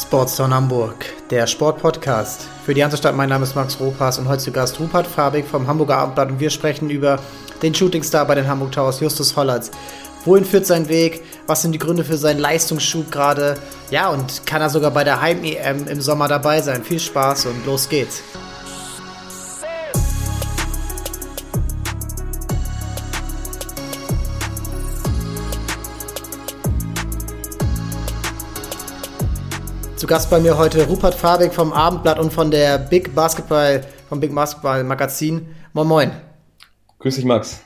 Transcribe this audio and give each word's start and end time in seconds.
Sportstown 0.00 0.54
Hamburg, 0.54 1.04
der 1.28 1.46
Sportpodcast. 1.46 2.48
Für 2.64 2.72
die 2.72 2.82
Hansestadt, 2.82 3.14
mein 3.14 3.28
Name 3.28 3.44
ist 3.44 3.54
Max 3.54 3.78
Ropas 3.78 4.18
und 4.18 4.28
heute 4.28 4.42
zu 4.42 4.50
Gast 4.50 4.80
Rupert 4.80 5.06
Fabig 5.06 5.44
vom 5.46 5.66
Hamburger 5.66 5.98
Abendblatt 5.98 6.30
und 6.30 6.40
wir 6.40 6.48
sprechen 6.48 6.88
über 6.88 7.18
den 7.62 7.74
Shootingstar 7.74 8.24
bei 8.24 8.34
den 8.34 8.48
Hamburg 8.48 8.72
Towers, 8.72 9.00
Justus 9.00 9.36
Hollatz. 9.36 9.70
Wohin 10.24 10.44
führt 10.44 10.64
sein 10.64 10.88
Weg? 10.88 11.22
Was 11.46 11.62
sind 11.62 11.72
die 11.72 11.78
Gründe 11.78 12.04
für 12.04 12.16
seinen 12.16 12.40
Leistungsschub 12.40 13.12
gerade? 13.12 13.56
Ja, 13.90 14.08
und 14.08 14.46
kann 14.46 14.62
er 14.62 14.70
sogar 14.70 14.90
bei 14.90 15.04
der 15.04 15.20
Heim-EM 15.20 15.86
im 15.86 16.00
Sommer 16.00 16.28
dabei 16.28 16.62
sein? 16.62 16.82
Viel 16.82 16.98
Spaß 16.98 17.46
und 17.46 17.66
los 17.66 17.88
geht's. 17.88 18.22
Gast 30.10 30.28
bei 30.28 30.40
mir 30.40 30.58
heute 30.58 30.88
Rupert 30.88 31.14
Fabig 31.14 31.54
vom 31.54 31.72
Abendblatt 31.72 32.18
und 32.18 32.32
von 32.32 32.50
der 32.50 32.78
Big 32.78 33.14
Basketball, 33.14 33.82
vom 34.08 34.18
Big 34.18 34.34
Basketball 34.34 34.82
Magazin. 34.82 35.54
Moin 35.72 35.86
Moin. 35.86 36.10
Grüß 36.98 37.14
dich, 37.14 37.24
Max. 37.24 37.60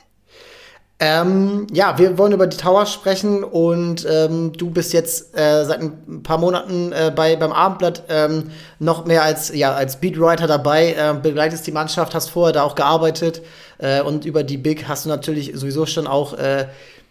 Ähm, 0.99 1.65
ja, 1.73 1.97
wir 1.97 2.19
wollen 2.19 2.33
über 2.33 2.45
die 2.45 2.57
Tower 2.57 2.85
sprechen 2.85 3.43
und 3.43 4.05
ähm, 4.07 4.53
du 4.53 4.69
bist 4.69 4.93
jetzt 4.93 5.35
äh, 5.35 5.65
seit 5.65 5.81
ein 5.81 6.21
paar 6.21 6.37
Monaten 6.37 6.91
äh, 6.91 7.11
bei, 7.15 7.35
beim 7.35 7.51
Abendblatt 7.51 8.03
ähm, 8.09 8.51
noch 8.77 9.07
mehr 9.07 9.23
als, 9.23 9.51
ja, 9.51 9.73
als 9.73 9.99
Beatwriter 9.99 10.45
dabei, 10.45 10.93
äh, 10.93 11.15
begleitest 11.19 11.65
die 11.65 11.71
Mannschaft, 11.71 12.13
hast 12.13 12.29
vorher 12.29 12.53
da 12.53 12.61
auch 12.61 12.75
gearbeitet 12.75 13.41
äh, 13.79 14.03
und 14.03 14.23
über 14.23 14.43
die 14.43 14.57
Big 14.57 14.87
hast 14.87 15.05
du 15.05 15.09
natürlich 15.09 15.53
sowieso 15.55 15.87
schon 15.87 16.05
auch 16.05 16.35
äh, 16.35 16.67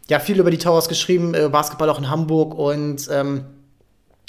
ja, 0.08 0.20
viel 0.20 0.38
über 0.38 0.52
die 0.52 0.58
Towers 0.58 0.88
geschrieben, 0.88 1.34
äh, 1.34 1.48
Basketball 1.48 1.90
auch 1.90 1.98
in 1.98 2.08
Hamburg 2.08 2.54
und 2.54 3.08
ähm, 3.10 3.46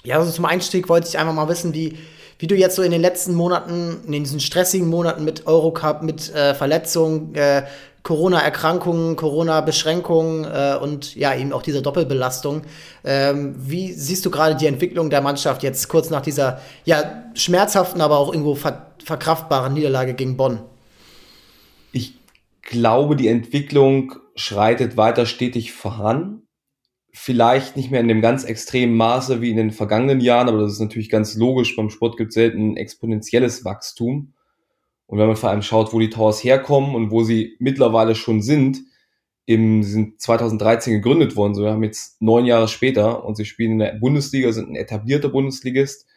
ja, 0.05 0.17
also 0.17 0.31
zum 0.31 0.45
Einstieg 0.45 0.87
wollte 0.87 1.07
ich 1.07 1.17
einfach 1.17 1.33
mal 1.33 1.49
wissen, 1.49 1.73
wie, 1.73 1.97
wie 2.39 2.47
du 2.47 2.55
jetzt 2.55 2.75
so 2.75 2.81
in 2.81 2.91
den 2.91 3.01
letzten 3.01 3.33
Monaten, 3.33 3.97
in 4.05 4.23
diesen 4.23 4.39
stressigen 4.39 4.87
Monaten 4.87 5.25
mit 5.25 5.47
Eurocup, 5.47 6.03
mit 6.03 6.33
äh, 6.33 6.53
Verletzungen, 6.53 7.35
äh, 7.35 7.63
Corona-Erkrankungen, 8.03 9.15
Corona-Beschränkungen 9.15 10.45
äh, 10.45 10.77
und 10.79 11.15
ja, 11.15 11.35
eben 11.35 11.51
auch 11.51 11.63
dieser 11.63 11.81
Doppelbelastung. 11.81 12.61
Ähm, 13.03 13.55
wie 13.57 13.93
siehst 13.93 14.23
du 14.27 14.29
gerade 14.29 14.55
die 14.55 14.67
Entwicklung 14.67 15.09
der 15.09 15.21
Mannschaft 15.21 15.63
jetzt 15.63 15.87
kurz 15.87 16.11
nach 16.11 16.21
dieser 16.21 16.61
ja, 16.85 17.23
schmerzhaften, 17.33 18.01
aber 18.01 18.19
auch 18.19 18.31
irgendwo 18.31 18.53
ver 18.55 18.91
verkraftbaren 19.03 19.73
Niederlage 19.73 20.13
gegen 20.13 20.37
Bonn? 20.37 20.61
Ich 21.91 22.13
glaube, 22.61 23.15
die 23.15 23.27
Entwicklung 23.27 24.15
schreitet 24.35 24.97
weiter 24.97 25.25
stetig 25.25 25.73
voran 25.73 26.44
vielleicht 27.15 27.77
nicht 27.77 27.91
mehr 27.91 28.01
in 28.01 28.09
dem 28.09 28.21
ganz 28.21 28.43
extremen 28.43 28.95
Maße 28.95 29.41
wie 29.41 29.49
in 29.49 29.55
den 29.55 29.71
vergangenen 29.71 30.19
Jahren, 30.19 30.49
aber 30.49 30.59
das 30.59 30.73
ist 30.73 30.81
natürlich 30.81 31.09
ganz 31.09 31.35
logisch. 31.35 31.75
Beim 31.75 31.89
Sport 31.89 32.17
gibt 32.17 32.29
es 32.29 32.33
selten 32.35 32.75
exponentielles 32.75 33.63
Wachstum. 33.63 34.33
Und 35.07 35.19
wenn 35.19 35.27
man 35.27 35.37
vor 35.37 35.49
allem 35.49 35.61
schaut, 35.61 35.93
wo 35.93 35.99
die 35.99 36.09
Towers 36.09 36.43
herkommen 36.43 36.93
und 36.93 37.11
wo 37.11 37.23
sie 37.23 37.55
mittlerweile 37.59 38.15
schon 38.15 38.41
sind, 38.41 38.81
im, 39.45 39.81
sie 39.81 39.91
sind 39.91 40.19
2013 40.19 40.93
gegründet 40.93 41.37
worden, 41.37 41.55
so 41.55 41.63
wir 41.63 41.71
haben 41.71 41.83
jetzt 41.83 42.21
neun 42.21 42.45
Jahre 42.45 42.67
später 42.67 43.23
und 43.23 43.35
sie 43.35 43.45
spielen 43.45 43.73
in 43.73 43.79
der 43.79 43.93
Bundesliga, 43.93 44.51
sind 44.51 44.69
ein 44.69 44.75
etablierter 44.75 45.29
Bundesligist, 45.29 46.07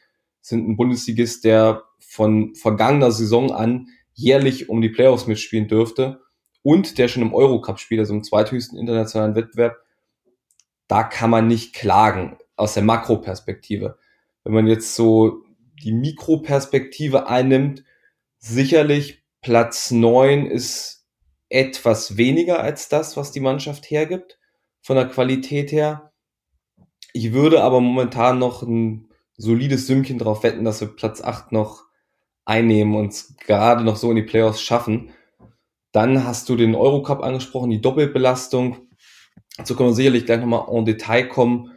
sind 0.40 0.68
ein 0.68 0.76
Bundesligist, 0.76 1.44
der 1.44 1.84
von 2.00 2.54
vergangener 2.56 3.12
Saison 3.12 3.52
an 3.52 3.86
jährlich 4.14 4.68
um 4.68 4.80
die 4.80 4.88
Playoffs 4.88 5.28
mitspielen 5.28 5.68
dürfte 5.68 6.20
und 6.62 6.98
der 6.98 7.06
schon 7.06 7.22
im 7.22 7.34
Eurocup 7.34 7.78
spielt, 7.78 8.00
also 8.00 8.14
im 8.14 8.24
zweithöchsten 8.24 8.78
internationalen 8.78 9.36
Wettbewerb, 9.36 9.76
da 10.88 11.04
kann 11.04 11.30
man 11.30 11.46
nicht 11.46 11.74
klagen 11.74 12.38
aus 12.56 12.74
der 12.74 12.82
Makroperspektive. 12.82 13.98
Wenn 14.44 14.54
man 14.54 14.66
jetzt 14.66 14.94
so 14.94 15.44
die 15.82 15.92
Mikroperspektive 15.92 17.28
einnimmt, 17.28 17.84
sicherlich 18.38 19.22
Platz 19.42 19.90
neun 19.90 20.46
ist 20.46 21.06
etwas 21.48 22.16
weniger 22.16 22.60
als 22.60 22.88
das, 22.88 23.16
was 23.16 23.30
die 23.30 23.40
Mannschaft 23.40 23.90
hergibt, 23.90 24.38
von 24.82 24.96
der 24.96 25.08
Qualität 25.08 25.72
her. 25.72 26.12
Ich 27.12 27.32
würde 27.32 27.62
aber 27.62 27.80
momentan 27.80 28.38
noch 28.38 28.62
ein 28.62 29.08
solides 29.36 29.86
Sümmchen 29.86 30.18
drauf 30.18 30.42
wetten, 30.42 30.64
dass 30.64 30.80
wir 30.80 30.88
Platz 30.88 31.20
acht 31.20 31.52
noch 31.52 31.84
einnehmen 32.44 32.96
und 32.96 33.38
gerade 33.46 33.84
noch 33.84 33.96
so 33.96 34.10
in 34.10 34.16
die 34.16 34.22
Playoffs 34.22 34.62
schaffen. 34.62 35.10
Dann 35.92 36.24
hast 36.24 36.48
du 36.48 36.56
den 36.56 36.74
Eurocup 36.74 37.22
angesprochen, 37.22 37.70
die 37.70 37.80
Doppelbelastung. 37.80 38.87
Dazu 39.58 39.76
können 39.76 39.90
wir 39.90 39.94
sicherlich 39.94 40.24
gleich 40.24 40.40
nochmal 40.40 40.66
en 40.70 40.84
Detail 40.84 41.24
kommen, 41.24 41.72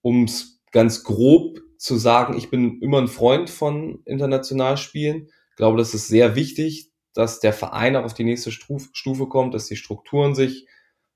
um 0.00 0.24
es 0.24 0.60
ganz 0.72 1.04
grob 1.04 1.60
zu 1.76 1.96
sagen, 1.96 2.36
ich 2.36 2.50
bin 2.50 2.80
immer 2.80 2.98
ein 2.98 3.08
Freund 3.08 3.50
von 3.50 4.00
Internationalspielen. 4.06 5.28
Ich 5.50 5.56
glaube, 5.56 5.78
das 5.78 5.94
ist 5.94 6.08
sehr 6.08 6.34
wichtig, 6.34 6.90
dass 7.12 7.40
der 7.40 7.52
Verein 7.52 7.94
auch 7.96 8.04
auf 8.04 8.14
die 8.14 8.24
nächste 8.24 8.50
Stufe 8.50 9.26
kommt, 9.26 9.54
dass 9.54 9.66
die 9.66 9.76
Strukturen 9.76 10.34
sich 10.34 10.66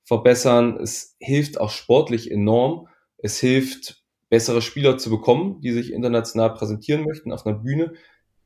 verbessern. 0.04 0.78
Es 0.80 1.16
hilft 1.18 1.58
auch 1.60 1.70
sportlich 1.70 2.30
enorm. 2.30 2.88
Es 3.18 3.38
hilft, 3.38 4.02
bessere 4.28 4.62
Spieler 4.62 4.98
zu 4.98 5.10
bekommen, 5.10 5.60
die 5.60 5.72
sich 5.72 5.92
international 5.92 6.54
präsentieren 6.54 7.04
möchten 7.04 7.32
auf 7.32 7.46
einer 7.46 7.58
Bühne, 7.58 7.94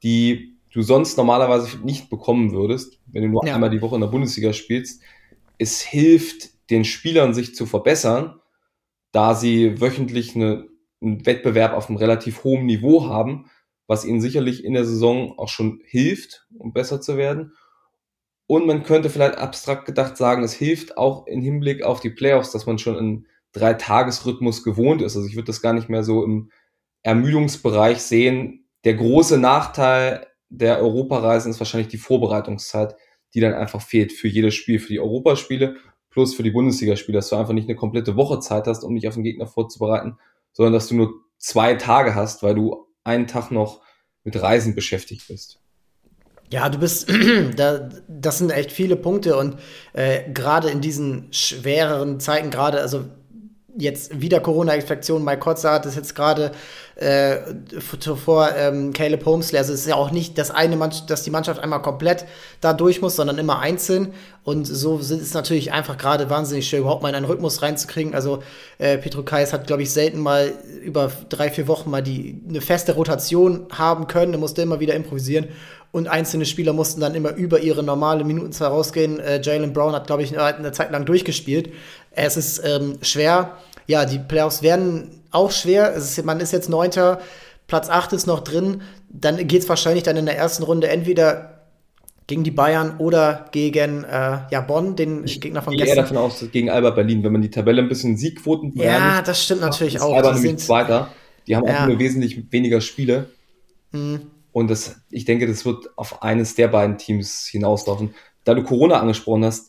die 0.03 0.59
du 0.73 0.83
sonst 0.83 1.17
normalerweise 1.17 1.79
nicht 1.79 2.11
bekommen 2.11 2.53
würdest, 2.53 2.99
wenn 3.07 3.23
du 3.23 3.29
nur 3.29 3.47
ja. 3.47 3.55
einmal 3.55 3.71
die 3.71 3.83
Woche 3.83 3.95
in 3.97 4.01
der 4.01 4.09
Bundesliga 4.09 4.53
spielst. 4.53 5.03
Es 5.59 5.81
hilft 5.81 6.54
den 6.71 6.85
Spielern 6.85 7.35
sich 7.35 7.55
zu 7.55 7.67
verbessern, 7.67 8.41
da 9.13 9.35
sie 9.35 9.81
wöchentlich 9.81 10.35
eine, 10.35 10.67
einen 11.01 11.25
Wettbewerb 11.27 11.73
auf 11.73 11.89
einem 11.89 11.99
relativ 11.99 12.45
hohen 12.45 12.67
Niveau 12.67 13.09
haben, 13.09 13.51
was 13.87 14.05
ihnen 14.05 14.21
sicherlich 14.21 14.65
in 14.65 14.75
der 14.75 14.85
Saison 14.85 15.39
auch 15.39 15.49
schon 15.49 15.81
hilft, 15.85 16.47
um 16.59 16.73
besser 16.73 17.01
zu 17.01 17.17
werden. 17.17 17.53
Und 18.47 18.67
man 18.67 18.83
könnte 18.83 19.11
vielleicht 19.11 19.37
abstrakt 19.37 19.87
gedacht 19.87 20.17
sagen, 20.17 20.43
es 20.43 20.53
hilft 20.53 20.99
auch 20.99 21.27
im 21.27 21.41
Hinblick 21.41 21.83
auf 21.83 22.01
die 22.01 22.11
Playoffs, 22.11 22.51
dass 22.51 22.67
man 22.67 22.79
schon 22.79 22.97
einen 22.99 23.27
Dreitagesrhythmus 23.53 24.65
gewohnt 24.65 25.01
ist. 25.01 25.17
Also 25.17 25.29
ich 25.29 25.37
würde 25.37 25.47
das 25.47 25.63
gar 25.63 25.73
nicht 25.73 25.89
mehr 25.89 26.03
so 26.03 26.25
im 26.25 26.51
Ermüdungsbereich 27.03 28.03
sehen. 28.03 28.69
Der 28.85 28.95
große 28.95 29.39
Nachteil 29.39 30.27
der 30.49 30.79
Europareisen 30.81 31.51
ist 31.51 31.61
wahrscheinlich 31.61 31.89
die 31.89 31.99
Vorbereitungszeit, 31.99 32.97
die 33.33 33.41
dann 33.41 33.55
einfach 33.55 33.81
fehlt 33.81 34.13
für 34.13 34.29
jedes 34.29 34.55
Spiel, 34.55 34.79
für 34.79 34.93
die 34.93 35.01
Europaspiele 35.01 35.77
plus 36.15 36.35
für 36.35 36.45
die 36.45 36.53
Bundesligaspiele, 36.53 37.19
dass 37.19 37.29
du 37.29 37.37
einfach 37.37 37.53
nicht 37.53 37.69
eine 37.69 37.77
komplette 37.77 38.17
Woche 38.17 38.39
Zeit 38.39 38.69
hast, 38.69 38.85
um 38.85 38.95
dich 38.95 39.09
auf 39.09 39.15
den 39.15 39.25
Gegner 39.25 39.49
vorzubereiten, 39.49 40.17
sondern 40.53 40.73
dass 40.73 40.87
du 40.87 40.95
nur 40.95 41.13
zwei 41.39 41.75
Tage 41.75 42.15
hast, 42.15 42.43
weil 42.43 42.55
du 42.55 42.87
einen 43.03 43.27
Tag 43.27 43.51
noch 43.51 43.83
mit 44.23 44.41
Reisen 44.41 44.77
beschäftigt 44.77 45.27
bist. 45.29 45.61
Ja, 46.51 46.69
du 46.69 46.79
bist, 46.79 47.13
da, 47.57 47.89
das 48.09 48.39
sind 48.39 48.51
echt 48.51 48.71
viele 48.71 48.95
Punkte 48.95 49.37
und 49.37 49.57
äh, 49.93 50.31
gerade 50.33 50.71
in 50.71 50.81
diesen 50.81 51.33
schwereren 51.33 52.21
Zeiten, 52.21 52.51
gerade, 52.51 52.81
also 52.81 53.07
jetzt 53.77 54.21
wieder 54.21 54.41
Corona-Infektion. 54.41 55.25
Mike 55.25 55.41
Kotzer 55.41 55.73
hat 55.73 55.87
es 55.87 55.97
jetzt 55.97 56.15
gerade 56.15 56.53
äh, 56.97 57.39
vor 57.81 58.51
ähm, 58.57 58.93
Caleb 58.93 59.25
Homesley. 59.27 59.59
Also 59.59 59.73
es 59.73 59.81
ist 59.81 59.89
ja 59.89 59.97
auch 59.97 60.11
nicht 60.11 60.39
das 60.39 60.51
eine, 60.51 60.77
Mannschaft, 60.77 61.11
dass 61.11 61.23
die 61.23 61.31
Mannschaft 61.31 61.61
einmal 61.61 61.83
komplett 61.83 62.25
da 62.61 62.73
durch 62.73 63.01
muss, 63.01 63.17
sondern 63.17 63.39
immer 63.39 63.59
einzeln. 63.59 64.15
Und 64.45 64.67
so 64.67 64.99
ist 64.99 65.11
es 65.11 65.35
natürlich 65.35 65.73
einfach 65.73 65.97
gerade 65.97 66.31
wahnsinnig 66.31 66.69
schwer, 66.69 66.81
überhaupt 66.81 67.03
mal 67.03 67.09
in 67.09 67.15
einen 67.15 67.27
Rhythmus 67.27 67.63
reinzukriegen. 67.63 68.15
Also 68.15 68.43
äh, 68.79 68.99
Petro 68.99 69.23
Kais 69.23 69.53
hat, 69.53 69.67
glaube 69.67 69.83
ich, 69.83 69.91
selten 69.91 70.21
mal 70.21 70.53
über 70.83 71.11
drei, 71.29 71.51
vier 71.51 71.67
Wochen 71.67 71.91
mal 71.91 72.03
die 72.03 72.41
eine 72.49 72.61
feste 72.61 72.95
Rotation 72.95 73.67
haben 73.73 74.07
können. 74.07 74.35
Er 74.35 74.39
musste 74.39 74.63
immer 74.63 74.81
wieder 74.81 74.95
improvisieren. 74.95 75.49
Und 75.95 76.09
einzelne 76.09 76.45
Spieler 76.45 76.73
mussten 76.73 77.01
dann 77.01 77.15
immer 77.15 77.37
über 77.37 77.61
ihre 77.61 77.85
normale 77.85 78.25
Minutenzahl 78.25 78.69
rausgehen. 78.69 79.21
Äh, 79.21 79.41
Jalen 79.41 79.73
Brown 79.73 79.93
hat, 79.93 80.09
glaube 80.09 80.25
ich, 80.25 80.37
eine 80.37 80.73
Zeit 80.73 80.91
lang 80.91 81.05
durchgespielt. 81.07 81.71
Es 82.17 82.37
ist 82.37 82.63
ähm, 82.65 82.99
schwer. 83.03 83.57
Ja, 83.87 84.05
die 84.05 84.19
Playoffs 84.19 84.63
werden 84.63 85.23
auch 85.31 85.51
schwer. 85.51 85.93
Ist, 85.93 86.25
man 86.25 86.41
ist 86.41 86.53
jetzt 86.53 86.69
Neunter, 86.69 87.21
Platz 87.67 87.89
8 87.89 88.13
ist 88.13 88.27
noch 88.27 88.41
drin. 88.41 88.83
Dann 89.09 89.47
geht 89.47 89.63
es 89.63 89.69
wahrscheinlich 89.69 90.05
dann 90.05 90.17
in 90.17 90.27
der 90.27 90.37
ersten 90.37 90.63
Runde 90.63 90.89
entweder 90.89 91.55
gegen 92.27 92.43
die 92.43 92.51
Bayern 92.51 92.97
oder 92.99 93.47
gegen 93.53 94.05
äh, 94.05 94.39
ja, 94.51 94.61
Bonn, 94.61 94.97
den 94.97 95.25
ich 95.25 95.41
Gegner 95.41 95.61
von 95.61 95.75
gestern. 95.77 95.89
Ich 95.89 95.95
gehe 95.95 96.03
davon 96.03 96.17
aus, 96.17 96.45
gegen 96.51 96.71
Alba 96.71 96.91
Berlin, 96.91 97.23
wenn 97.23 97.33
man 97.33 97.43
die 97.43 97.51
Tabelle 97.51 97.83
ein 97.83 97.89
bisschen 97.89 98.17
Siegquoten 98.17 98.73
Ja, 98.77 99.21
das 99.21 99.45
stimmt 99.45 99.61
natürlich 99.61 100.01
auch. 100.01 100.15
Alba 100.15 100.33
nämlich 100.33 100.59
Zweiter. 100.59 101.11
Die 101.47 101.55
haben 101.55 101.67
ja. 101.67 101.83
auch 101.83 101.89
nur 101.89 101.99
wesentlich 101.99 102.51
weniger 102.51 102.81
Spiele. 102.81 103.29
Mhm. 103.93 104.31
Und 104.53 104.71
das, 104.71 104.97
ich 105.11 105.25
denke, 105.25 105.47
das 105.47 105.67
wird 105.67 105.91
auf 105.97 106.23
eines 106.23 106.55
der 106.55 106.69
beiden 106.69 106.97
Teams 106.97 107.47
hinauslaufen. 107.47 108.15
Da 108.45 108.55
du 108.55 108.63
Corona 108.63 109.01
angesprochen 109.01 109.45
hast, 109.45 109.69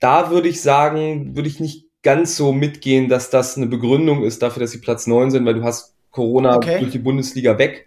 da 0.00 0.30
würde 0.30 0.48
ich 0.48 0.62
sagen, 0.62 1.34
würde 1.36 1.48
ich 1.48 1.60
nicht 1.60 1.86
ganz 2.02 2.36
so 2.36 2.52
mitgehen, 2.52 3.08
dass 3.08 3.30
das 3.30 3.56
eine 3.56 3.66
Begründung 3.66 4.22
ist 4.22 4.42
dafür, 4.42 4.60
dass 4.60 4.70
sie 4.70 4.80
Platz 4.80 5.06
9 5.06 5.30
sind, 5.30 5.44
weil 5.44 5.54
du 5.54 5.64
hast 5.64 5.96
Corona 6.10 6.56
okay. 6.56 6.78
durch 6.80 6.92
die 6.92 6.98
Bundesliga 6.98 7.58
weg. 7.58 7.86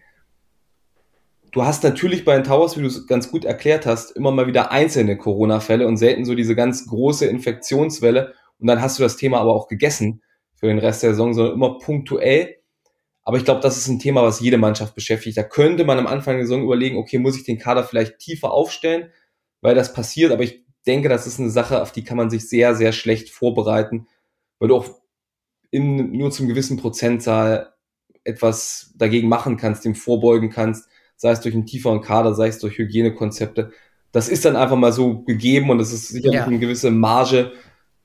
Du 1.52 1.64
hast 1.64 1.84
natürlich 1.84 2.24
bei 2.24 2.36
den 2.36 2.44
Towers, 2.44 2.78
wie 2.78 2.82
du 2.82 2.88
es 2.88 3.08
ganz 3.08 3.30
gut 3.30 3.44
erklärt 3.44 3.86
hast, 3.86 4.12
immer 4.12 4.32
mal 4.32 4.48
wieder 4.48 4.72
einzelne 4.72 5.18
Corona-Fälle 5.18 5.86
und 5.86 5.98
selten 5.98 6.24
so 6.24 6.34
diese 6.34 6.56
ganz 6.56 6.88
große 6.88 7.26
Infektionswelle. 7.26 8.34
Und 8.60 8.68
dann 8.68 8.82
hast 8.82 9.00
du 9.00 9.04
das 9.04 9.18
Thema 9.18 9.40
aber 9.40 9.54
auch 9.54 9.68
gegessen 9.68 10.22
für 10.56 10.68
den 10.68 10.80
Rest 10.80 11.04
der 11.04 11.12
Saison, 11.12 11.34
sondern 11.34 11.56
immer 11.56 11.78
punktuell. 11.80 12.58
Aber 13.24 13.38
ich 13.38 13.46
glaube, 13.46 13.62
das 13.62 13.78
ist 13.78 13.88
ein 13.88 14.00
Thema, 14.00 14.24
was 14.24 14.40
jede 14.40 14.58
Mannschaft 14.58 14.96
beschäftigt. 14.96 15.38
Da 15.38 15.44
könnte 15.44 15.84
man 15.84 16.00
am 16.00 16.08
Anfang 16.08 16.38
der 16.38 16.46
Saison 16.46 16.64
überlegen, 16.64 16.98
okay, 16.98 17.18
muss 17.18 17.38
ich 17.38 17.44
den 17.44 17.60
Kader 17.60 17.84
vielleicht 17.84 18.20
tiefer 18.20 18.52
aufstellen, 18.52 19.10
weil 19.62 19.76
das 19.76 19.94
passiert. 19.94 20.32
Aber 20.32 20.44
ich 20.44 20.64
denke, 20.88 21.10
das 21.10 21.28
ist 21.28 21.40
eine 21.40 21.50
Sache, 21.50 21.82
auf 21.82 21.92
die 21.92 22.04
kann 22.04 22.18
man 22.18 22.30
sich 22.30 22.48
sehr, 22.50 22.76
sehr 22.76 22.92
schlecht 22.92 23.30
vorbereiten, 23.30 24.08
weil 24.60 24.70
du 24.70 24.76
auch 24.76 25.02
in, 25.70 26.12
nur 26.12 26.32
zum 26.32 26.48
gewissen 26.48 26.78
Prozentzahl 26.78 27.74
etwas 28.24 28.94
dagegen 28.96 29.30
machen 29.30 29.58
kannst, 29.58 29.86
dem 29.86 29.96
vorbeugen 29.96 30.50
kannst, 30.50 30.88
sei 31.16 31.32
es 31.32 31.42
durch 31.42 31.56
einen 31.56 31.66
tieferen 31.66 32.02
Kader, 32.02 32.34
sei 32.34 32.48
es 32.48 32.60
durch 32.60 32.78
Hygienekonzepte. 32.78 33.72
Das 34.12 34.28
ist 34.28 34.46
dann 34.46 34.56
einfach 34.56 34.76
mal 34.76 34.92
so 34.92 35.22
gegeben 35.22 35.70
und 35.70 35.80
es 35.80 35.94
ist 35.94 36.10
sicherlich 36.10 36.40
ja. 36.40 36.46
eine 36.46 36.60
gewisse 36.60 36.92
Marge, 36.92 37.52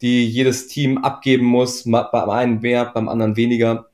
die 0.00 0.28
jedes 0.28 0.68
Team 0.68 0.98
abgeben 0.98 1.46
muss, 1.46 1.84
beim 1.84 2.30
einen 2.30 2.60
mehr, 2.60 2.86
beim 2.86 3.08
anderen 3.08 3.36
weniger. 3.36 3.90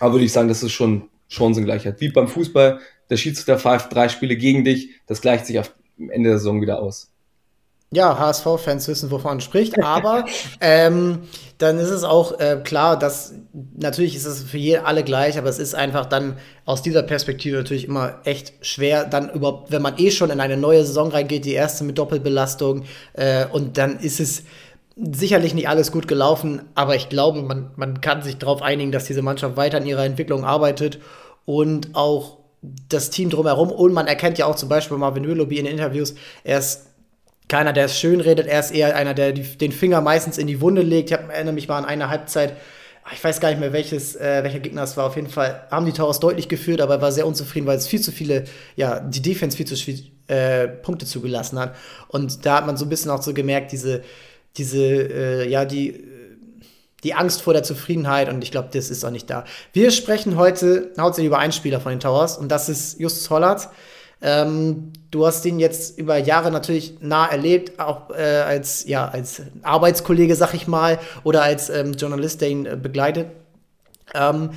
Aber 0.00 0.14
würde 0.14 0.24
ich 0.24 0.32
sagen, 0.32 0.48
das 0.48 0.62
ist 0.62 0.72
schon 0.72 1.08
Chancengleichheit. 1.28 2.00
Wie 2.00 2.08
beim 2.08 2.28
Fußball, 2.28 2.80
der 3.10 3.16
Schiedsrichter 3.16 3.58
pfeift 3.58 3.94
drei 3.94 4.08
Spiele 4.08 4.36
gegen 4.36 4.64
dich, 4.64 4.90
das 5.06 5.20
gleicht 5.20 5.46
sich 5.46 5.58
auf 5.58 5.74
Ende 5.98 6.30
der 6.30 6.38
Saison 6.38 6.60
wieder 6.60 6.80
aus. 6.80 7.12
Ja, 7.92 8.18
HSV-Fans 8.18 8.88
wissen, 8.88 9.12
wovon 9.12 9.32
man 9.32 9.40
spricht, 9.40 9.80
aber 9.82 10.24
ähm, 10.60 11.20
dann 11.58 11.78
ist 11.78 11.90
es 11.90 12.02
auch 12.02 12.38
äh, 12.40 12.60
klar, 12.64 12.98
dass 12.98 13.34
natürlich 13.76 14.16
ist 14.16 14.26
es 14.26 14.42
für 14.42 14.58
je, 14.58 14.78
alle 14.78 15.04
gleich, 15.04 15.38
aber 15.38 15.48
es 15.48 15.60
ist 15.60 15.74
einfach 15.74 16.06
dann 16.06 16.36
aus 16.64 16.82
dieser 16.82 17.04
Perspektive 17.04 17.56
natürlich 17.56 17.84
immer 17.84 18.18
echt 18.24 18.54
schwer, 18.60 19.04
dann 19.04 19.30
überhaupt, 19.30 19.70
wenn 19.70 19.82
man 19.82 19.98
eh 19.98 20.10
schon 20.10 20.30
in 20.30 20.40
eine 20.40 20.56
neue 20.56 20.84
Saison 20.84 21.10
reingeht, 21.10 21.44
die 21.44 21.52
erste 21.52 21.84
mit 21.84 21.96
Doppelbelastung, 21.96 22.84
äh, 23.12 23.46
und 23.46 23.78
dann 23.78 24.00
ist 24.00 24.18
es 24.18 24.42
sicherlich 24.96 25.54
nicht 25.54 25.68
alles 25.68 25.92
gut 25.92 26.08
gelaufen, 26.08 26.62
aber 26.74 26.96
ich 26.96 27.08
glaube, 27.08 27.42
man, 27.42 27.70
man 27.76 28.00
kann 28.00 28.22
sich 28.22 28.38
darauf 28.38 28.62
einigen, 28.62 28.92
dass 28.92 29.04
diese 29.04 29.22
Mannschaft 29.22 29.56
weiter 29.56 29.76
an 29.76 29.86
ihrer 29.86 30.04
Entwicklung 30.04 30.44
arbeitet 30.44 30.98
und 31.44 31.94
auch 31.94 32.38
das 32.88 33.10
Team 33.10 33.30
drumherum. 33.30 33.70
Und 33.70 33.92
man 33.92 34.06
erkennt 34.06 34.38
ja 34.38 34.46
auch 34.46 34.56
zum 34.56 34.68
Beispiel 34.68 34.96
Marvin 34.96 35.26
Willoughby 35.26 35.58
in 35.58 35.66
den 35.66 35.74
Interviews, 35.74 36.14
er 36.44 36.58
ist 36.58 36.86
keiner, 37.48 37.72
der 37.72 37.86
es 37.86 37.98
schön 37.98 38.20
redet, 38.20 38.46
er 38.46 38.60
ist 38.60 38.72
eher 38.72 38.96
einer, 38.96 39.14
der 39.14 39.32
die, 39.32 39.42
den 39.42 39.72
Finger 39.72 40.00
meistens 40.00 40.38
in 40.38 40.46
die 40.46 40.60
Wunde 40.60 40.82
legt. 40.82 41.10
Ich 41.10 41.16
erinnere 41.16 41.54
mich 41.54 41.68
mal 41.68 41.78
an 41.78 41.84
eine 41.84 42.08
Halbzeit, 42.08 42.54
ah, 43.04 43.10
ich 43.12 43.22
weiß 43.22 43.40
gar 43.40 43.50
nicht 43.50 43.60
mehr, 43.60 43.72
welches, 43.72 44.16
äh, 44.16 44.42
welcher 44.42 44.58
Gegner 44.58 44.82
es 44.82 44.96
war. 44.96 45.06
Auf 45.06 45.16
jeden 45.16 45.28
Fall 45.28 45.66
haben 45.70 45.86
die 45.86 45.92
Towers 45.92 46.18
deutlich 46.18 46.48
geführt, 46.48 46.80
aber 46.80 46.94
er 46.94 47.02
war 47.02 47.12
sehr 47.12 47.26
unzufrieden, 47.26 47.66
weil 47.66 47.78
es 47.78 47.86
viel 47.86 48.00
zu 48.00 48.10
viele, 48.10 48.44
ja, 48.74 49.00
die 49.00 49.22
Defense 49.22 49.56
viel 49.56 49.66
zu 49.66 49.76
viele 49.76 50.02
äh, 50.28 50.66
Punkte 50.66 51.06
zugelassen 51.06 51.58
hat. 51.58 51.76
Und 52.08 52.44
da 52.44 52.56
hat 52.56 52.66
man 52.66 52.76
so 52.76 52.84
ein 52.84 52.88
bisschen 52.88 53.10
auch 53.12 53.22
so 53.22 53.32
gemerkt, 53.32 53.70
diese, 53.70 54.02
diese, 54.56 54.82
äh, 54.82 55.48
ja, 55.48 55.64
die, 55.64 56.02
die 57.04 57.14
Angst 57.14 57.42
vor 57.42 57.52
der 57.52 57.62
Zufriedenheit 57.62 58.28
und 58.28 58.42
ich 58.42 58.50
glaube, 58.50 58.70
das 58.72 58.90
ist 58.90 59.04
auch 59.04 59.10
nicht 59.10 59.30
da. 59.30 59.44
Wir 59.72 59.92
sprechen 59.92 60.36
heute 60.36 60.90
hauptsächlich 60.98 61.28
über 61.28 61.38
einen 61.38 61.52
Spieler 61.52 61.80
von 61.80 61.92
den 61.92 62.00
Towers 62.00 62.36
und 62.36 62.48
das 62.48 62.68
ist 62.68 62.98
Justus 62.98 63.30
Hollert. 63.30 63.68
Ähm, 64.26 64.92
du 65.12 65.24
hast 65.24 65.46
ihn 65.46 65.60
jetzt 65.60 66.00
über 66.00 66.18
Jahre 66.18 66.50
natürlich 66.50 66.94
nah 67.00 67.26
erlebt, 67.26 67.78
auch 67.78 68.10
äh, 68.10 68.40
als, 68.40 68.84
ja, 68.88 69.06
als 69.06 69.40
Arbeitskollege, 69.62 70.34
sag 70.34 70.52
ich 70.52 70.66
mal, 70.66 70.98
oder 71.22 71.44
als 71.44 71.70
ähm, 71.70 71.92
Journalist, 71.92 72.40
der 72.40 72.50
ihn 72.50 72.66
äh, 72.66 72.76
begleitet. 72.76 73.28
Ähm, 74.14 74.50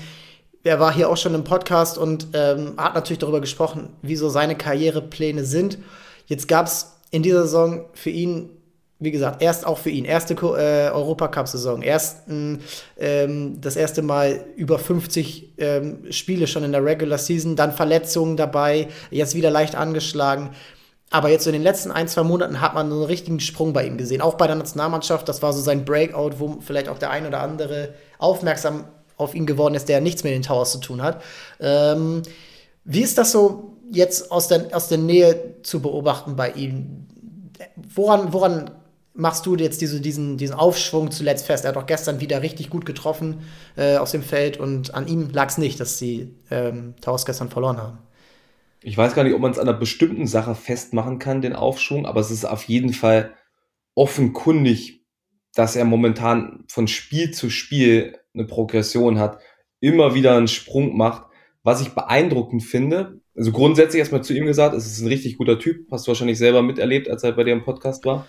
er 0.63 0.79
war 0.79 0.91
hier 0.91 1.07
auch 1.07 1.17
schon 1.17 1.35
im 1.35 1.43
Podcast 1.43 1.99
und 1.99 2.29
ähm, 2.33 2.73
hat 2.77 2.95
natürlich 2.95 3.19
darüber 3.19 3.41
gesprochen, 3.41 3.89
wie 4.01 4.15
so 4.15 4.27
seine 4.27 4.55
Karrierepläne 4.55 5.45
sind. 5.45 5.77
Jetzt 6.25 6.47
gab 6.47 6.65
es 6.65 6.95
in 7.11 7.21
dieser 7.21 7.43
Saison 7.43 7.85
für 7.93 8.09
ihn 8.09 8.49
wie 8.99 9.11
gesagt, 9.11 9.41
erst 9.41 9.65
auch 9.65 9.77
für 9.77 9.89
ihn, 9.89 10.03
erste 10.03 10.33
äh, 10.33 10.91
Europacup-Saison, 10.91 11.81
erst 11.81 12.23
ähm, 12.27 13.61
das 13.61 13.77
erste 13.77 14.01
Mal 14.01 14.43
über 14.57 14.77
50 14.77 15.53
ähm, 15.57 16.11
Spiele 16.11 16.47
schon 16.47 16.65
in 16.65 16.73
der 16.73 16.83
Regular 16.83 17.17
Season, 17.17 17.55
dann 17.55 17.71
Verletzungen 17.71 18.35
dabei, 18.35 18.89
jetzt 19.09 19.35
wieder 19.35 19.51
leicht 19.51 19.75
angeschlagen. 19.75 20.49
Aber 21.11 21.29
jetzt 21.29 21.47
in 21.47 21.53
den 21.53 21.63
letzten 21.63 21.91
ein, 21.91 22.07
zwei 22.07 22.23
Monaten 22.23 22.61
hat 22.61 22.75
man 22.75 22.91
einen 22.91 23.03
richtigen 23.03 23.39
Sprung 23.39 23.73
bei 23.73 23.85
ihm 23.85 23.97
gesehen. 23.97 24.21
Auch 24.21 24.35
bei 24.35 24.47
der 24.47 24.57
Nationalmannschaft, 24.57 25.27
das 25.27 25.41
war 25.41 25.53
so 25.53 25.61
sein 25.61 25.85
Breakout, 25.85 26.33
wo 26.37 26.57
vielleicht 26.59 26.89
auch 26.89 26.99
der 26.99 27.09
ein 27.09 27.25
oder 27.25 27.39
andere 27.39 27.93
aufmerksam 28.19 28.83
auf 29.17 29.33
ihn 29.33 29.45
geworden 29.45 29.75
ist, 29.75 29.89
der 29.89 30.01
nichts 30.01 30.23
mit 30.23 30.33
den 30.33 30.43
Towers 30.43 30.71
zu 30.73 30.79
tun 30.79 31.01
hat. 31.01 31.21
Ähm, 31.59 32.21
wie 32.83 33.01
ist 33.01 33.17
das 33.17 33.31
so 33.31 33.77
jetzt 33.91 34.31
aus 34.31 34.49
der, 34.49 34.67
aus 34.73 34.87
der 34.87 34.99
Nähe 34.99 35.55
zu 35.63 35.81
beobachten 35.81 36.35
bei 36.35 36.51
ihm? 36.51 37.07
Woran, 37.95 38.31
woran 38.31 38.71
machst 39.19 39.45
du 39.45 39.55
jetzt 39.55 39.81
diese, 39.81 40.01
diesen, 40.01 40.37
diesen 40.37 40.55
Aufschwung 40.55 41.11
zuletzt 41.11 41.45
fest? 41.45 41.65
Er 41.65 41.69
hat 41.69 41.75
doch 41.75 41.85
gestern 41.85 42.19
wieder 42.19 42.41
richtig 42.41 42.69
gut 42.69 42.85
getroffen 42.85 43.41
äh, 43.75 43.97
aus 43.97 44.11
dem 44.11 44.23
Feld 44.23 44.57
und 44.57 44.93
an 44.95 45.07
ihm 45.07 45.29
lag 45.31 45.49
es 45.49 45.57
nicht, 45.57 45.79
dass 45.79 45.97
die 45.97 46.35
ähm, 46.49 46.95
Towers 47.01 47.25
gestern 47.25 47.49
verloren 47.49 47.77
haben. 47.77 47.97
Ich 48.81 48.97
weiß 48.97 49.13
gar 49.13 49.23
nicht, 49.23 49.33
ob 49.33 49.41
man 49.41 49.51
es 49.51 49.59
an 49.59 49.67
einer 49.67 49.77
bestimmten 49.77 50.25
Sache 50.25 50.55
festmachen 50.55 51.19
kann, 51.19 51.41
den 51.41 51.53
Aufschwung, 51.53 52.05
aber 52.05 52.21
es 52.21 52.31
ist 52.31 52.45
auf 52.45 52.63
jeden 52.63 52.93
Fall 52.93 53.33
offenkundig, 53.93 55.03
dass 55.53 55.75
er 55.75 55.83
momentan 55.83 56.63
von 56.69 56.87
Spiel 56.87 57.31
zu 57.31 57.49
Spiel 57.49 58.17
eine 58.33 58.45
Progression 58.45 59.19
hat, 59.19 59.39
immer 59.81 60.13
wieder 60.13 60.37
einen 60.37 60.47
Sprung 60.47 60.95
macht. 60.95 61.23
Was 61.61 61.81
ich 61.81 61.89
beeindruckend 61.89 62.63
finde, 62.63 63.19
also 63.35 63.51
grundsätzlich 63.51 63.99
erstmal 63.99 64.23
zu 64.23 64.33
ihm 64.33 64.45
gesagt, 64.45 64.73
es 64.75 64.85
ist 64.85 65.01
ein 65.01 65.07
richtig 65.07 65.37
guter 65.37 65.59
Typ, 65.59 65.91
hast 65.91 66.07
du 66.07 66.09
wahrscheinlich 66.09 66.37
selber 66.37 66.61
miterlebt, 66.61 67.09
als 67.09 67.23
er 67.23 67.33
bei 67.33 67.43
dir 67.43 67.53
im 67.53 67.65
Podcast 67.65 68.05
war. 68.05 68.25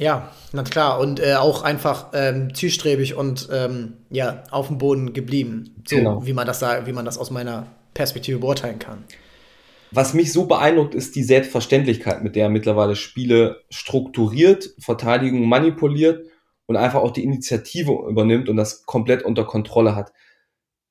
Ja, 0.00 0.32
na 0.52 0.62
klar. 0.62 0.98
Und 0.98 1.20
äh, 1.20 1.34
auch 1.34 1.62
einfach 1.62 2.06
ähm, 2.14 2.54
zielstrebig 2.54 3.16
und 3.16 3.50
ähm, 3.52 3.98
ja, 4.08 4.44
auf 4.50 4.68
dem 4.68 4.78
Boden 4.78 5.12
geblieben. 5.12 5.82
So 5.86 5.96
genau. 5.96 6.24
wie 6.24 6.32
man 6.32 6.46
das 6.46 6.62
wie 6.62 6.92
man 6.92 7.04
das 7.04 7.18
aus 7.18 7.30
meiner 7.30 7.66
Perspektive 7.92 8.38
beurteilen 8.38 8.78
kann. 8.78 9.04
Was 9.90 10.14
mich 10.14 10.32
so 10.32 10.46
beeindruckt, 10.46 10.94
ist 10.94 11.16
die 11.16 11.22
Selbstverständlichkeit, 11.22 12.22
mit 12.22 12.34
der 12.34 12.44
er 12.44 12.48
mittlerweile 12.48 12.96
Spiele 12.96 13.60
strukturiert, 13.68 14.70
Verteidigung 14.78 15.46
manipuliert 15.46 16.24
und 16.64 16.76
einfach 16.76 17.00
auch 17.00 17.10
die 17.10 17.24
Initiative 17.24 17.92
übernimmt 18.08 18.48
und 18.48 18.56
das 18.56 18.86
komplett 18.86 19.22
unter 19.22 19.44
Kontrolle 19.44 19.96
hat. 19.96 20.14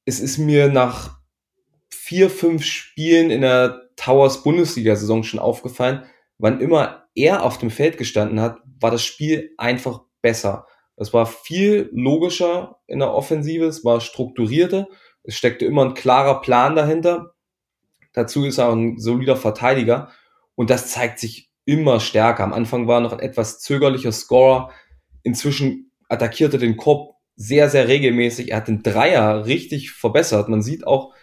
Es 0.05 0.19
ist 0.19 0.37
mir 0.37 0.67
nach 0.67 1.17
vier, 1.89 2.29
fünf 2.29 2.63
Spielen 2.63 3.31
in 3.31 3.41
der 3.41 3.89
Towers 3.95 4.43
Bundesliga-Saison 4.43 5.23
schon 5.23 5.39
aufgefallen, 5.39 6.03
wann 6.37 6.61
immer 6.61 7.05
er 7.15 7.41
auf 7.43 7.57
dem 7.57 7.71
Feld 7.71 7.97
gestanden 7.97 8.39
hat, 8.39 8.59
war 8.79 8.91
das 8.91 9.03
Spiel 9.03 9.53
einfach 9.57 10.01
besser. 10.21 10.67
Es 10.95 11.13
war 11.13 11.25
viel 11.25 11.89
logischer 11.93 12.79
in 12.87 12.99
der 12.99 13.13
Offensive, 13.13 13.65
es 13.65 13.85
war 13.85 14.01
strukturierter, 14.01 14.87
es 15.23 15.35
steckte 15.35 15.65
immer 15.65 15.85
ein 15.85 15.93
klarer 15.93 16.41
Plan 16.41 16.75
dahinter. 16.75 17.33
Dazu 18.13 18.45
ist 18.45 18.57
er 18.57 18.69
auch 18.69 18.73
ein 18.73 18.97
solider 18.99 19.35
Verteidiger 19.35 20.11
und 20.55 20.69
das 20.69 20.91
zeigt 20.91 21.19
sich 21.19 21.49
immer 21.65 21.99
stärker. 21.99 22.43
Am 22.43 22.53
Anfang 22.53 22.87
war 22.87 22.97
er 22.97 23.01
noch 23.01 23.13
ein 23.13 23.19
etwas 23.19 23.59
zögerlicher 23.59 24.11
Scorer. 24.11 24.71
Inzwischen 25.23 25.91
attackierte 26.09 26.57
den 26.57 26.75
Korb 26.77 27.15
sehr, 27.35 27.69
sehr 27.69 27.87
regelmäßig. 27.87 28.51
Er 28.51 28.57
hat 28.57 28.67
den 28.67 28.83
Dreier 28.83 29.45
richtig 29.45 29.91
verbessert. 29.91 30.49
Man 30.49 30.61
sieht 30.61 30.85
auch, 30.85 31.13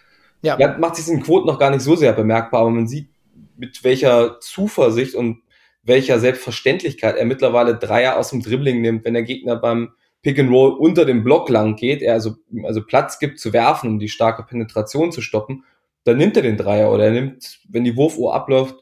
ja. 0.40 0.56
er 0.56 0.78
macht 0.78 0.96
sich 0.96 1.08
in 1.08 1.22
Quoten 1.22 1.46
noch 1.46 1.58
gar 1.58 1.70
nicht 1.70 1.82
so 1.82 1.96
sehr 1.96 2.12
bemerkbar, 2.12 2.60
aber 2.60 2.70
man 2.70 2.86
sieht, 2.86 3.10
mit 3.56 3.84
welcher 3.84 4.40
Zuversicht 4.40 5.14
und 5.14 5.42
welcher 5.86 6.18
Selbstverständlichkeit 6.18 7.16
er 7.16 7.24
mittlerweile 7.24 7.76
Dreier 7.76 8.18
aus 8.18 8.30
dem 8.30 8.42
Dribbling 8.42 8.80
nimmt, 8.80 9.04
wenn 9.04 9.14
der 9.14 9.22
Gegner 9.22 9.56
beim 9.56 9.92
Pick 10.22 10.38
and 10.38 10.50
Roll 10.50 10.72
unter 10.72 11.04
dem 11.04 11.22
Block 11.22 11.48
lang 11.48 11.76
geht, 11.76 12.02
er 12.02 12.14
also, 12.14 12.36
also 12.64 12.84
Platz 12.84 13.18
gibt 13.18 13.38
zu 13.38 13.52
werfen, 13.52 13.90
um 13.90 13.98
die 13.98 14.08
starke 14.08 14.42
Penetration 14.42 15.12
zu 15.12 15.20
stoppen, 15.20 15.64
dann 16.04 16.18
nimmt 16.18 16.36
er 16.36 16.42
den 16.42 16.56
Dreier 16.56 16.92
oder 16.92 17.04
er 17.04 17.12
nimmt, 17.12 17.60
wenn 17.68 17.84
die 17.84 17.96
Wurfuhr 17.96 18.34
abläuft, 18.34 18.76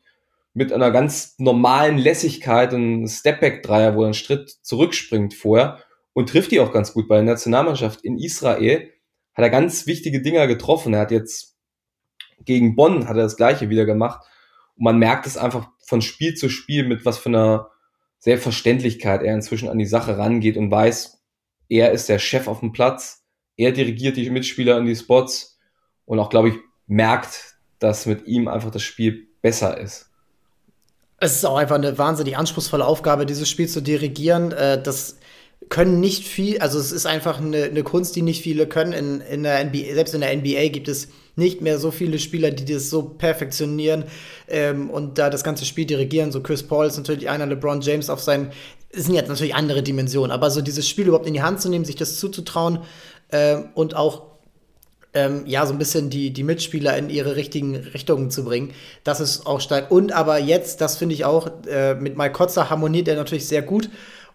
mit 0.54 0.72
einer 0.72 0.90
ganz 0.90 1.34
normalen 1.38 1.98
Lässigkeit 1.98 2.72
einen 2.72 3.08
Stepback-Dreier, 3.08 3.96
wo 3.96 4.02
er 4.02 4.06
einen 4.06 4.14
Schritt 4.14 4.50
zurückspringt 4.62 5.34
vorher 5.34 5.80
und 6.12 6.28
trifft 6.28 6.52
die 6.52 6.60
auch 6.60 6.72
ganz 6.72 6.94
gut. 6.94 7.08
Bei 7.08 7.16
der 7.16 7.24
Nationalmannschaft 7.24 8.02
in 8.02 8.18
Israel 8.18 8.90
hat 9.34 9.42
er 9.42 9.50
ganz 9.50 9.86
wichtige 9.86 10.22
Dinger 10.22 10.46
getroffen. 10.46 10.94
Er 10.94 11.00
hat 11.00 11.10
jetzt 11.10 11.56
gegen 12.44 12.76
Bonn 12.76 13.08
hat 13.08 13.16
er 13.16 13.24
das 13.24 13.36
gleiche 13.36 13.68
wieder 13.68 13.84
gemacht. 13.84 14.24
Und 14.76 14.84
man 14.84 14.98
merkt 14.98 15.26
es 15.26 15.36
einfach 15.36 15.68
von 15.86 16.02
Spiel 16.02 16.34
zu 16.34 16.48
Spiel, 16.48 16.86
mit 16.86 17.04
was 17.04 17.18
für 17.18 17.28
einer 17.28 17.70
Selbstverständlichkeit 18.18 19.22
er 19.22 19.34
inzwischen 19.34 19.68
an 19.68 19.78
die 19.78 19.86
Sache 19.86 20.16
rangeht 20.16 20.56
und 20.56 20.70
weiß, 20.70 21.22
er 21.68 21.92
ist 21.92 22.08
der 22.08 22.18
Chef 22.18 22.48
auf 22.48 22.60
dem 22.60 22.72
Platz, 22.72 23.24
er 23.56 23.72
dirigiert 23.72 24.16
die 24.16 24.30
Mitspieler 24.30 24.78
in 24.78 24.86
die 24.86 24.96
Spots 24.96 25.58
und 26.04 26.18
auch, 26.18 26.30
glaube 26.30 26.48
ich, 26.48 26.54
merkt, 26.86 27.56
dass 27.78 28.06
mit 28.06 28.26
ihm 28.26 28.48
einfach 28.48 28.70
das 28.70 28.82
Spiel 28.82 29.28
besser 29.42 29.78
ist. 29.78 30.10
Es 31.18 31.36
ist 31.36 31.44
auch 31.44 31.56
einfach 31.56 31.76
eine 31.76 31.96
wahnsinnig 31.96 32.36
anspruchsvolle 32.36 32.84
Aufgabe, 32.84 33.24
dieses 33.26 33.48
Spiel 33.48 33.68
zu 33.68 33.80
dirigieren. 33.80 34.52
Äh, 34.52 34.82
das 34.82 35.18
können 35.68 36.00
nicht 36.00 36.26
viel, 36.26 36.58
also 36.58 36.78
es 36.78 36.92
ist 36.92 37.06
einfach 37.06 37.40
eine, 37.40 37.64
eine 37.64 37.82
Kunst, 37.82 38.16
die 38.16 38.22
nicht 38.22 38.42
viele 38.42 38.66
können. 38.66 38.92
In, 38.92 39.20
in 39.20 39.42
der 39.42 39.64
NBA, 39.64 39.94
selbst 39.94 40.14
in 40.14 40.20
der 40.20 40.36
NBA 40.36 40.68
gibt 40.68 40.88
es 40.88 41.08
nicht 41.36 41.60
mehr 41.60 41.78
so 41.78 41.90
viele 41.90 42.18
Spieler, 42.18 42.50
die 42.50 42.64
das 42.64 42.90
so 42.90 43.02
perfektionieren 43.02 44.04
ähm, 44.48 44.90
und 44.90 45.18
da 45.18 45.30
das 45.30 45.42
ganze 45.42 45.64
Spiel 45.64 45.86
dirigieren. 45.86 46.32
So 46.32 46.40
Chris 46.40 46.62
Paul 46.62 46.86
ist 46.86 46.96
natürlich 46.96 47.28
einer, 47.28 47.46
LeBron 47.46 47.80
James 47.80 48.10
auf 48.10 48.20
seinen, 48.20 48.52
sind 48.92 49.14
jetzt 49.14 49.28
natürlich 49.28 49.54
andere 49.54 49.82
Dimensionen, 49.82 50.30
aber 50.30 50.50
so 50.50 50.60
dieses 50.60 50.88
Spiel 50.88 51.08
überhaupt 51.08 51.26
in 51.26 51.34
die 51.34 51.42
Hand 51.42 51.60
zu 51.60 51.68
nehmen, 51.68 51.84
sich 51.84 51.96
das 51.96 52.18
zuzutrauen 52.18 52.78
äh, 53.28 53.56
und 53.74 53.96
auch 53.96 54.34
ähm, 55.14 55.44
ja, 55.46 55.64
so 55.64 55.72
ein 55.72 55.78
bisschen 55.78 56.10
die, 56.10 56.32
die 56.32 56.42
Mitspieler 56.42 56.96
in 56.96 57.08
ihre 57.08 57.36
richtigen 57.36 57.76
Richtungen 57.76 58.30
zu 58.30 58.44
bringen. 58.44 58.72
Das 59.04 59.20
ist 59.20 59.46
auch 59.46 59.60
stark. 59.60 59.90
Und 59.90 60.12
aber 60.12 60.38
jetzt, 60.38 60.80
das 60.80 60.96
finde 60.96 61.14
ich 61.14 61.24
auch, 61.24 61.48
äh, 61.68 61.94
mit 61.94 62.16
Mike 62.16 62.32
Kotzer 62.32 62.68
harmoniert 62.68 63.06
er 63.06 63.16
natürlich 63.16 63.46
sehr 63.46 63.62
gut. 63.62 63.90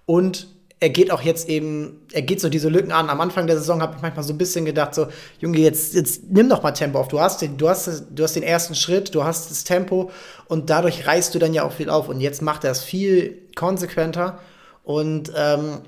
Und 0.05 0.48
er 0.81 0.89
geht 0.89 1.12
auch 1.12 1.21
jetzt 1.21 1.50
eben, 1.50 2.05
er 2.13 2.21
geht 2.21 2.39
so 2.39 2.48
diese 2.48 2.69
Lücken 2.69 2.91
an. 2.91 3.09
Am 3.09 3.19
Anfang 3.19 3.48
der 3.48 3.57
Saison 3.57 3.81
habe 3.81 3.95
ich 3.98 4.01
manchmal 4.01 4.24
so 4.24 4.33
ein 4.33 4.38
bisschen 4.38 4.63
gedacht, 4.63 4.95
so, 4.95 5.07
Junge, 5.39 5.59
jetzt, 5.59 5.93
jetzt 5.93 6.24
nimm 6.29 6.48
doch 6.48 6.63
mal 6.63 6.71
Tempo 6.71 7.00
auf. 7.00 7.09
Du 7.09 7.19
hast, 7.19 7.41
den, 7.41 7.57
du, 7.57 7.67
hast, 7.67 8.05
du 8.09 8.24
hast 8.24 8.36
den 8.36 8.43
ersten 8.43 8.75
Schritt, 8.75 9.13
du 9.13 9.24
hast 9.24 9.51
das 9.51 9.65
Tempo 9.65 10.09
und 10.48 10.69
dadurch 10.69 11.05
reißt 11.05 11.36
du 11.36 11.39
dann 11.39 11.53
ja 11.53 11.63
auch 11.63 11.74
viel 11.74 11.89
auf. 11.89 12.07
Und 12.07 12.21
jetzt 12.21 12.41
macht 12.41 12.63
er 12.63 12.71
es 12.71 12.81
viel 12.81 13.41
konsequenter 13.55 14.39
und 14.83 15.33
ähm, 15.36 15.79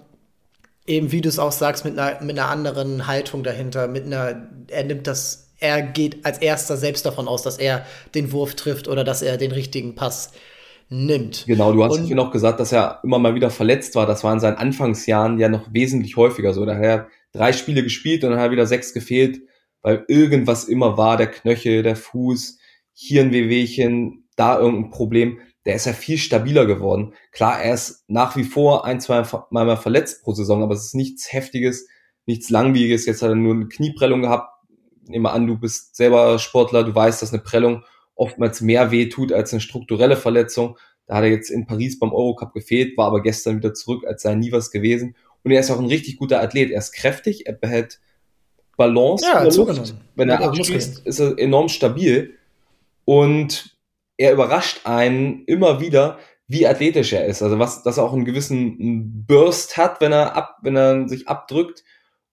eben, 0.85 1.11
wie 1.13 1.21
du 1.21 1.29
es 1.29 1.39
auch 1.39 1.53
sagst, 1.53 1.85
mit 1.85 1.97
einer, 1.97 2.21
mit 2.21 2.37
einer 2.37 2.49
anderen 2.49 3.07
Haltung 3.07 3.43
dahinter, 3.43 3.87
mit 3.87 4.05
einer, 4.05 4.49
er 4.67 4.83
nimmt 4.83 5.07
das, 5.07 5.47
er 5.59 5.81
geht 5.81 6.25
als 6.25 6.39
erster 6.39 6.75
selbst 6.75 7.05
davon 7.05 7.29
aus, 7.29 7.43
dass 7.43 7.57
er 7.57 7.85
den 8.13 8.33
Wurf 8.33 8.55
trifft 8.55 8.89
oder 8.89 9.05
dass 9.05 9.21
er 9.21 9.37
den 9.37 9.53
richtigen 9.53 9.95
Pass 9.95 10.31
nimmt. 10.91 11.45
Genau, 11.47 11.73
du 11.73 11.83
hast 11.83 12.07
ja 12.07 12.15
noch 12.15 12.31
gesagt, 12.31 12.59
dass 12.59 12.71
er 12.71 12.99
immer 13.03 13.17
mal 13.17 13.33
wieder 13.33 13.49
verletzt 13.49 13.95
war. 13.95 14.05
Das 14.05 14.23
war 14.23 14.33
in 14.33 14.39
seinen 14.39 14.57
Anfangsjahren 14.57 15.39
ja 15.39 15.49
noch 15.49 15.73
wesentlich 15.73 16.17
häufiger 16.17 16.53
so. 16.53 16.65
Da 16.65 16.75
hat 16.75 16.83
er 16.83 17.07
drei 17.31 17.53
Spiele 17.53 17.83
gespielt 17.83 18.23
und 18.23 18.31
dann 18.31 18.39
hat 18.39 18.47
er 18.47 18.51
wieder 18.51 18.67
sechs 18.67 18.93
gefehlt, 18.93 19.41
weil 19.81 20.05
irgendwas 20.07 20.65
immer 20.65 20.97
war, 20.97 21.17
der 21.17 21.27
Knöchel, 21.27 21.81
der 21.81 21.95
Fuß, 21.95 22.59
hier 22.93 23.21
ein 23.21 23.31
Wehwehchen, 23.31 24.27
da 24.35 24.59
irgendein 24.59 24.91
Problem 24.91 25.39
der 25.65 25.75
ist 25.75 25.85
ja 25.85 25.93
viel 25.93 26.17
stabiler 26.17 26.65
geworden. 26.65 27.13
Klar, 27.31 27.61
er 27.61 27.73
ist 27.73 28.03
nach 28.07 28.35
wie 28.35 28.43
vor 28.43 28.85
ein, 28.85 28.99
zwei 28.99 29.23
Mal 29.51 29.77
verletzt 29.77 30.23
pro 30.23 30.33
Saison, 30.33 30.63
aber 30.63 30.73
es 30.73 30.85
ist 30.85 30.95
nichts 30.95 31.31
Heftiges, 31.31 31.87
nichts 32.25 32.49
Langwieriges. 32.49 33.05
Jetzt 33.05 33.21
hat 33.21 33.29
er 33.29 33.35
nur 33.35 33.53
eine 33.53 33.67
Knieprellung 33.67 34.21
gehabt. 34.21 34.49
Nehme 35.07 35.31
an, 35.31 35.47
du 35.47 35.57
bist 35.57 35.95
selber 35.95 36.39
Sportler, 36.39 36.83
du 36.83 36.95
weißt, 36.95 37.21
dass 37.21 37.33
eine 37.33 37.41
Prellung 37.41 37.83
oftmals 38.21 38.61
mehr 38.61 38.91
weh 38.91 39.09
tut 39.09 39.33
als 39.33 39.51
eine 39.51 39.61
strukturelle 39.61 40.15
Verletzung. 40.15 40.77
Da 41.07 41.15
hat 41.15 41.23
er 41.23 41.31
jetzt 41.31 41.49
in 41.49 41.65
Paris 41.65 41.97
beim 41.99 42.13
Eurocup 42.13 42.53
gefehlt, 42.53 42.95
war 42.95 43.07
aber 43.07 43.21
gestern 43.21 43.57
wieder 43.57 43.73
zurück, 43.73 44.05
als 44.05 44.21
sei 44.21 44.35
nie 44.35 44.51
was 44.51 44.69
gewesen. 44.69 45.15
Und 45.43 45.51
er 45.51 45.59
ist 45.59 45.71
auch 45.71 45.79
ein 45.79 45.87
richtig 45.87 46.17
guter 46.17 46.39
Athlet. 46.39 46.69
Er 46.69 46.77
ist 46.77 46.91
kräftig, 46.91 47.47
er 47.47 47.53
behält 47.53 47.99
Balance. 48.77 49.25
Ja, 49.25 49.43
Luft. 49.43 49.95
Wenn 50.15 50.29
er 50.29 50.39
ja, 50.39 50.47
abschließt, 50.47 51.05
ist 51.05 51.19
er 51.19 51.37
enorm 51.39 51.67
stabil. 51.67 52.35
Und 53.05 53.75
er 54.17 54.33
überrascht 54.33 54.81
einen 54.83 55.43
immer 55.45 55.81
wieder, 55.81 56.19
wie 56.47 56.67
athletisch 56.67 57.13
er 57.13 57.25
ist. 57.25 57.41
Also 57.41 57.57
was, 57.57 57.81
dass 57.81 57.97
er 57.97 58.03
auch 58.03 58.13
einen 58.13 58.25
gewissen 58.25 59.25
Burst 59.25 59.77
hat, 59.77 59.99
wenn 59.99 60.11
er 60.11 60.35
ab, 60.35 60.57
wenn 60.61 60.75
er 60.75 61.09
sich 61.09 61.27
abdrückt 61.27 61.83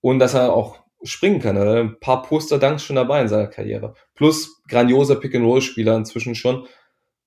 und 0.03 0.19
dass 0.19 0.35
er 0.35 0.53
auch 0.53 0.81
springen 1.03 1.41
kann. 1.41 1.57
Er 1.57 1.81
ein 1.81 2.01
paar 2.01 2.23
Poster-Danks 2.23 2.83
schon 2.83 2.97
dabei 2.97 3.23
in 3.23 3.29
seiner 3.29 3.47
Karriere. 3.47 3.95
Plus 4.15 4.63
grandioser 4.69 5.17
Pick-and-Roll-Spieler 5.17 5.97
inzwischen 5.97 6.35
schon. 6.35 6.67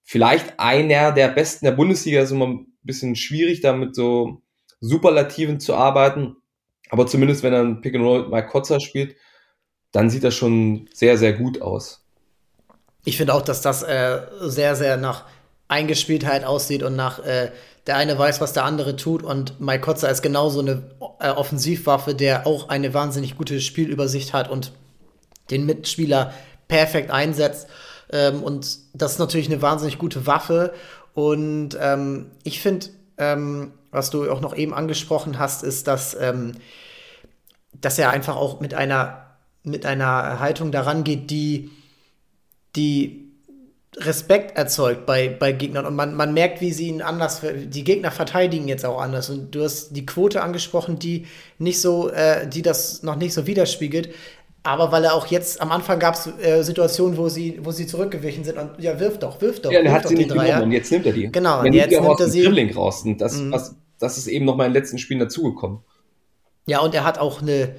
Vielleicht 0.03 0.59
einer 0.59 1.11
der 1.11 1.29
besten 1.29 1.65
der 1.65 1.71
Bundesliga 1.71 2.21
ist 2.21 2.31
immer 2.31 2.47
ein 2.47 2.67
bisschen 2.83 3.15
schwierig, 3.15 3.61
damit 3.61 3.95
so 3.95 4.41
Superlativen 4.79 5.59
zu 5.59 5.75
arbeiten. 5.75 6.35
Aber 6.89 7.07
zumindest 7.07 7.43
wenn 7.43 7.53
er 7.53 7.61
ein 7.61 7.81
Pick-and-Roll 7.81 8.23
mit 8.23 8.31
Mike 8.31 8.47
Kotzer 8.47 8.79
spielt, 8.79 9.15
dann 9.91 10.09
sieht 10.09 10.23
das 10.23 10.35
schon 10.35 10.89
sehr, 10.93 11.17
sehr 11.17 11.33
gut 11.33 11.61
aus 11.61 12.01
ich 13.03 13.17
finde 13.17 13.33
auch, 13.33 13.41
dass 13.41 13.61
das 13.61 13.83
äh, 13.83 14.21
sehr, 14.41 14.75
sehr 14.75 14.97
nach 14.97 15.25
Eingespieltheit 15.67 16.43
aussieht 16.43 16.83
und 16.83 16.95
nach 16.95 17.19
äh, 17.19 17.51
der 17.87 17.95
eine 17.97 18.17
weiß, 18.17 18.41
was 18.41 18.53
der 18.53 18.65
andere 18.65 18.95
tut 18.95 19.23
und 19.23 19.59
Mike 19.59 19.81
Kotzer 19.81 20.09
ist 20.09 20.21
genauso 20.21 20.59
eine 20.59 20.83
äh, 21.19 21.29
Offensivwaffe, 21.29 22.13
der 22.13 22.45
auch 22.45 22.69
eine 22.69 22.93
wahnsinnig 22.93 23.37
gute 23.37 23.59
Spielübersicht 23.59 24.33
hat 24.33 24.49
und 24.49 24.71
den 25.49 25.65
Mitspieler 25.65 26.33
perfekt 26.67 27.11
einsetzt. 27.11 27.67
Ähm, 28.11 28.43
und 28.43 28.77
das 28.93 29.13
ist 29.13 29.19
natürlich 29.19 29.47
eine 29.47 29.61
wahnsinnig 29.61 29.97
gute 29.97 30.27
Waffe. 30.27 30.73
Und 31.13 31.77
ähm, 31.79 32.31
ich 32.43 32.61
finde, 32.61 32.87
ähm, 33.17 33.73
was 33.91 34.09
du 34.09 34.29
auch 34.31 34.41
noch 34.41 34.55
eben 34.55 34.73
angesprochen 34.73 35.39
hast, 35.39 35.63
ist, 35.63 35.87
dass, 35.87 36.15
ähm, 36.19 36.53
dass 37.73 37.99
er 37.99 38.11
einfach 38.11 38.35
auch 38.35 38.59
mit 38.61 38.73
einer, 38.73 39.25
mit 39.63 39.85
einer 39.85 40.39
Haltung 40.39 40.71
daran 40.71 41.03
geht, 41.03 41.29
die 41.29 41.71
die 42.75 43.20
Respekt 43.97 44.57
erzeugt 44.57 45.05
bei, 45.05 45.27
bei 45.27 45.51
Gegnern 45.51 45.85
und 45.85 45.95
man, 45.95 46.15
man 46.15 46.33
merkt, 46.33 46.61
wie 46.61 46.71
sie 46.71 46.87
ihn 46.87 47.01
anders, 47.01 47.41
die 47.43 47.83
Gegner 47.83 48.09
verteidigen 48.09 48.69
jetzt 48.69 48.85
auch 48.85 49.01
anders 49.01 49.29
und 49.29 49.53
du 49.53 49.63
hast 49.63 49.91
die 49.91 50.05
Quote 50.05 50.41
angesprochen, 50.41 50.97
die 50.97 51.27
nicht 51.59 51.81
so, 51.81 52.09
äh, 52.09 52.47
die 52.47 52.61
das 52.61 53.03
noch 53.03 53.17
nicht 53.17 53.33
so 53.33 53.47
widerspiegelt, 53.47 54.09
aber 54.63 54.91
weil 54.91 55.03
er 55.03 55.13
auch 55.13 55.27
jetzt, 55.27 55.59
am 55.59 55.71
Anfang 55.71 55.99
gab 55.99 56.15
es 56.15 56.27
äh, 56.27 56.61
Situationen, 56.63 57.17
wo 57.17 57.27
sie, 57.27 57.59
wo 57.63 57.71
sie 57.71 57.85
zurückgewichen 57.87 58.43
sind 58.43 58.57
und 58.57 58.71
ja, 58.77 58.97
wirf 58.99 59.17
doch, 59.17 59.41
wirf 59.41 59.61
doch. 59.61 59.71
Ja, 59.71 59.79
er 59.79 59.91
hat 59.91 60.07
sie 60.07 60.15
nicht 60.15 60.29
Dreier. 60.29 60.63
und 60.63 60.71
jetzt 60.71 60.91
nimmt 60.91 61.05
er 61.05 61.13
die. 61.13 61.31
Genau, 61.31 61.59
und 61.61 61.73
jetzt 61.73 61.91
nimmt 61.91 62.19
er 62.19 62.29
sie. 62.29 62.43
Dribbling 62.43 62.73
raus 62.73 63.01
und 63.03 63.19
das, 63.19 63.37
mhm. 63.37 63.51
was, 63.51 63.75
das 63.99 64.17
ist 64.17 64.27
eben 64.27 64.45
noch 64.45 64.55
mal 64.55 64.67
in 64.67 64.73
den 64.73 64.81
letzten 64.81 64.99
Spielen 64.99 65.19
dazugekommen. 65.19 65.79
Ja, 66.67 66.79
und 66.79 66.93
er 66.93 67.03
hat 67.03 67.17
auch 67.17 67.41
eine, 67.41 67.75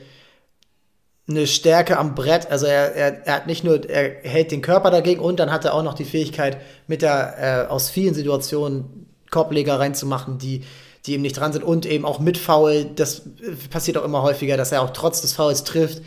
eine 1.28 1.46
Stärke 1.46 1.98
am 1.98 2.14
Brett. 2.14 2.50
Also 2.50 2.66
er, 2.66 2.94
er, 2.94 3.26
er 3.26 3.34
hat 3.34 3.46
nicht 3.46 3.64
nur, 3.64 3.88
er 3.88 4.22
hält 4.22 4.50
den 4.50 4.62
Körper 4.62 4.90
dagegen 4.90 5.20
und 5.20 5.38
dann 5.38 5.52
hat 5.52 5.64
er 5.64 5.74
auch 5.74 5.82
noch 5.82 5.94
die 5.94 6.04
Fähigkeit, 6.04 6.58
mit 6.86 7.02
der 7.02 7.66
äh, 7.68 7.70
aus 7.70 7.90
vielen 7.90 8.14
Situationen 8.14 9.06
Korbleger 9.30 9.78
reinzumachen, 9.78 10.38
die, 10.38 10.64
die 11.06 11.14
eben 11.14 11.22
nicht 11.22 11.38
dran 11.38 11.52
sind 11.52 11.64
und 11.64 11.86
eben 11.86 12.04
auch 12.04 12.18
mit 12.18 12.38
Foul. 12.38 12.86
Das 12.96 13.22
passiert 13.70 13.96
auch 13.96 14.04
immer 14.04 14.22
häufiger, 14.22 14.56
dass 14.56 14.72
er 14.72 14.82
auch 14.82 14.90
trotz 14.90 15.20
des 15.20 15.32
Fouls 15.32 15.64
trifft, 15.64 16.02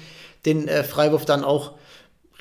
den 0.45 0.67
äh, 0.67 0.83
Freiwurf 0.83 1.25
dann 1.25 1.43
auch 1.43 1.73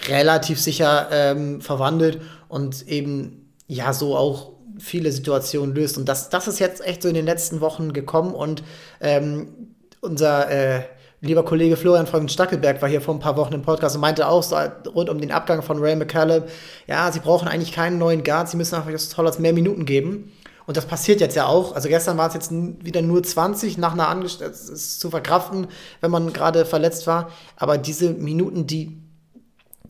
relativ 0.09 0.61
sicher 0.61 1.09
ähm, 1.11 1.61
verwandelt 1.61 2.21
und 2.49 2.87
eben 2.89 3.53
ja 3.69 3.93
so 3.93 4.17
auch 4.17 4.53
viele 4.79 5.13
Situationen 5.13 5.75
löst. 5.75 5.97
Und 5.97 6.09
das, 6.09 6.29
das 6.31 6.49
ist 6.49 6.59
jetzt 6.59 6.85
echt 6.85 7.03
so 7.03 7.09
in 7.09 7.15
den 7.15 7.25
letzten 7.25 7.61
Wochen 7.61 7.93
gekommen 7.93 8.35
und 8.35 8.65
ähm, 9.01 9.75
unser 10.01 10.51
äh, 10.51 10.83
lieber 11.25 11.45
Kollege 11.45 11.77
Florian 11.77 12.07
von 12.07 12.29
Stackelberg 12.29 12.81
war 12.83 12.89
hier 12.89 13.01
vor 13.01 13.15
ein 13.15 13.21
paar 13.21 13.37
Wochen 13.37 13.55
im 13.55 13.63
Podcast 13.63 13.97
und 13.97 14.03
meinte 14.03 14.29
auch 14.29 14.43
so 14.43 14.57
rund 14.95 15.09
um 15.09 15.21
den 15.21 15.33
Abgang 15.33 15.63
von 15.63 15.79
Ray 15.79 15.97
McCallum, 15.97 16.45
ja, 16.87 17.11
sie 17.11 17.21
brauchen 17.21 17.49
eigentlich 17.49 17.73
keinen 17.73 17.99
neuen 17.99 18.23
Guard, 18.23 18.49
sie 18.49 18.57
müssen 18.57 18.75
einfach 18.75 18.93
das 18.93 19.09
Tollers 19.09 19.39
mehr 19.39 19.53
Minuten 19.53 19.87
geben. 19.87 20.33
Und 20.67 20.77
das 20.77 20.87
passiert 20.87 21.21
jetzt 21.21 21.37
ja 21.37 21.47
auch. 21.47 21.75
Also 21.75 21.89
gestern 21.89 22.17
war 22.17 22.29
es 22.29 22.35
jetzt 22.35 22.51
wieder 22.51 23.03
nur 23.03 23.23
20 23.23 23.77
nach 23.77 23.93
einer 23.93 24.09
Angestellten. 24.09 24.53
Das 24.53 24.69
ist 24.69 25.01
zu 25.01 25.11
verkraften, 25.11 25.67
wenn 26.01 26.11
man 26.11 26.33
gerade 26.33 26.65
verletzt 26.65 27.07
war. 27.07 27.31
Aber 27.57 27.77
diese 27.77 28.11
Minuten, 28.11 28.67
die, 28.67 28.97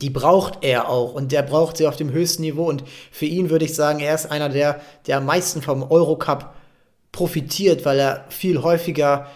die 0.00 0.10
braucht 0.10 0.64
er 0.64 0.88
auch. 0.88 1.14
Und 1.14 1.30
der 1.30 1.42
braucht 1.42 1.76
sie 1.76 1.86
auf 1.86 1.94
dem 1.94 2.10
höchsten 2.10 2.42
Niveau. 2.42 2.68
Und 2.68 2.82
für 3.12 3.26
ihn 3.26 3.50
würde 3.50 3.64
ich 3.64 3.74
sagen, 3.76 4.00
er 4.00 4.16
ist 4.16 4.26
einer, 4.26 4.48
der, 4.48 4.80
der 5.06 5.18
am 5.18 5.26
meisten 5.26 5.62
vom 5.62 5.88
Eurocup 5.88 6.54
profitiert, 7.12 7.84
weil 7.84 8.00
er 8.00 8.24
viel 8.28 8.60
häufiger 8.60 9.28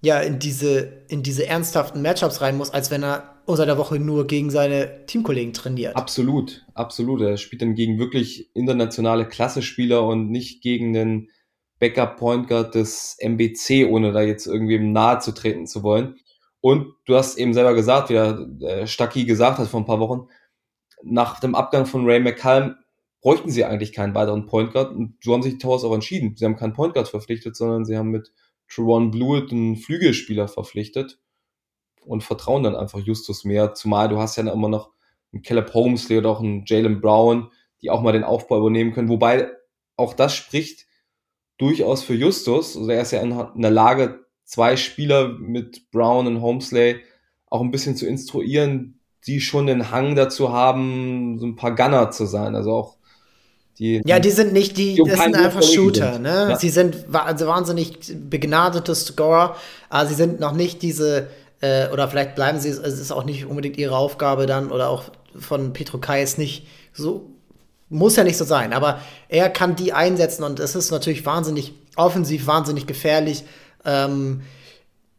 ja 0.00 0.20
in 0.20 0.38
diese, 0.38 1.04
in 1.08 1.22
diese 1.22 1.46
ernsthaften 1.46 2.02
Matchups 2.02 2.40
rein 2.40 2.56
muss, 2.56 2.70
als 2.70 2.90
wenn 2.90 3.02
er 3.02 3.36
unter 3.46 3.64
der 3.64 3.78
Woche 3.78 3.98
nur 3.98 4.26
gegen 4.26 4.50
seine 4.50 5.06
Teamkollegen 5.06 5.52
trainiert. 5.52 5.96
Absolut, 5.96 6.66
absolut. 6.74 7.20
Er 7.20 7.36
spielt 7.36 7.62
dann 7.62 7.74
gegen 7.74 7.98
wirklich 7.98 8.50
internationale 8.54 9.26
Klasse-Spieler 9.26 10.04
und 10.04 10.30
nicht 10.30 10.62
gegen 10.62 10.92
den 10.92 11.30
Backup-Point 11.78 12.48
Guard 12.48 12.74
des 12.74 13.16
MBC, 13.20 13.86
ohne 13.88 14.12
da 14.12 14.22
jetzt 14.22 14.46
irgendwie 14.46 14.78
nahe 14.78 15.20
zu 15.20 15.32
treten 15.32 15.66
zu 15.66 15.82
wollen. 15.82 16.16
Und 16.60 16.94
du 17.04 17.14
hast 17.14 17.38
eben 17.38 17.54
selber 17.54 17.74
gesagt, 17.74 18.10
wie 18.10 18.14
der 18.14 18.86
Stucky 18.86 19.24
gesagt 19.24 19.58
hat 19.58 19.68
vor 19.68 19.80
ein 19.80 19.86
paar 19.86 20.00
Wochen, 20.00 20.26
nach 21.02 21.38
dem 21.38 21.54
Abgang 21.54 21.86
von 21.86 22.04
Ray 22.04 22.18
McCallum 22.18 22.74
bräuchten 23.20 23.50
sie 23.50 23.64
eigentlich 23.64 23.92
keinen 23.92 24.14
weiteren 24.14 24.46
Point 24.46 24.72
Guard. 24.72 24.92
Und 24.92 25.18
so 25.22 25.32
haben 25.32 25.42
sich 25.42 25.54
die 25.54 25.58
Towers 25.58 25.84
auch 25.84 25.94
entschieden. 25.94 26.34
Sie 26.36 26.44
haben 26.44 26.56
keinen 26.56 26.72
Point 26.72 26.94
Guard 26.94 27.08
verpflichtet, 27.08 27.56
sondern 27.56 27.84
sie 27.84 27.96
haben 27.96 28.10
mit 28.10 28.32
Trevon 28.68 29.10
Blewett 29.10 29.52
einen 29.52 29.76
Flügelspieler 29.76 30.48
verpflichtet 30.48 31.18
und 32.04 32.22
vertrauen 32.22 32.62
dann 32.62 32.76
einfach 32.76 32.98
Justus 32.98 33.44
mehr. 33.44 33.74
Zumal 33.74 34.08
du 34.08 34.18
hast 34.18 34.36
ja 34.36 34.50
immer 34.50 34.68
noch 34.68 34.90
einen 35.32 35.42
Caleb 35.42 35.74
Holmesley 35.74 36.18
oder 36.18 36.30
auch 36.30 36.40
einen 36.40 36.64
Jalen 36.66 37.00
Brown, 37.00 37.50
die 37.82 37.90
auch 37.90 38.02
mal 38.02 38.12
den 38.12 38.24
Aufbau 38.24 38.58
übernehmen 38.58 38.92
können. 38.92 39.08
Wobei 39.08 39.50
auch 39.96 40.14
das 40.14 40.34
spricht 40.34 40.86
durchaus 41.58 42.02
für 42.02 42.14
Justus. 42.14 42.76
Also 42.76 42.90
er 42.90 43.02
ist 43.02 43.12
ja 43.12 43.20
in 43.20 43.62
der 43.62 43.70
Lage, 43.70 44.26
zwei 44.44 44.76
Spieler 44.76 45.28
mit 45.28 45.90
Brown 45.90 46.26
und 46.26 46.40
Holmesley 46.40 47.00
auch 47.46 47.60
ein 47.60 47.70
bisschen 47.70 47.96
zu 47.96 48.06
instruieren, 48.06 49.00
die 49.26 49.40
schon 49.40 49.66
den 49.66 49.90
Hang 49.90 50.14
dazu 50.14 50.52
haben, 50.52 51.38
so 51.38 51.46
ein 51.46 51.56
paar 51.56 51.74
Gunner 51.74 52.10
zu 52.10 52.26
sein. 52.26 52.54
Also 52.54 52.72
auch 52.72 52.96
die, 53.78 54.02
ja, 54.06 54.18
die 54.18 54.30
sind 54.30 54.52
nicht 54.52 54.76
die, 54.78 54.94
die 54.94 55.02
das 55.08 55.20
sind 55.20 55.36
einfach 55.36 55.62
Shooter, 55.62 56.14
sind. 56.14 56.22
ne? 56.22 56.48
Ja. 56.50 56.56
Sie 56.58 56.70
sind 56.70 57.06
also 57.12 57.46
wahnsinnig 57.46 57.98
begnadete 58.30 58.94
Scorer, 58.94 59.56
aber 59.90 60.08
sie 60.08 60.14
sind 60.14 60.40
noch 60.40 60.52
nicht 60.52 60.80
diese, 60.82 61.28
äh, 61.60 61.88
oder 61.90 62.08
vielleicht 62.08 62.34
bleiben 62.34 62.58
sie, 62.58 62.70
es 62.70 62.78
ist 62.78 63.12
auch 63.12 63.24
nicht 63.24 63.44
unbedingt 63.44 63.76
ihre 63.76 63.96
Aufgabe 63.96 64.46
dann, 64.46 64.70
oder 64.70 64.88
auch 64.88 65.04
von 65.38 65.74
Petro 65.74 65.98
Kais 65.98 66.38
nicht 66.38 66.66
so, 66.94 67.30
muss 67.88 68.16
ja 68.16 68.24
nicht 68.24 68.38
so 68.38 68.44
sein, 68.44 68.72
aber 68.72 69.00
er 69.28 69.50
kann 69.50 69.76
die 69.76 69.92
einsetzen 69.92 70.42
und 70.42 70.58
es 70.58 70.74
ist 70.74 70.90
natürlich 70.90 71.26
wahnsinnig 71.26 71.74
offensiv, 71.96 72.46
wahnsinnig 72.46 72.86
gefährlich. 72.86 73.44
Ähm, 73.84 74.40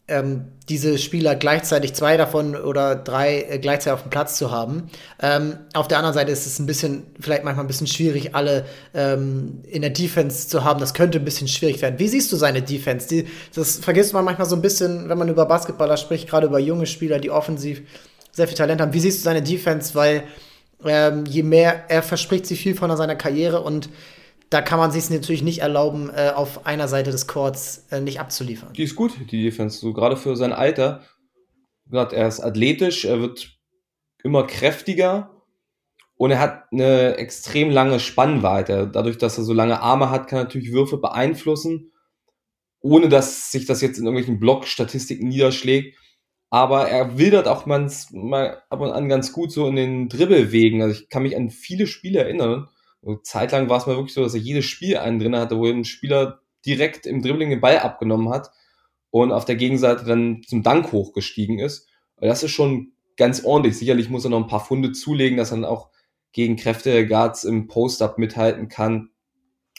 ähm, 0.08 0.46
diese 0.70 0.98
Spieler 0.98 1.36
gleichzeitig 1.36 1.94
zwei 1.94 2.18
davon 2.18 2.56
oder 2.56 2.96
drei 2.96 3.42
äh, 3.50 3.60
gleichzeitig 3.60 3.94
auf 3.94 4.04
dem 4.04 4.10
Platz 4.10 4.38
zu 4.38 4.52
haben. 4.52 4.90
Ähm, 5.22 5.58
auf 5.74 5.88
der 5.88 5.98
anderen 5.98 6.14
Seite 6.14 6.32
ist 6.32 6.46
es 6.46 6.60
ein 6.60 6.66
bisschen, 6.66 7.08
vielleicht 7.20 7.44
manchmal 7.44 7.66
ein 7.66 7.68
bisschen 7.68 7.88
schwierig, 7.88 8.34
alle 8.34 8.66
ähm, 8.94 9.64
in 9.64 9.82
der 9.82 9.92
Defense 9.92 10.48
zu 10.48 10.64
haben. 10.64 10.80
Das 10.80 10.94
könnte 10.94 11.20
ein 11.20 11.26
bisschen 11.26 11.48
schwierig 11.48 11.82
werden. 11.82 12.00
Wie 12.00 12.08
siehst 12.08 12.32
du 12.32 12.38
seine 12.38 12.62
Defense? 12.62 13.08
Die, 13.08 13.28
das 13.54 13.78
vergisst 13.78 14.14
man 14.14 14.24
manchmal 14.24 14.48
so 14.48 14.56
ein 14.56 14.62
bisschen, 14.62 15.10
wenn 15.10 15.18
man 15.18 15.30
über 15.30 15.46
Basketballer 15.46 15.98
spricht, 15.98 16.30
gerade 16.30 16.48
über 16.48 16.60
junge 16.60 16.86
Spieler, 16.86 17.20
die 17.20 17.32
offensiv 17.32 17.82
sehr 18.32 18.48
viel 18.48 18.58
Talent 18.58 18.80
haben. 18.80 18.94
Wie 18.94 19.00
siehst 19.00 19.20
du 19.20 19.24
seine 19.24 19.42
Defense? 19.42 19.94
Weil 19.94 20.24
ähm, 20.86 21.26
je 21.26 21.44
mehr, 21.44 21.90
er 21.90 22.04
verspricht 22.04 22.46
sich 22.46 22.62
viel 22.62 22.76
von 22.76 22.96
seiner 22.96 23.16
Karriere 23.16 23.62
und 23.62 23.90
da 24.50 24.62
kann 24.62 24.80
man 24.80 24.92
sich 24.92 25.10
natürlich 25.10 25.44
nicht 25.44 25.60
erlauben, 25.60 26.10
äh, 26.10 26.32
auf 26.34 26.66
einer 26.66 26.88
Seite 26.88 27.12
des 27.12 27.28
Courts 27.28 27.88
äh, 27.92 28.00
nicht 28.00 28.20
abzuliefern. 28.20 28.74
Die 28.74 28.84
ist 28.84 28.96
gut, 28.96 29.14
die 29.32 29.44
Defense, 29.44 29.80
so 29.80 29.94
gerade 29.94 30.16
für 30.16 30.36
sein 30.36 30.54
Alter. 30.54 31.04
Er 31.92 32.28
ist 32.28 32.42
athletisch, 32.42 33.06
er 33.06 33.22
wird 33.22 33.58
immer 34.24 34.46
kräftiger 34.46 35.44
und 36.16 36.32
er 36.32 36.40
hat 36.40 36.64
eine 36.72 37.16
extrem 37.18 37.70
lange 37.70 38.00
Spannweite. 38.00 38.90
Dadurch, 38.92 39.18
dass 39.18 39.38
er 39.38 39.44
so 39.44 39.54
lange 39.54 39.82
Arme 39.82 40.10
hat, 40.10 40.28
kann 40.28 40.40
er 40.40 40.44
natürlich 40.44 40.72
Würfe 40.72 40.98
beeinflussen, 40.98 41.94
ohne 42.82 43.10
dass 43.10 43.52
sich 43.52 43.66
das 43.66 43.82
jetzt 43.82 44.00
in 44.00 44.06
irgendwelchen 44.06 44.40
Block-Statistiken 44.40 45.28
niederschlägt. 45.28 45.98
Aber 46.50 46.88
er 46.88 47.18
wildert 47.18 47.48
auch 47.48 47.66
mal 47.66 48.64
ab 48.70 48.80
und 48.80 48.92
an 48.92 49.10
ganz 49.10 49.34
gut 49.34 49.52
so 49.52 49.68
in 49.68 49.76
den 49.76 50.10
Dribbelwegen. 50.10 50.82
Also 50.82 51.02
ich 51.02 51.10
kann 51.10 51.24
mich 51.24 51.36
an 51.36 51.50
viele 51.50 51.88
Spiele 51.88 52.20
erinnern, 52.20 52.70
Zeitlang 53.16 53.70
war 53.70 53.78
es 53.78 53.86
mal 53.86 53.96
wirklich 53.96 54.14
so, 54.14 54.24
dass 54.24 54.34
er 54.34 54.40
jedes 54.40 54.66
Spiel 54.66 54.98
einen 54.98 55.20
drin 55.20 55.36
hatte, 55.36 55.58
wo 55.58 55.66
ein 55.66 55.86
Spieler 55.86 56.42
direkt 56.66 57.06
im 57.06 57.22
Dribbling 57.22 57.50
den 57.50 57.62
Ball 57.62 57.80
abgenommen 57.80 58.30
hat 58.30 58.52
und 59.10 59.32
auf 59.32 59.46
der 59.46 59.56
Gegenseite 59.56 60.06
dann 60.06 60.42
zum 60.46 60.64
Dank 60.64 60.92
hochgestiegen 60.92 61.60
ist. 61.60 61.88
Das 62.18 62.44
ist 62.44 62.52
schon 62.52 62.92
ganz 63.16 63.44
ordentlich. 63.44 63.78
Sicherlich 63.78 64.10
muss 64.10 64.26
er 64.26 64.30
noch 64.30 64.42
ein 64.42 64.48
paar 64.48 64.64
Funde 64.64 64.92
zulegen, 64.92 65.38
dass 65.38 65.52
er 65.52 65.58
dann 65.58 65.66
auch 65.66 65.90
gegen 66.34 66.56
Kräfte 66.56 66.92
der 66.92 67.06
Guards 67.06 67.44
im 67.44 67.68
Post-Up 67.68 68.18
mithalten 68.18 68.68
kann. 68.68 69.10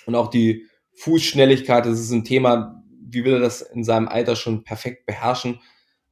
Und 0.07 0.15
auch 0.15 0.29
die 0.29 0.67
Fußschnelligkeit, 0.97 1.87
das 1.87 2.01
ist 2.01 2.11
ein 2.11 2.25
Thema, 2.25 2.83
wie 3.01 3.25
will 3.25 3.35
er 3.35 3.41
das 3.41 3.63
in 3.63 3.85
seinem 3.85 4.09
Alter 4.09 4.37
schon 4.37 4.65
perfekt 4.65 5.07
beherrschen? 5.07 5.61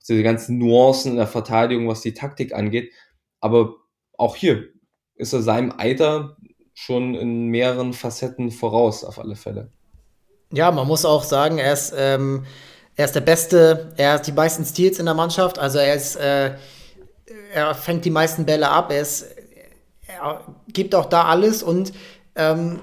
Diese 0.08 0.22
ganzen 0.22 0.58
Nuancen 0.58 1.12
in 1.12 1.16
der 1.16 1.26
Verteidigung, 1.26 1.88
was 1.88 2.00
die 2.00 2.14
Taktik 2.14 2.54
angeht. 2.54 2.92
Aber 3.40 3.74
auch 4.16 4.36
hier 4.36 4.68
ist 5.16 5.32
er 5.32 5.42
seinem 5.42 5.72
Alter 5.72 6.36
schon 6.78 7.14
in 7.14 7.46
mehreren 7.46 7.94
Facetten 7.94 8.50
voraus, 8.50 9.02
auf 9.02 9.18
alle 9.18 9.34
Fälle. 9.34 9.70
Ja, 10.52 10.70
man 10.70 10.86
muss 10.86 11.06
auch 11.06 11.24
sagen, 11.24 11.56
er 11.56 11.72
ist, 11.72 11.94
ähm, 11.96 12.44
er 12.96 13.06
ist 13.06 13.14
der 13.14 13.22
Beste, 13.22 13.94
er 13.96 14.12
hat 14.12 14.26
die 14.26 14.32
meisten 14.32 14.62
Steals 14.64 14.98
in 14.98 15.06
der 15.06 15.14
Mannschaft, 15.14 15.58
also 15.58 15.78
er 15.78 15.94
ist, 15.94 16.16
äh, 16.16 16.52
er 17.52 17.74
fängt 17.74 18.04
die 18.04 18.10
meisten 18.10 18.44
Bälle 18.44 18.68
ab, 18.68 18.92
er 18.92 19.00
ist, 19.00 19.24
er 20.06 20.44
gibt 20.68 20.94
auch 20.94 21.06
da 21.06 21.24
alles 21.24 21.62
und 21.62 21.94
ähm, 22.34 22.80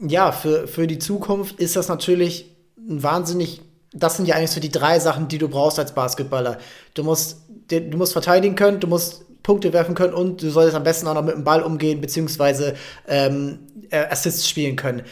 ja, 0.00 0.32
für, 0.32 0.66
für 0.66 0.88
die 0.88 0.98
Zukunft 0.98 1.60
ist 1.60 1.76
das 1.76 1.86
natürlich 1.86 2.56
ein 2.76 3.04
wahnsinnig, 3.04 3.62
das 3.92 4.16
sind 4.16 4.26
ja 4.26 4.34
eigentlich 4.34 4.50
so 4.50 4.60
die 4.60 4.72
drei 4.72 4.98
Sachen, 4.98 5.28
die 5.28 5.38
du 5.38 5.48
brauchst 5.48 5.78
als 5.78 5.94
Basketballer. 5.94 6.58
Du 6.94 7.04
musst, 7.04 7.42
du 7.68 7.96
musst 7.96 8.12
verteidigen 8.12 8.56
können, 8.56 8.80
du 8.80 8.88
musst 8.88 9.27
Punkte 9.48 9.72
werfen 9.72 9.94
können 9.94 10.12
und 10.12 10.42
du 10.42 10.50
solltest 10.50 10.76
am 10.76 10.82
besten 10.82 11.06
auch 11.06 11.14
noch 11.14 11.24
mit 11.24 11.34
dem 11.34 11.42
Ball 11.42 11.62
umgehen, 11.62 12.02
beziehungsweise 12.02 12.74
ähm, 13.06 13.60
äh, 13.88 14.04
Assists 14.10 14.46
spielen 14.46 14.76
können. 14.76 15.04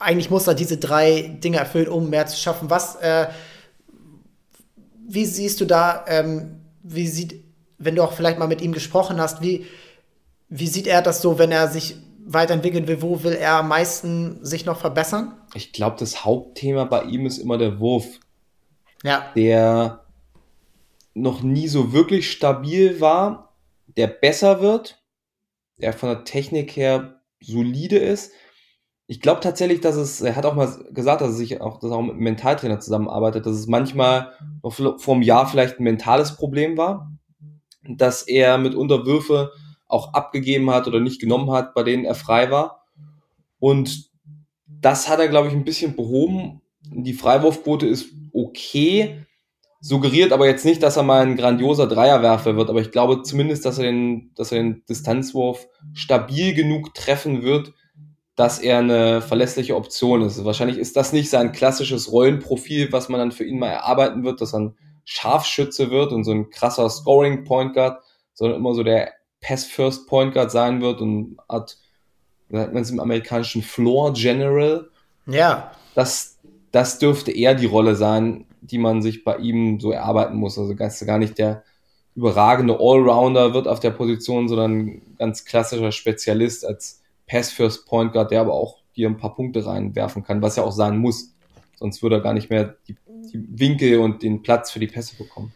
Eigentlich 0.00 0.30
muss 0.30 0.48
er 0.48 0.54
diese 0.54 0.78
drei 0.78 1.38
Dinge 1.44 1.58
erfüllen, 1.58 1.86
um 1.86 2.10
mehr 2.10 2.26
zu 2.26 2.36
schaffen. 2.36 2.70
Was, 2.70 2.96
äh, 2.96 3.28
wie 5.06 5.24
siehst 5.24 5.60
du 5.60 5.64
da, 5.64 6.04
ähm, 6.08 6.56
wie 6.82 7.06
sieht, 7.06 7.44
wenn 7.78 7.94
du 7.94 8.02
auch 8.02 8.14
vielleicht 8.14 8.40
mal 8.40 8.48
mit 8.48 8.62
ihm 8.62 8.72
gesprochen 8.72 9.20
hast, 9.20 9.42
wie, 9.42 9.64
wie 10.48 10.66
sieht 10.66 10.88
er 10.88 11.00
das 11.00 11.22
so, 11.22 11.38
wenn 11.38 11.52
er 11.52 11.68
sich 11.68 11.94
weiterentwickeln 12.26 12.88
will? 12.88 13.00
Wo 13.00 13.22
will 13.22 13.34
er 13.34 13.60
am 13.60 13.68
meisten 13.68 14.44
sich 14.44 14.66
noch 14.66 14.80
verbessern? 14.80 15.34
Ich 15.54 15.72
glaube, 15.72 15.98
das 16.00 16.24
Hauptthema 16.24 16.82
bei 16.82 17.04
ihm 17.04 17.26
ist 17.26 17.38
immer 17.38 17.58
der 17.58 17.78
Wurf. 17.78 18.06
Ja. 19.04 19.26
Der 19.36 20.00
noch 21.14 21.42
nie 21.42 21.68
so 21.68 21.92
wirklich 21.92 22.32
stabil 22.32 23.00
war, 23.00 23.53
der 23.96 24.06
besser 24.06 24.60
wird, 24.60 25.02
der 25.78 25.92
von 25.92 26.08
der 26.08 26.24
Technik 26.24 26.76
her 26.76 27.20
solide 27.40 27.98
ist. 27.98 28.32
Ich 29.06 29.20
glaube 29.20 29.40
tatsächlich, 29.40 29.80
dass 29.80 29.96
es, 29.96 30.20
er 30.20 30.34
hat 30.34 30.46
auch 30.46 30.54
mal 30.54 30.68
gesagt, 30.90 31.20
dass 31.20 31.30
er 31.30 31.34
sich 31.34 31.60
auch, 31.60 31.78
dass 31.78 31.90
er 31.90 31.96
auch 31.96 32.02
mit 32.02 32.12
einem 32.12 32.22
Mentaltrainer 32.22 32.80
zusammenarbeitet, 32.80 33.44
dass 33.44 33.56
es 33.56 33.66
manchmal 33.66 34.32
vor 34.62 35.14
einem 35.14 35.22
Jahr 35.22 35.46
vielleicht 35.46 35.78
ein 35.78 35.84
mentales 35.84 36.36
Problem 36.36 36.76
war, 36.78 37.12
dass 37.86 38.22
er 38.22 38.56
mit 38.56 38.74
Unterwürfe 38.74 39.52
auch 39.86 40.14
abgegeben 40.14 40.70
hat 40.70 40.86
oder 40.86 41.00
nicht 41.00 41.20
genommen 41.20 41.50
hat, 41.50 41.74
bei 41.74 41.82
denen 41.82 42.04
er 42.04 42.14
frei 42.14 42.50
war. 42.50 42.86
Und 43.58 44.10
das 44.66 45.08
hat 45.08 45.20
er, 45.20 45.28
glaube 45.28 45.48
ich, 45.48 45.54
ein 45.54 45.64
bisschen 45.64 45.96
behoben. 45.96 46.62
Die 46.82 47.12
Freiwurfquote 47.12 47.86
ist 47.86 48.08
okay, 48.32 49.26
suggeriert 49.84 50.32
aber 50.32 50.46
jetzt 50.46 50.64
nicht, 50.64 50.82
dass 50.82 50.96
er 50.96 51.02
mal 51.02 51.20
ein 51.20 51.36
grandioser 51.36 51.86
Dreierwerfer 51.86 52.56
wird, 52.56 52.70
aber 52.70 52.80
ich 52.80 52.90
glaube 52.90 53.22
zumindest, 53.22 53.66
dass 53.66 53.76
er 53.76 53.84
den, 53.84 54.30
dass 54.34 54.50
er 54.50 54.62
den 54.62 54.82
Distanzwurf 54.88 55.68
stabil 55.92 56.54
genug 56.54 56.94
treffen 56.94 57.42
wird, 57.42 57.74
dass 58.34 58.58
er 58.58 58.78
eine 58.78 59.20
verlässliche 59.20 59.76
Option 59.76 60.22
ist. 60.22 60.42
Wahrscheinlich 60.42 60.78
ist 60.78 60.96
das 60.96 61.12
nicht 61.12 61.28
sein 61.28 61.52
klassisches 61.52 62.10
Rollenprofil, 62.10 62.92
was 62.92 63.10
man 63.10 63.20
dann 63.20 63.30
für 63.30 63.44
ihn 63.44 63.58
mal 63.58 63.68
erarbeiten 63.68 64.24
wird, 64.24 64.40
dass 64.40 64.54
er 64.54 64.60
ein 64.60 64.76
Scharfschütze 65.04 65.90
wird 65.90 66.12
und 66.12 66.24
so 66.24 66.30
ein 66.30 66.48
krasser 66.48 66.88
Scoring 66.88 67.44
Point 67.44 67.74
Guard, 67.74 68.02
sondern 68.32 68.60
immer 68.60 68.72
so 68.72 68.84
der 68.84 69.12
Pass 69.42 69.66
First 69.66 70.06
Point 70.08 70.32
Guard 70.32 70.50
sein 70.50 70.80
wird 70.80 71.02
und 71.02 71.36
hat, 71.46 71.76
wie 72.48 72.56
nennt 72.56 72.72
man 72.72 72.82
es 72.84 72.90
im 72.90 73.00
amerikanischen 73.00 73.60
Floor 73.60 74.14
General. 74.14 74.88
Ja. 75.26 75.72
Das, 75.94 76.38
das 76.72 76.98
dürfte 76.98 77.32
eher 77.32 77.54
die 77.54 77.66
Rolle 77.66 77.96
sein, 77.96 78.46
die 78.70 78.78
man 78.78 79.02
sich 79.02 79.24
bei 79.24 79.36
ihm 79.36 79.80
so 79.80 79.92
erarbeiten 79.92 80.36
muss. 80.36 80.58
Also 80.58 80.74
gar 80.74 81.18
nicht 81.18 81.38
der 81.38 81.62
überragende 82.14 82.78
Allrounder 82.78 83.54
wird 83.54 83.68
auf 83.68 83.80
der 83.80 83.90
Position, 83.90 84.48
sondern 84.48 85.02
ganz 85.18 85.44
klassischer 85.44 85.92
Spezialist 85.92 86.64
als 86.64 87.02
Pass 87.26 87.50
First 87.50 87.86
Point 87.86 88.12
Guard, 88.12 88.30
der 88.30 88.40
aber 88.40 88.54
auch 88.54 88.78
hier 88.92 89.08
ein 89.08 89.16
paar 89.16 89.34
Punkte 89.34 89.66
reinwerfen 89.66 90.22
kann, 90.22 90.42
was 90.42 90.56
ja 90.56 90.62
auch 90.62 90.72
sein 90.72 90.98
muss. 90.98 91.34
Sonst 91.76 92.02
würde 92.02 92.16
er 92.16 92.22
gar 92.22 92.34
nicht 92.34 92.50
mehr 92.50 92.76
die, 92.86 92.96
die 93.32 93.44
Winkel 93.58 93.98
und 93.98 94.22
den 94.22 94.42
Platz 94.42 94.70
für 94.70 94.78
die 94.78 94.86
Pässe 94.86 95.16
bekommen. 95.16 95.52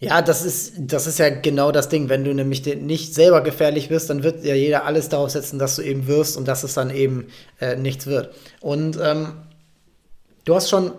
Ja, 0.00 0.22
das 0.22 0.44
ist, 0.44 0.74
das 0.78 1.08
ist 1.08 1.18
ja 1.18 1.28
genau 1.28 1.72
das 1.72 1.88
Ding. 1.88 2.08
Wenn 2.08 2.24
du 2.24 2.32
nämlich 2.32 2.64
nicht 2.64 3.14
selber 3.14 3.42
gefährlich 3.42 3.90
wirst, 3.90 4.08
dann 4.08 4.22
wird 4.22 4.44
ja 4.44 4.54
jeder 4.54 4.84
alles 4.84 5.08
darauf 5.08 5.30
setzen, 5.30 5.58
dass 5.58 5.74
du 5.74 5.82
eben 5.82 6.06
wirst 6.06 6.36
und 6.36 6.46
dass 6.46 6.62
es 6.62 6.74
dann 6.74 6.90
eben 6.90 7.26
äh, 7.60 7.74
nichts 7.76 8.06
wird. 8.06 8.32
Und 8.60 8.96
ähm, 9.02 9.32
du 10.44 10.54
hast 10.54 10.70
schon 10.70 10.92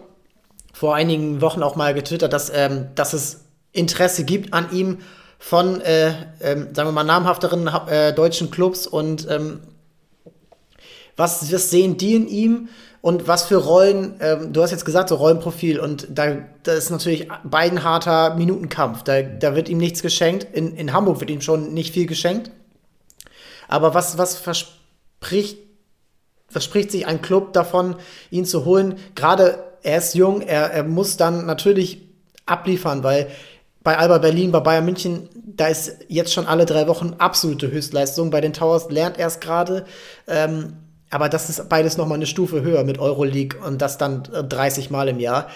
vor 0.79 0.95
einigen 0.95 1.41
Wochen 1.41 1.61
auch 1.61 1.75
mal 1.75 1.93
getwittert, 1.93 2.31
dass, 2.31 2.49
ähm, 2.55 2.87
dass 2.95 3.11
es 3.11 3.41
Interesse 3.73 4.23
gibt 4.23 4.53
an 4.53 4.71
ihm 4.71 4.99
von, 5.37 5.81
äh, 5.81 6.13
ähm, 6.39 6.73
sagen 6.73 6.87
wir 6.87 6.93
mal, 6.93 7.03
namhafteren 7.03 7.67
äh, 7.89 8.13
deutschen 8.13 8.49
Clubs 8.49 8.87
und 8.87 9.27
ähm, 9.29 9.59
was, 11.17 11.51
was 11.51 11.69
sehen 11.69 11.97
die 11.97 12.15
in 12.15 12.29
ihm 12.29 12.69
und 13.01 13.27
was 13.27 13.43
für 13.43 13.57
Rollen, 13.57 14.15
ähm, 14.21 14.53
du 14.53 14.61
hast 14.61 14.71
jetzt 14.71 14.85
gesagt, 14.85 15.09
so 15.09 15.15
Rollenprofil 15.15 15.81
und 15.81 16.07
da, 16.11 16.37
da 16.63 16.71
ist 16.71 16.91
natürlich 16.91 17.27
beiden 17.43 17.83
harter 17.83 18.35
Minutenkampf, 18.35 19.03
da, 19.03 19.21
da 19.21 19.55
wird 19.57 19.67
ihm 19.67 19.79
nichts 19.79 20.01
geschenkt, 20.01 20.47
in, 20.53 20.77
in 20.77 20.93
Hamburg 20.93 21.19
wird 21.19 21.29
ihm 21.29 21.41
schon 21.41 21.73
nicht 21.73 21.93
viel 21.93 22.05
geschenkt, 22.05 22.51
aber 23.67 23.93
was, 23.93 24.17
was 24.17 24.37
verspricht, 24.37 25.57
verspricht 26.47 26.91
sich 26.91 27.05
ein 27.05 27.21
Club 27.21 27.51
davon, 27.51 27.97
ihn 28.31 28.45
zu 28.45 28.63
holen, 28.63 28.97
gerade 29.13 29.68
er 29.83 29.97
ist 29.97 30.15
jung, 30.15 30.41
er, 30.41 30.71
er 30.71 30.83
muss 30.83 31.17
dann 31.17 31.45
natürlich 31.45 32.01
abliefern, 32.45 33.03
weil 33.03 33.27
bei 33.81 33.97
Alba 33.97 34.17
Berlin, 34.17 34.51
bei 34.51 34.59
Bayern 34.59 34.85
München, 34.85 35.29
da 35.33 35.67
ist 35.67 36.05
jetzt 36.09 36.33
schon 36.33 36.45
alle 36.45 36.65
drei 36.65 36.87
Wochen 36.87 37.15
absolute 37.17 37.71
Höchstleistung. 37.71 38.29
Bei 38.29 38.41
den 38.41 38.53
Towers 38.53 38.89
lernt 38.89 39.17
er 39.17 39.27
es 39.27 39.39
gerade. 39.39 39.85
Ähm, 40.27 40.73
aber 41.09 41.29
das 41.29 41.49
ist 41.49 41.69
beides 41.69 41.97
noch 41.97 42.07
mal 42.07 42.15
eine 42.15 42.25
Stufe 42.25 42.61
höher 42.61 42.83
mit 42.83 42.99
Euroleague 42.99 43.59
und 43.65 43.81
das 43.81 43.97
dann 43.97 44.23
30 44.23 44.89
äh, 44.89 44.91
Mal 44.91 45.07
im 45.07 45.19
Jahr. 45.19 45.47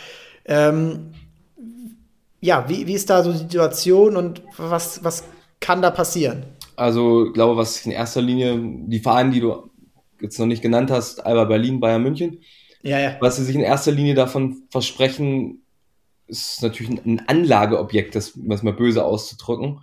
Ähm, 0.45 1.13
ja, 2.41 2.65
wie, 2.67 2.87
wie 2.87 2.93
ist 2.93 3.09
da 3.09 3.23
so 3.23 3.31
die 3.31 3.37
Situation 3.37 4.17
und 4.17 4.41
was, 4.57 5.03
was 5.03 5.25
kann 5.59 5.81
da 5.81 5.91
passieren? 5.91 6.43
Also, 6.75 7.27
ich 7.27 7.33
glaube, 7.33 7.55
was 7.55 7.85
in 7.85 7.91
erster 7.91 8.21
Linie 8.21 8.59
die 8.87 8.99
Vereine, 8.99 9.31
die 9.31 9.41
du 9.41 9.69
jetzt 10.19 10.39
noch 10.39 10.47
nicht 10.47 10.61
genannt 10.61 10.89
hast, 10.89 11.25
Alba 11.25 11.45
Berlin, 11.45 11.79
Bayern 11.79 12.01
München, 12.01 12.39
ja, 12.83 12.99
ja. 12.99 13.17
Was 13.21 13.37
sie 13.37 13.45
sich 13.45 13.55
in 13.55 13.61
erster 13.61 13.91
Linie 13.91 14.13
davon 14.13 14.63
versprechen, 14.69 15.63
ist 16.27 16.61
natürlich 16.61 16.91
ein 17.05 17.27
Anlageobjekt, 17.27 18.13
das 18.13 18.33
was 18.35 18.61
mal 18.61 18.73
böse 18.73 19.05
auszudrücken. 19.05 19.79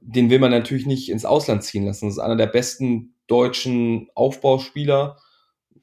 Den 0.00 0.28
will 0.28 0.40
man 0.40 0.50
natürlich 0.50 0.86
nicht 0.86 1.10
ins 1.10 1.24
Ausland 1.24 1.62
ziehen 1.62 1.86
lassen. 1.86 2.06
Das 2.06 2.14
ist 2.14 2.20
einer 2.20 2.36
der 2.36 2.46
besten 2.46 3.14
deutschen 3.28 4.08
Aufbauspieler, 4.14 5.18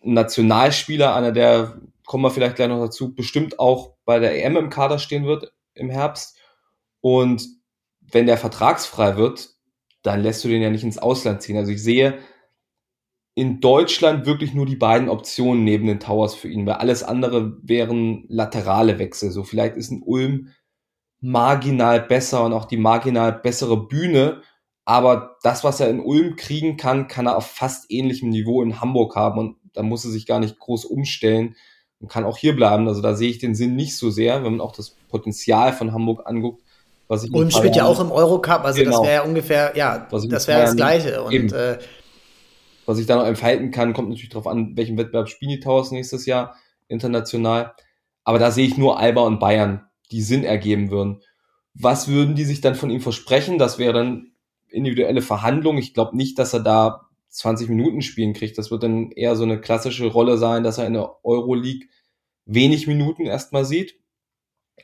Nationalspieler, 0.02 1.16
einer 1.16 1.32
der, 1.32 1.80
kommen 2.06 2.24
wir 2.24 2.32
vielleicht 2.32 2.58
gleich 2.58 2.68
noch 2.68 2.84
dazu, 2.84 3.16
bestimmt 3.16 3.60
auch 3.60 3.94
bei 4.06 4.20
der 4.20 4.44
EM 4.44 4.58
im 4.58 4.70
Kader 4.70 5.00
stehen 5.00 5.26
wird. 5.26 5.54
im 5.74 5.90
Herbst. 5.90 6.38
Und 7.02 7.48
wenn 8.00 8.26
der 8.28 8.38
vertragsfrei 8.38 9.18
wird, 9.18 9.50
dann 10.04 10.22
lässt 10.22 10.44
du 10.44 10.48
den 10.48 10.62
ja 10.62 10.70
nicht 10.70 10.84
ins 10.84 10.98
Ausland 10.98 11.42
ziehen. 11.42 11.58
Also 11.58 11.72
ich 11.72 11.84
sehe 11.84 12.18
in 13.36 13.60
Deutschland 13.60 14.26
wirklich 14.26 14.54
nur 14.54 14.66
die 14.66 14.78
beiden 14.78 15.10
Optionen 15.10 15.66
neben 15.66 15.86
den 15.88 16.00
Towers 16.00 16.34
für 16.34 16.48
ihn, 16.48 16.66
weil 16.66 16.76
alles 16.76 17.04
andere 17.04 17.58
wären 17.62 18.24
laterale 18.30 18.98
Wechsel. 18.98 19.30
So 19.32 19.44
vielleicht 19.44 19.76
ist 19.76 19.92
ein 19.92 20.02
Ulm 20.04 20.54
marginal 21.20 22.00
besser 22.02 22.46
und 22.46 22.54
auch 22.54 22.66
die 22.66 22.78
marginal 22.78 23.34
bessere 23.34 23.88
Bühne. 23.88 24.42
Aber 24.86 25.36
das, 25.44 25.66
was 25.66 25.82
er 25.82 25.90
in 25.90 26.00
Ulm 26.00 26.38
kriegen 26.38 26.78
kann, 26.78 27.08
kann 27.08 27.28
er 27.28 27.36
auf 27.36 27.48
fast 27.48 27.92
ähnlichem 27.92 28.30
Niveau 28.30 28.62
in 28.62 28.80
Hamburg 28.80 29.16
haben. 29.18 29.40
Und 29.40 29.58
da 29.74 29.84
muss 29.84 30.06
er 30.06 30.12
sich 30.12 30.26
gar 30.26 30.40
nicht 30.40 30.58
groß 30.58 30.86
umstellen 30.86 31.56
und 32.00 32.10
kann 32.10 32.24
auch 32.24 32.38
hier 32.38 32.56
bleiben. 32.56 32.88
Also 32.88 33.02
da 33.02 33.16
sehe 33.16 33.30
ich 33.30 33.40
den 33.40 33.56
Sinn 33.56 33.76
nicht 33.76 33.98
so 33.98 34.12
sehr, 34.12 34.46
wenn 34.46 34.54
man 34.54 34.62
auch 34.62 34.72
das 34.72 34.96
Potenzial 35.10 35.74
von 35.74 35.92
Hamburg 35.92 36.22
anguckt. 36.26 36.64
Was 37.08 37.24
ich 37.24 37.34
Ulm 37.34 37.52
spielt 37.52 37.76
ja 37.76 37.86
auch 37.86 38.00
im 38.00 38.12
Eurocup, 38.12 38.64
also 38.64 38.80
genau. 38.80 38.92
das 38.92 39.02
wäre 39.04 39.14
ja 39.14 39.24
ungefähr, 39.24 39.74
ja, 39.76 40.08
das 40.10 40.48
wäre 40.48 40.62
das 40.62 40.76
Gleiche. 40.76 41.22
Und 41.22 41.52
äh, 41.52 41.78
was 42.86 43.00
ich 43.00 43.06
da 43.06 43.16
noch 43.16 43.26
entfalten 43.26 43.72
kann, 43.72 43.94
kommt 43.94 44.10
natürlich 44.10 44.30
darauf 44.30 44.48
an, 44.48 44.76
welchen 44.76 44.98
Wettbewerb 44.98 45.30
spielen 45.30 45.52
die 45.52 45.60
Towers 45.60 45.92
nächstes 45.92 46.26
Jahr 46.26 46.56
international. 46.88 47.74
Aber 48.24 48.40
da 48.40 48.52
sehe 48.52 48.68
ich 48.68 48.78
nur 48.78 49.00
Alba 49.00 49.22
und 49.22 49.40
Bayern, 49.40 49.86
die 50.12 50.22
Sinn 50.22 50.44
ergeben 50.44 50.92
würden. 50.92 51.22
Was 51.74 52.08
würden 52.08 52.36
die 52.36 52.46
sich 52.46 52.62
dann 52.62 52.76
von 52.76 52.90
ihm 52.90 53.02
versprechen? 53.02 53.58
Das 53.58 53.80
wäre 53.80 53.94
dann 53.94 54.32
individuelle 54.70 55.22
Verhandlung. 55.22 55.78
Ich 55.78 55.94
glaube 55.94 56.16
nicht, 56.16 56.40
dass 56.40 56.54
er 56.54 56.62
da 56.62 57.10
20 57.30 57.70
Minuten 57.70 58.02
spielen 58.02 58.34
kriegt. 58.34 58.58
Das 58.58 58.72
wird 58.72 58.84
dann 58.84 59.12
eher 59.12 59.36
so 59.36 59.44
eine 59.44 59.60
klassische 59.60 60.08
Rolle 60.08 60.38
sein, 60.38 60.64
dass 60.64 60.78
er 60.78 60.88
in 60.88 60.94
der 60.94 61.26
Euroleague 61.26 61.88
wenig 62.46 62.88
Minuten 62.88 63.26
erstmal 63.26 63.66
sieht. 63.66 64.00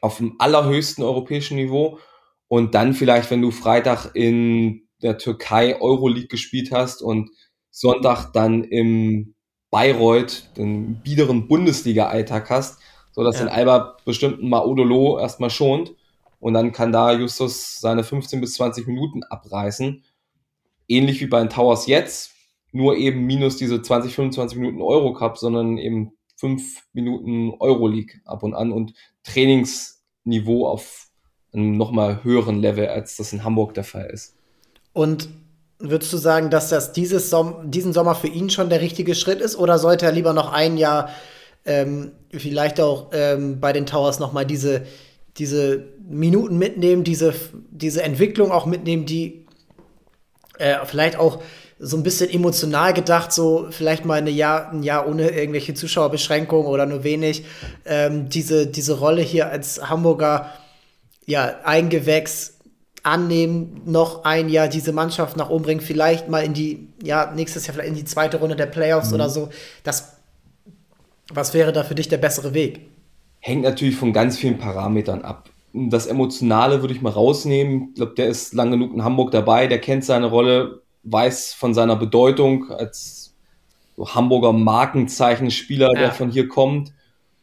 Auf 0.02 0.18
dem 0.18 0.36
allerhöchsten 0.40 1.04
europäischen 1.04 1.56
Niveau. 1.56 2.00
Und 2.48 2.76
dann 2.76 2.94
vielleicht, 2.94 3.32
wenn 3.32 3.42
du 3.42 3.52
Freitag 3.52 4.12
in 4.14 4.88
der 5.02 5.18
Türkei 5.18 5.80
Euroleague 5.80 6.28
gespielt 6.28 6.72
hast 6.72 7.02
und 7.02 7.32
Sonntag 7.72 8.32
dann 8.34 8.64
im 8.64 9.34
Bayreuth 9.72 10.50
den 10.58 11.02
biederen 11.02 11.48
Bundesliga-Alltag 11.48 12.50
hast, 12.50 12.80
so 13.14 13.24
dass 13.24 13.40
ja. 13.40 13.46
den 13.46 13.50
Alba 13.50 13.98
bestimmten 14.06 14.50
Maudolo 14.50 15.18
erstmal 15.18 15.50
schont 15.50 15.96
und 16.40 16.54
dann 16.54 16.72
kann 16.72 16.92
da 16.92 17.14
Justus 17.14 17.80
seine 17.80 18.04
15 18.04 18.42
bis 18.42 18.56
20 18.56 18.88
Minuten 18.88 19.24
abreißen. 19.24 20.04
Ähnlich 20.88 21.22
wie 21.22 21.28
bei 21.28 21.40
den 21.40 21.50
Towers 21.50 21.88
jetzt, 21.88 22.32
nur 22.74 22.98
eben 22.98 23.26
minus 23.26 23.58
diese 23.58 23.82
20, 23.82 24.14
25 24.14 24.58
Minuten 24.58 24.82
Eurocup, 24.82 25.38
sondern 25.38 25.78
eben 25.78 26.14
5 26.38 26.88
Minuten 26.94 27.54
Euroleague 27.60 28.20
ab 28.26 28.44
und 28.44 28.54
an 28.54 28.72
und 28.72 28.94
Trainingsniveau 29.24 30.68
auf 30.68 31.08
einem 31.54 31.78
nochmal 31.78 32.24
höheren 32.24 32.60
Level, 32.60 32.88
als 32.88 33.18
das 33.18 33.34
in 33.34 33.44
Hamburg 33.44 33.74
der 33.74 33.84
Fall 33.84 34.10
ist. 34.10 34.36
Und 34.94 35.30
Würdest 35.82 36.13
du 36.13 36.17
sagen, 36.17 36.50
dass 36.50 36.70
das 36.70 36.91
dieses 36.91 37.30
Som 37.30 37.72
diesen 37.72 37.94
Sommer 37.94 38.15
für 38.15 38.28
ihn 38.28 38.50
schon 38.50 38.70
der 38.70 38.82
richtige 38.82 39.15
Schritt 39.15 39.41
ist? 39.41 39.58
Oder 39.58 39.80
sollte 39.80 40.06
er 40.06 40.12
lieber 40.12 40.34
noch 40.34 40.52
ein 40.52 40.78
Jahr 40.78 41.10
ähm, 41.65 42.12
vielleicht 42.32 42.80
auch 42.80 43.08
ähm, 43.13 43.60
bei 43.60 43.74
den 43.74 43.86
Towers 43.86 44.20
noch 44.20 44.34
mal 44.34 44.46
diese, 44.46 44.84
diese 45.38 45.84
Minuten 46.08 46.58
mitnehmen, 46.58 47.04
diese, 47.04 47.34
diese 47.70 48.04
Entwicklung 48.04 48.52
auch 48.52 48.65
mitnehmen, 48.65 49.06
die 49.06 49.46
äh, 50.58 50.78
vielleicht 50.86 51.17
auch 51.17 51.41
so 51.80 51.98
ein 51.98 52.04
bisschen 52.04 52.30
emotional 52.30 52.94
gedacht, 52.94 53.32
so 53.32 53.67
vielleicht 53.72 54.06
mal 54.06 54.20
eine 54.20 54.30
Jahr, 54.30 54.72
ein 54.72 54.84
Jahr 54.84 55.08
ohne 55.08 55.30
irgendwelche 55.30 55.74
Zuschauerbeschränkungen 55.74 56.67
oder 56.67 56.86
nur 56.86 57.04
wenig, 57.04 57.44
ähm, 57.86 58.30
diese, 58.30 58.67
diese 58.67 59.00
Rolle 59.00 59.24
hier 59.24 59.50
als 59.50 59.89
Hamburger 59.89 60.52
ja, 61.26 61.56
Eingewächs 61.63 62.60
annehmen, 63.04 63.82
noch 63.86 64.24
ein 64.26 64.50
Jahr 64.50 64.68
diese 64.68 64.94
Mannschaft 64.94 65.38
nach 65.38 65.50
oben 65.50 65.64
bringen, 65.64 65.82
vielleicht 65.82 66.30
mal 66.30 66.44
in 66.44 66.54
die, 66.54 66.88
ja, 67.02 67.32
nächstes 67.34 67.66
Jahr 67.66 67.74
vielleicht 67.74 67.90
in 67.90 67.96
die 67.96 68.06
zweite 68.06 68.38
Runde 68.38 68.56
der 68.56 68.68
Playoffs 68.68 69.10
mhm. 69.10 69.16
oder 69.16 69.30
so. 69.30 69.50
Das, 69.84 70.18
was 71.34 71.54
wäre 71.54 71.74
da 71.74 71.84
für 71.84 71.96
dich 71.96 72.10
der 72.10 72.18
bessere 72.18 72.54
Weg? 72.54 72.82
Hängt 73.40 73.64
natürlich 73.64 73.96
von 73.96 74.14
ganz 74.14 74.38
vielen 74.38 74.60
Parametern 74.60 75.24
ab. 75.24 75.50
Das 75.74 76.06
Emotionale 76.06 76.82
würde 76.82 76.94
ich 76.94 77.02
mal 77.02 77.12
rausnehmen. 77.12 77.90
Ich 77.90 77.96
glaube, 77.96 78.14
der 78.16 78.28
ist 78.28 78.54
lang 78.54 78.72
genug 78.72 78.94
in 78.94 79.04
Hamburg 79.04 79.32
dabei, 79.32 79.68
der 79.68 79.80
kennt 79.80 80.06
seine 80.06 80.28
Rolle, 80.28 80.82
weiß 81.04 81.54
von 81.54 81.74
seiner 81.74 81.96
Bedeutung 81.96 82.70
als 82.70 83.34
Hamburger 83.98 84.54
Markenzeichenspieler, 84.54 85.94
ja. 85.94 86.00
der 86.00 86.12
von 86.12 86.30
hier 86.30 86.48
kommt. 86.48 86.94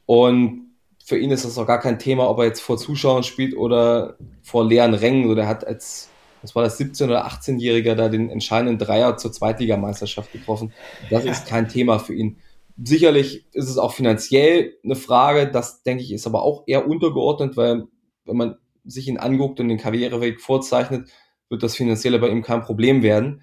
Und 0.07 0.67
für 1.09 1.16
ihn 1.16 1.31
ist 1.31 1.47
das 1.47 1.57
auch 1.57 1.66
gar 1.66 1.81
kein 1.81 1.99
Thema, 1.99 2.29
ob 2.29 2.38
er 2.40 2.44
jetzt 2.44 2.61
vor 2.61 2.77
Zuschauern 2.77 3.23
spielt 3.23 3.57
oder 3.57 4.18
vor 4.42 4.66
leeren 4.66 4.92
Rängen. 4.92 5.27
So, 5.27 5.35
der 5.35 5.49
hat 5.49 5.66
als, 5.66 6.11
was 6.42 6.55
war 6.55 6.62
das, 6.62 6.79
17- 6.79 7.05
oder 7.05 7.27
18-Jähriger 7.27 7.94
da 7.94 8.11
den 8.11 8.29
entscheidenden 8.29 8.77
Dreier 8.77 9.16
zur 9.16 9.33
Zweitligameisterschaft 9.33 10.31
getroffen. 10.33 10.75
Das 11.09 11.25
ist 11.25 11.47
kein 11.47 11.66
Thema 11.66 11.99
für 11.99 12.12
ihn. 12.12 12.37
Sicherlich 12.77 13.47
ist 13.55 13.71
es 13.71 13.79
auch 13.79 13.94
finanziell 13.94 14.75
eine 14.85 14.97
Frage, 14.97 15.51
das 15.51 15.83
denke 15.83 16.03
ich 16.03 16.12
ist 16.12 16.27
aber 16.27 16.42
auch 16.42 16.64
eher 16.66 16.87
untergeordnet, 16.87 17.57
weil 17.57 17.85
wenn 18.27 18.37
man 18.37 18.57
sich 18.85 19.09
ihn 19.09 19.16
anguckt 19.16 19.61
und 19.61 19.68
den 19.68 19.79
Karriereweg 19.79 20.42
vorzeichnet, 20.42 21.09
wird 21.49 21.62
das 21.62 21.75
Finanzielle 21.75 22.18
bei 22.18 22.29
ihm 22.29 22.42
kein 22.42 22.61
Problem 22.61 23.03
werden. 23.03 23.40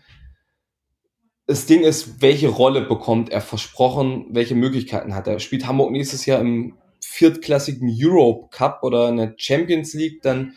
Das 1.48 1.66
Ding 1.66 1.82
ist, 1.82 2.22
welche 2.22 2.48
Rolle 2.48 2.82
bekommt 2.82 3.32
er 3.32 3.42
versprochen, 3.42 4.28
welche 4.30 4.54
Möglichkeiten 4.54 5.16
hat 5.16 5.26
er? 5.26 5.40
Spielt 5.40 5.66
Hamburg 5.66 5.92
nächstes 5.92 6.28
Jahr 6.28 6.40
im 6.40 6.76
viertklassigen 7.16 7.90
Europe 7.98 8.50
Cup 8.52 8.80
oder 8.84 9.08
in 9.10 9.18
der 9.18 9.34
Champions 9.38 9.94
League, 9.94 10.22
dann 10.22 10.54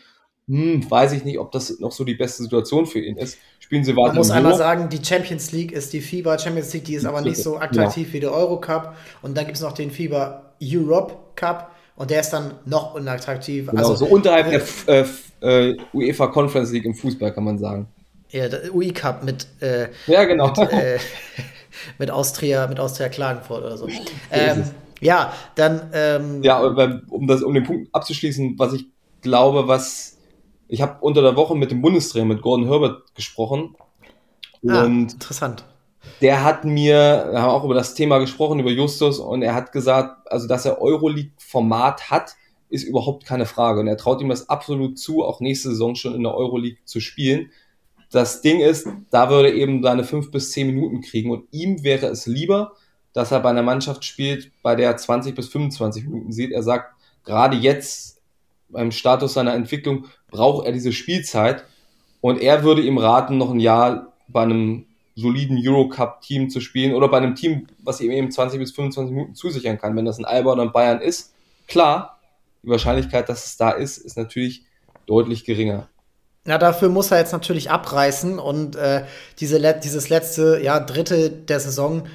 hm, 0.47 0.89
weiß 0.89 1.13
ich 1.13 1.23
nicht, 1.23 1.39
ob 1.39 1.51
das 1.51 1.79
noch 1.79 1.91
so 1.91 2.03
die 2.03 2.15
beste 2.15 2.43
Situation 2.43 2.85
für 2.85 2.99
ihn 2.99 3.17
ist. 3.17 3.37
Spielen 3.59 3.83
sie 3.83 3.95
weiter. 3.95 4.09
Man 4.09 4.17
muss 4.17 4.31
einmal 4.31 4.55
sagen, 4.55 4.89
die 4.89 5.03
Champions 5.03 5.51
League 5.51 5.71
ist 5.71 5.93
die 5.93 6.01
FIBA 6.01 6.37
Champions 6.37 6.73
League, 6.73 6.85
die 6.85 6.95
ist 6.95 7.05
aber 7.05 7.21
nicht 7.21 7.37
so 7.37 7.57
attraktiv 7.57 8.07
ja. 8.07 8.13
wie 8.13 8.19
der 8.19 8.33
Euro 8.33 8.59
Cup. 8.59 8.97
Und 9.21 9.37
dann 9.37 9.45
gibt 9.45 9.57
es 9.57 9.63
noch 9.63 9.73
den 9.73 9.89
FIBA 9.91 10.53
Europe 10.61 11.15
Cup 11.35 11.71
und 11.95 12.09
der 12.09 12.21
ist 12.21 12.31
dann 12.31 12.55
noch 12.65 12.95
unattraktiv. 12.95 13.67
Genau, 13.67 13.81
also 13.81 13.95
so 13.95 14.05
unterhalb 14.05 14.47
äh, 14.47 14.61
der 14.87 15.05
äh, 15.41 15.69
äh, 15.69 15.77
UEFA 15.93 16.27
Conference 16.27 16.71
League 16.71 16.85
im 16.85 16.95
Fußball, 16.95 17.33
kann 17.33 17.43
man 17.43 17.57
sagen. 17.57 17.87
Ja, 18.31 18.49
der 18.49 18.73
UI 18.73 18.91
Cup 18.91 19.23
mit, 19.23 19.47
äh, 19.61 19.87
ja, 20.07 20.25
genau. 20.25 20.47
mit, 20.49 20.71
äh, 20.73 20.99
mit 21.99 22.11
Austria, 22.11 22.67
mit 22.67 22.79
Austria 22.79 23.07
Klagenfurt 23.07 23.63
oder 23.63 23.77
so. 23.77 23.87
Ähm, 24.31 24.63
ja, 25.01 25.33
dann. 25.55 25.89
Ähm 25.93 26.43
ja, 26.43 26.59
um, 26.61 27.27
das, 27.27 27.43
um 27.43 27.53
den 27.53 27.63
Punkt 27.63 27.93
abzuschließen, 27.93 28.57
was 28.57 28.73
ich 28.73 28.87
glaube, 29.21 29.67
was. 29.67 30.17
Ich 30.67 30.81
habe 30.81 30.97
unter 31.01 31.21
der 31.21 31.35
Woche 31.35 31.55
mit 31.55 31.71
dem 31.71 31.81
Bundestrainer, 31.81 32.25
mit 32.25 32.41
Gordon 32.41 32.67
Herbert 32.67 33.15
gesprochen. 33.15 33.75
Ah, 34.67 34.83
und 34.83 35.13
interessant. 35.13 35.65
Der 36.21 36.43
hat 36.43 36.63
mir, 36.63 37.27
wir 37.31 37.41
haben 37.41 37.51
auch 37.51 37.63
über 37.63 37.73
das 37.73 37.93
Thema 37.93 38.19
gesprochen, 38.19 38.59
über 38.59 38.69
Justus, 38.69 39.19
und 39.19 39.41
er 39.41 39.55
hat 39.55 39.71
gesagt, 39.71 40.31
also 40.31 40.47
dass 40.47 40.65
er 40.65 40.81
Euroleague-Format 40.81 42.11
hat, 42.11 42.35
ist 42.69 42.83
überhaupt 42.83 43.25
keine 43.25 43.45
Frage. 43.45 43.79
Und 43.79 43.87
er 43.87 43.97
traut 43.97 44.21
ihm 44.21 44.29
das 44.29 44.49
absolut 44.49 44.99
zu, 44.99 45.23
auch 45.23 45.39
nächste 45.39 45.69
Saison 45.69 45.95
schon 45.95 46.15
in 46.15 46.23
der 46.23 46.35
Euroleague 46.35 46.79
zu 46.85 46.99
spielen. 46.99 47.51
Das 48.11 48.41
Ding 48.41 48.59
ist, 48.59 48.87
da 49.11 49.29
würde 49.29 49.49
er 49.49 49.55
eben 49.55 49.83
seine 49.83 50.03
fünf 50.03 50.31
bis 50.31 50.51
zehn 50.51 50.67
Minuten 50.67 51.01
kriegen. 51.01 51.31
Und 51.31 51.45
ihm 51.51 51.83
wäre 51.83 52.07
es 52.07 52.25
lieber, 52.25 52.73
dass 53.13 53.31
er 53.31 53.39
bei 53.39 53.49
einer 53.49 53.63
Mannschaft 53.63 54.05
spielt, 54.05 54.51
bei 54.61 54.75
der 54.75 54.89
er 54.89 54.97
20 54.97 55.35
bis 55.35 55.49
25 55.49 56.05
Minuten 56.05 56.31
sieht. 56.31 56.51
Er 56.51 56.63
sagt, 56.63 56.93
gerade 57.23 57.57
jetzt 57.57 58.21
beim 58.69 58.91
Status 58.91 59.33
seiner 59.33 59.53
Entwicklung 59.53 60.05
braucht 60.29 60.65
er 60.65 60.71
diese 60.71 60.93
Spielzeit 60.93 61.65
und 62.21 62.41
er 62.41 62.63
würde 62.63 62.81
ihm 62.81 62.97
raten, 62.97 63.37
noch 63.37 63.51
ein 63.51 63.59
Jahr 63.59 64.13
bei 64.27 64.43
einem 64.43 64.85
soliden 65.15 65.59
Eurocup-Team 65.61 66.49
zu 66.49 66.61
spielen 66.61 66.93
oder 66.93 67.07
bei 67.07 67.17
einem 67.17 67.35
Team, 67.35 67.67
was 67.83 67.99
ihm 67.99 68.11
eben 68.11 68.31
20 68.31 68.59
bis 68.59 68.71
25 68.71 69.13
Minuten 69.13 69.35
zusichern 69.35 69.77
kann. 69.77 69.95
Wenn 69.95 70.05
das 70.05 70.17
ein 70.17 70.25
Alba 70.25 70.53
oder 70.53 70.63
ein 70.63 70.71
Bayern 70.71 71.01
ist, 71.01 71.33
klar, 71.67 72.19
die 72.63 72.69
Wahrscheinlichkeit, 72.69 73.27
dass 73.27 73.45
es 73.45 73.57
da 73.57 73.71
ist, 73.71 73.97
ist 73.97 74.17
natürlich 74.17 74.63
deutlich 75.05 75.45
geringer. 75.45 75.87
Na, 76.45 76.57
dafür 76.57 76.89
muss 76.89 77.11
er 77.11 77.19
jetzt 77.19 77.33
natürlich 77.33 77.69
abreißen 77.69 78.39
und 78.39 78.75
äh, 78.75 79.03
diese, 79.39 79.59
dieses 79.83 80.09
letzte 80.09 80.61
ja, 80.63 80.79
Dritte 80.79 81.29
der 81.29 81.59
Saison 81.59 82.07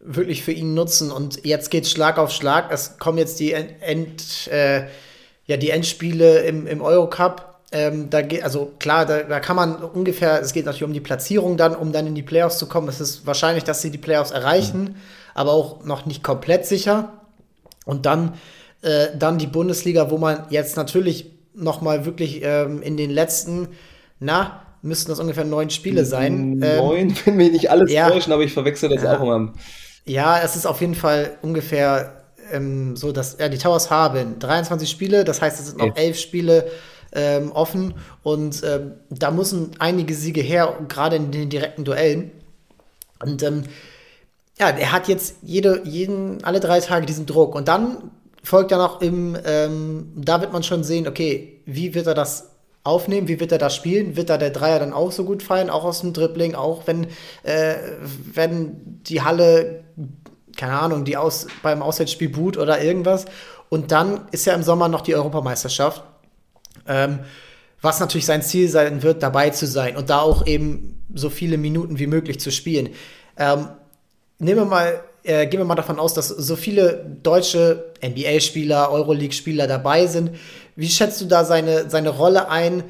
wirklich 0.00 0.42
für 0.42 0.52
ihn 0.52 0.74
nutzen. 0.74 1.10
Und 1.10 1.44
jetzt 1.44 1.70
geht's 1.70 1.90
Schlag 1.90 2.18
auf 2.18 2.32
Schlag. 2.32 2.72
Es 2.72 2.98
kommen 2.98 3.18
jetzt 3.18 3.38
die 3.38 3.52
End, 3.52 4.48
äh, 4.50 4.86
ja, 5.46 5.56
die 5.56 5.70
Endspiele 5.70 6.40
im, 6.40 6.66
im 6.66 6.80
Eurocup. 6.80 7.46
Ähm, 7.72 8.10
da 8.10 8.22
geht, 8.22 8.42
also 8.42 8.72
klar, 8.80 9.06
da, 9.06 9.22
da 9.22 9.38
kann 9.38 9.54
man 9.54 9.76
ungefähr, 9.76 10.40
es 10.40 10.52
geht 10.52 10.64
natürlich 10.64 10.84
um 10.84 10.92
die 10.92 11.00
Platzierung 11.00 11.56
dann, 11.56 11.76
um 11.76 11.92
dann 11.92 12.06
in 12.06 12.14
die 12.14 12.22
Playoffs 12.22 12.58
zu 12.58 12.66
kommen. 12.66 12.88
Es 12.88 13.00
ist 13.00 13.26
wahrscheinlich, 13.26 13.62
dass 13.62 13.80
sie 13.80 13.90
die 13.90 13.98
Playoffs 13.98 14.32
erreichen, 14.32 14.82
mhm. 14.82 14.94
aber 15.34 15.52
auch 15.52 15.84
noch 15.84 16.06
nicht 16.06 16.24
komplett 16.24 16.66
sicher. 16.66 17.12
Und 17.84 18.06
dann, 18.06 18.34
äh, 18.82 19.08
dann 19.16 19.38
die 19.38 19.46
Bundesliga, 19.46 20.10
wo 20.10 20.18
man 20.18 20.46
jetzt 20.50 20.76
natürlich 20.76 21.26
noch 21.54 21.80
mal 21.80 22.04
wirklich 22.06 22.40
ähm, 22.42 22.82
in 22.82 22.96
den 22.96 23.10
letzten, 23.10 23.68
na, 24.18 24.62
müssten 24.82 25.10
das 25.10 25.20
ungefähr 25.20 25.44
neun 25.44 25.70
Spiele 25.70 26.04
sein. 26.04 26.58
Neun, 26.58 27.10
ähm, 27.10 27.14
wenn 27.24 27.38
wir 27.38 27.50
nicht 27.50 27.70
alles 27.70 27.92
ja, 27.92 28.08
täuschen, 28.10 28.32
aber 28.32 28.42
ich 28.42 28.52
verwechsel 28.52 28.88
das 28.88 29.02
ja. 29.02 29.16
auch 29.16 29.22
immer. 29.22 29.52
Ja, 30.04 30.40
es 30.40 30.56
ist 30.56 30.66
auf 30.66 30.80
jeden 30.80 30.94
Fall 30.94 31.38
ungefähr 31.42 32.24
ähm, 32.52 32.96
so, 32.96 33.12
dass 33.12 33.38
ja, 33.38 33.48
die 33.48 33.58
Towers 33.58 33.90
haben 33.90 34.38
23 34.38 34.88
Spiele, 34.88 35.24
das 35.24 35.40
heißt, 35.40 35.60
es 35.60 35.66
sind 35.66 35.78
noch 35.78 35.96
elf 35.96 36.18
Spiele 36.18 36.70
ähm, 37.12 37.52
offen 37.52 37.94
und 38.22 38.62
ähm, 38.64 38.92
da 39.10 39.30
müssen 39.30 39.72
einige 39.78 40.14
Siege 40.14 40.40
her, 40.40 40.78
gerade 40.88 41.16
in 41.16 41.30
den 41.30 41.48
direkten 41.50 41.84
Duellen. 41.84 42.30
Und 43.22 43.42
ähm, 43.42 43.64
ja, 44.58 44.68
er 44.70 44.92
hat 44.92 45.08
jetzt 45.08 45.36
jede, 45.42 45.82
jeden, 45.84 46.42
alle 46.44 46.60
drei 46.60 46.80
Tage 46.80 47.06
diesen 47.06 47.26
Druck 47.26 47.54
und 47.54 47.68
dann 47.68 48.10
folgt 48.42 48.70
ja 48.70 48.78
noch 48.78 49.00
im, 49.00 49.36
ähm, 49.44 50.12
da 50.16 50.40
wird 50.40 50.52
man 50.52 50.62
schon 50.62 50.84
sehen, 50.84 51.06
okay, 51.06 51.60
wie 51.66 51.94
wird 51.94 52.06
er 52.06 52.14
das 52.14 52.50
aufnehmen, 52.82 53.28
wie 53.28 53.40
wird 53.40 53.52
er 53.52 53.58
das 53.58 53.76
spielen, 53.76 54.16
wird 54.16 54.30
da 54.30 54.38
der 54.38 54.50
Dreier 54.50 54.78
dann 54.78 54.92
auch 54.94 55.12
so 55.12 55.24
gut 55.24 55.42
fallen, 55.42 55.68
auch 55.68 55.84
aus 55.84 56.00
dem 56.00 56.14
Dribbling, 56.14 56.54
auch 56.54 56.86
wenn, 56.86 57.08
äh, 57.42 57.74
wenn 58.32 59.00
die 59.06 59.20
Halle, 59.20 59.84
keine 60.60 60.78
Ahnung, 60.78 61.04
die 61.04 61.16
aus, 61.16 61.46
beim 61.62 61.82
Auswärtsspiel 61.82 62.28
boot 62.28 62.58
oder 62.58 62.82
irgendwas. 62.82 63.24
Und 63.70 63.92
dann 63.92 64.28
ist 64.30 64.44
ja 64.44 64.54
im 64.54 64.62
Sommer 64.62 64.88
noch 64.88 65.00
die 65.00 65.14
Europameisterschaft. 65.14 66.04
Ähm, 66.86 67.20
was 67.80 67.98
natürlich 67.98 68.26
sein 68.26 68.42
Ziel 68.42 68.68
sein 68.68 69.02
wird, 69.02 69.22
dabei 69.22 69.50
zu 69.50 69.66
sein 69.66 69.96
und 69.96 70.10
da 70.10 70.20
auch 70.20 70.46
eben 70.46 71.02
so 71.14 71.30
viele 71.30 71.56
Minuten 71.56 71.98
wie 71.98 72.06
möglich 72.06 72.38
zu 72.38 72.52
spielen. 72.52 72.90
Ähm, 73.38 73.68
nehmen 74.38 74.60
wir 74.60 74.64
mal, 74.66 75.00
äh, 75.22 75.46
gehen 75.46 75.60
wir 75.60 75.64
mal 75.64 75.76
davon 75.76 75.98
aus, 75.98 76.12
dass 76.12 76.28
so 76.28 76.56
viele 76.56 77.06
deutsche 77.22 77.92
NBA-Spieler, 78.04 78.90
Euroleague-Spieler 78.90 79.66
dabei 79.66 80.06
sind. 80.06 80.32
Wie 80.76 80.90
schätzt 80.90 81.22
du 81.22 81.24
da 81.24 81.44
seine, 81.46 81.88
seine 81.88 82.10
Rolle 82.10 82.50
ein? 82.50 82.84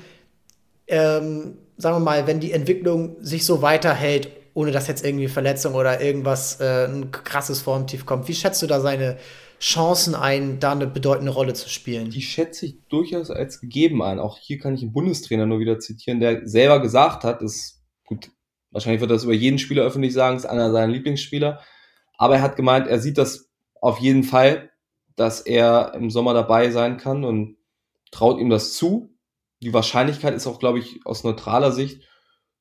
Ähm, 0.88 1.58
sagen 1.76 1.96
wir 1.96 2.00
mal, 2.00 2.26
wenn 2.26 2.40
die 2.40 2.50
Entwicklung 2.50 3.16
sich 3.20 3.46
so 3.46 3.62
weiterhält, 3.62 4.28
ohne 4.54 4.72
dass 4.72 4.88
jetzt 4.88 5.04
irgendwie 5.04 5.28
Verletzung 5.28 5.74
oder 5.74 6.00
irgendwas, 6.00 6.60
äh, 6.60 6.86
ein 6.86 7.10
krasses 7.10 7.62
Formtief 7.62 8.06
kommt. 8.06 8.28
Wie 8.28 8.34
schätzt 8.34 8.62
du 8.62 8.66
da 8.66 8.80
seine 8.80 9.18
Chancen 9.60 10.14
ein, 10.14 10.58
da 10.58 10.72
eine 10.72 10.86
bedeutende 10.86 11.32
Rolle 11.32 11.54
zu 11.54 11.68
spielen? 11.68 12.10
Die 12.10 12.22
schätze 12.22 12.66
ich 12.66 12.78
durchaus 12.88 13.30
als 13.30 13.60
gegeben 13.60 14.02
ein. 14.02 14.18
Auch 14.18 14.38
hier 14.38 14.58
kann 14.58 14.74
ich 14.74 14.82
einen 14.82 14.92
Bundestrainer 14.92 15.46
nur 15.46 15.60
wieder 15.60 15.78
zitieren, 15.78 16.20
der 16.20 16.48
selber 16.48 16.80
gesagt 16.80 17.24
hat, 17.24 17.42
ist 17.42 17.82
gut, 18.06 18.30
wahrscheinlich 18.70 19.00
wird 19.00 19.10
das 19.10 19.24
über 19.24 19.34
jeden 19.34 19.58
Spieler 19.58 19.84
öffentlich 19.84 20.12
sagen, 20.12 20.36
ist 20.36 20.46
einer 20.46 20.72
seiner 20.72 20.92
Lieblingsspieler. 20.92 21.60
Aber 22.16 22.36
er 22.36 22.42
hat 22.42 22.56
gemeint, 22.56 22.86
er 22.86 22.98
sieht 22.98 23.18
das 23.18 23.50
auf 23.80 23.98
jeden 23.98 24.24
Fall, 24.24 24.70
dass 25.16 25.40
er 25.40 25.92
im 25.94 26.10
Sommer 26.10 26.34
dabei 26.34 26.70
sein 26.70 26.96
kann 26.96 27.24
und 27.24 27.56
traut 28.10 28.40
ihm 28.40 28.50
das 28.50 28.74
zu. 28.74 29.14
Die 29.62 29.74
Wahrscheinlichkeit 29.74 30.34
ist 30.34 30.46
auch, 30.46 30.58
glaube 30.58 30.78
ich, 30.78 31.00
aus 31.04 31.24
neutraler 31.24 31.72
Sicht 31.72 32.02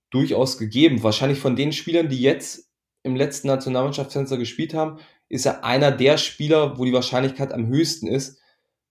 durchaus 0.09 0.57
gegeben. 0.57 1.03
Wahrscheinlich 1.03 1.39
von 1.39 1.55
den 1.55 1.71
Spielern, 1.71 2.09
die 2.09 2.21
jetzt 2.21 2.69
im 3.03 3.15
letzten 3.15 3.47
Nationalmannschaftsfenster 3.47 4.37
gespielt 4.37 4.73
haben, 4.73 4.99
ist 5.29 5.45
er 5.45 5.63
einer 5.63 5.91
der 5.91 6.17
Spieler, 6.17 6.77
wo 6.77 6.85
die 6.85 6.93
Wahrscheinlichkeit 6.93 7.53
am 7.53 7.67
höchsten 7.67 8.07
ist, 8.07 8.39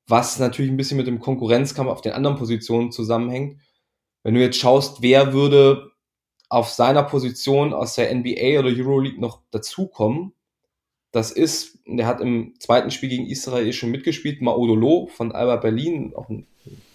was 0.06 0.38
natürlich 0.38 0.70
ein 0.70 0.76
bisschen 0.76 0.96
mit 0.96 1.06
dem 1.06 1.20
Konkurrenzkampf 1.20 1.90
auf 1.90 2.00
den 2.00 2.12
anderen 2.12 2.36
Positionen 2.36 2.92
zusammenhängt. 2.92 3.60
Wenn 4.22 4.34
du 4.34 4.40
jetzt 4.40 4.58
schaust, 4.58 5.02
wer 5.02 5.32
würde 5.32 5.90
auf 6.48 6.70
seiner 6.70 7.02
Position 7.02 7.74
aus 7.74 7.94
der 7.94 8.14
NBA 8.14 8.58
oder 8.58 8.68
Euroleague 8.68 9.20
noch 9.20 9.42
dazukommen, 9.50 10.32
das 11.10 11.30
ist, 11.30 11.78
der 11.86 12.06
hat 12.06 12.20
im 12.20 12.54
zweiten 12.58 12.90
Spiel 12.90 13.08
gegen 13.08 13.26
Israel 13.26 13.72
schon 13.72 13.90
mitgespielt, 13.90 14.40
Maodolo 14.40 15.08
von 15.12 15.32
Alba 15.32 15.56
Berlin, 15.56 16.12
auch 16.14 16.28
ein, 16.28 16.46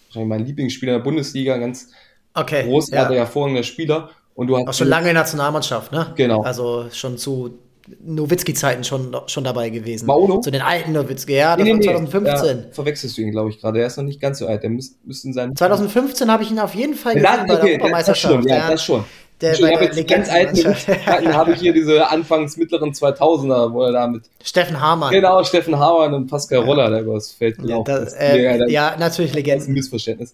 wahrscheinlich 0.05 0.29
mein 0.29 0.45
Lieblingsspieler 0.45 0.93
in 0.93 0.99
der 0.99 1.03
Bundesliga, 1.03 1.57
ganz 1.57 1.91
okay, 2.33 2.63
großartiger, 2.63 3.13
ja. 3.13 3.25
hervorragender 3.25 3.63
Spieler. 3.63 4.09
Und 4.35 4.47
du 4.47 4.57
hast 4.57 4.67
auch 4.67 4.73
schon 4.73 4.87
lange 4.87 5.09
in 5.09 5.15
der 5.15 5.23
Nationalmannschaft, 5.23 5.91
ne? 5.91 6.11
Genau. 6.15 6.41
Also 6.41 6.87
schon 6.91 7.17
zu 7.17 7.59
Nowitzki-Zeiten 8.03 8.83
schon, 8.83 9.15
schon 9.27 9.43
dabei 9.43 9.69
gewesen. 9.69 10.05
Maodo? 10.05 10.39
Zu 10.39 10.51
den 10.51 10.61
alten 10.61 10.93
Nowitzki, 10.93 11.33
ja, 11.33 11.55
das 11.55 11.65
nee, 11.65 11.73
nee, 11.73 11.81
2015. 11.81 12.57
Ja, 12.57 12.63
verwechselst 12.71 13.17
du 13.17 13.21
ihn, 13.21 13.31
glaube 13.31 13.49
ich, 13.49 13.59
gerade. 13.59 13.79
Er 13.79 13.87
ist 13.87 13.97
noch 13.97 14.05
nicht 14.05 14.21
ganz 14.21 14.39
so 14.39 14.47
alt. 14.47 14.63
Der 14.63 14.69
müsste 14.69 15.27
in 15.27 15.33
seinem. 15.33 15.55
2015 15.55 16.31
habe 16.31 16.43
ich 16.43 16.51
ihn 16.51 16.59
auf 16.59 16.73
jeden 16.75 16.95
Fall 16.95 17.15
gesehen 17.15 17.25
ja, 17.25 17.43
okay, 17.43 17.47
bei 17.47 17.55
der 17.55 17.63
Europameisterschaft. 17.65 18.35
Das 18.35 18.41
schon, 18.41 18.49
ja, 18.49 18.71
das 18.71 18.83
schon. 18.83 19.05
Der, 19.41 19.53
ich 19.53 19.63
habe 19.63 19.85
jetzt 19.85 20.07
ganz 20.07 20.29
alten 20.29 21.33
habe 21.33 21.51
ich 21.51 21.59
hier 21.59 21.73
diese 21.73 22.09
anfangs 22.09 22.55
mittleren 22.55 22.93
2000er, 22.93 23.73
wo 23.73 23.83
er 23.83 23.91
da 23.91 24.07
mit 24.07 24.23
Steffen 24.41 24.79
Hamann. 24.79 25.11
Genau, 25.11 25.43
Steffen 25.43 25.77
Hamann 25.77 26.13
und 26.13 26.27
Pascal 26.27 26.59
ja. 26.59 26.65
Roller, 26.65 26.89
der 26.89 27.01
übers 27.01 27.31
Feld 27.31 27.57
gelaufen 27.57 27.91
ja, 27.91 27.99
das, 27.99 28.13
äh, 28.13 28.71
ja, 28.71 28.95
natürlich 28.97 29.33
Legende. 29.33 29.57
Das 29.57 29.63
ist 29.63 29.69
ein 29.69 29.73
Missverständnis. 29.73 30.33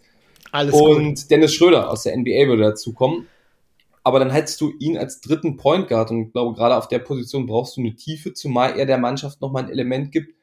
Alles 0.52 0.74
und 0.74 1.16
gut. 1.16 1.32
Dennis 1.32 1.54
Schröder 1.54 1.90
aus 1.90 2.04
der 2.04 2.18
NBA 2.18 2.48
würde 2.48 2.64
dazu 2.64 2.94
kommen 2.94 3.28
aber 4.04 4.20
dann 4.20 4.32
hättest 4.32 4.60
du 4.62 4.74
ihn 4.80 4.98
als 4.98 5.22
dritten 5.22 5.58
Point 5.58 5.88
Guard 5.88 6.12
und 6.12 6.28
ich 6.28 6.32
glaube, 6.32 6.56
gerade 6.56 6.76
auf 6.76 6.88
der 6.88 6.98
Position 6.98 7.46
brauchst 7.46 7.78
du 7.78 7.82
eine 7.82 7.96
Tiefe, 7.96 8.34
zumal 8.34 8.78
er 8.78 8.86
der 8.86 8.98
Mannschaft 8.98 9.42
nochmal 9.42 9.66
ein 9.66 9.70
Element 9.70 10.12
gibt, 10.12 10.36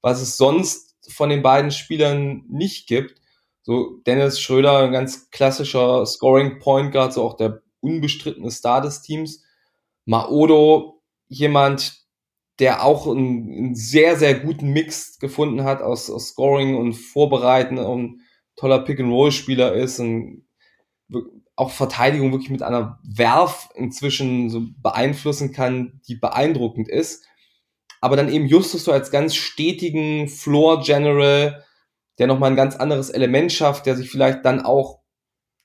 was 0.00 0.22
es 0.22 0.36
sonst 0.36 0.96
von 1.08 1.28
den 1.28 1.42
beiden 1.42 1.70
Spielern 1.70 2.44
nicht 2.48 2.86
gibt. 2.86 3.20
So 3.62 3.98
Dennis 4.06 4.40
Schröder, 4.40 4.78
ein 4.78 4.92
ganz 4.92 5.30
klassischer 5.30 6.06
Scoring 6.06 6.60
Point 6.60 6.92
Guard, 6.92 7.12
so 7.12 7.22
auch 7.22 7.36
der 7.36 7.62
unbestrittene 7.80 8.50
Star 8.50 8.80
des 8.80 9.02
Teams. 9.02 9.42
Maodo, 10.06 11.02
jemand, 11.28 12.00
der 12.58 12.84
auch 12.84 13.06
einen, 13.06 13.52
einen 13.52 13.74
sehr, 13.74 14.16
sehr 14.16 14.34
guten 14.34 14.72
Mix 14.72 15.18
gefunden 15.18 15.64
hat 15.64 15.82
aus, 15.82 16.10
aus 16.10 16.28
Scoring 16.28 16.76
und 16.76 16.94
Vorbereiten 16.94 17.78
und 17.78 18.19
toller 18.60 18.80
Pick-and-Roll-Spieler 18.80 19.72
ist, 19.72 19.98
ein 19.98 20.46
auch 21.56 21.70
Verteidigung 21.70 22.32
wirklich 22.32 22.50
mit 22.50 22.62
einer 22.62 22.98
Werf 23.02 23.68
inzwischen 23.74 24.48
so 24.48 24.62
beeinflussen 24.82 25.52
kann, 25.52 26.00
die 26.06 26.14
beeindruckend 26.14 26.88
ist. 26.88 27.26
Aber 28.00 28.16
dann 28.16 28.30
eben 28.30 28.46
Justus 28.46 28.84
so 28.84 28.92
als 28.92 29.10
ganz 29.10 29.34
stetigen 29.34 30.28
Floor 30.28 30.82
General, 30.82 31.64
der 32.18 32.26
nochmal 32.26 32.50
ein 32.50 32.56
ganz 32.56 32.76
anderes 32.76 33.10
Element 33.10 33.52
schafft, 33.52 33.86
der 33.86 33.96
sich 33.96 34.10
vielleicht 34.10 34.44
dann 34.44 34.60
auch 34.62 35.00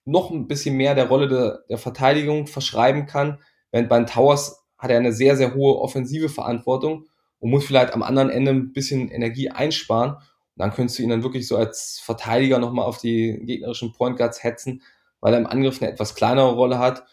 noch 0.06 0.32
ein 0.32 0.48
bisschen 0.48 0.76
mehr 0.76 0.96
der 0.96 1.08
Rolle 1.08 1.28
der, 1.28 1.60
der 1.70 1.78
Verteidigung 1.78 2.48
verschreiben 2.48 3.06
kann. 3.06 3.40
Während 3.72 3.90
bei 3.90 3.98
den 3.98 4.08
Towers 4.08 4.66
hat 4.78 4.92
er 4.92 4.98
eine 4.98 5.14
sehr, 5.14 5.36
sehr 5.38 5.54
hohe 5.54 5.80
offensive 5.80 6.30
Verantwortung 6.30 7.06
und 7.40 7.50
muss 7.52 7.66
vielleicht 7.66 7.94
am 7.94 8.04
anderen 8.04 8.30
Ende 8.30 8.52
ein 8.52 8.74
bisschen 8.74 9.10
Energie 9.10 9.50
einsparen. 9.50 10.18
Dann 10.56 10.74
könntest 10.74 11.00
du 11.00 11.04
ihn 11.04 11.10
dann 11.10 11.24
wirklich 11.24 11.48
so 11.48 11.58
als 11.58 12.00
Verteidiger 12.04 12.60
nochmal 12.60 12.86
auf 12.86 12.98
die 12.98 13.40
gegnerischen 13.44 13.94
Point 13.94 14.18
Guards 14.18 14.44
hetzen 14.44 14.82
weil 15.26 15.34
er 15.34 15.40
im 15.40 15.48
Angriff 15.48 15.82
eine 15.82 15.92
etwas 15.92 16.14
kleinere 16.14 16.54
Rolle 16.54 16.78
hat. 16.78 17.04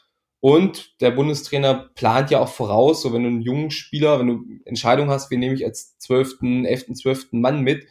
Und 0.40 1.00
der 1.00 1.12
Bundestrainer 1.12 1.88
plant 1.94 2.30
ja 2.30 2.40
auch 2.40 2.48
voraus, 2.50 3.00
so 3.00 3.14
wenn 3.14 3.22
du 3.22 3.28
einen 3.28 3.40
jungen 3.40 3.70
Spieler, 3.70 4.18
wenn 4.18 4.26
du 4.26 4.44
Entscheidung 4.66 5.08
hast, 5.08 5.30
wen 5.30 5.40
nehme 5.40 5.54
ich 5.54 5.64
als 5.64 5.96
zwölften, 5.96 6.66
elften, 6.66 6.94
zwölften 6.94 7.40
Mann 7.40 7.62
mit, 7.62 7.86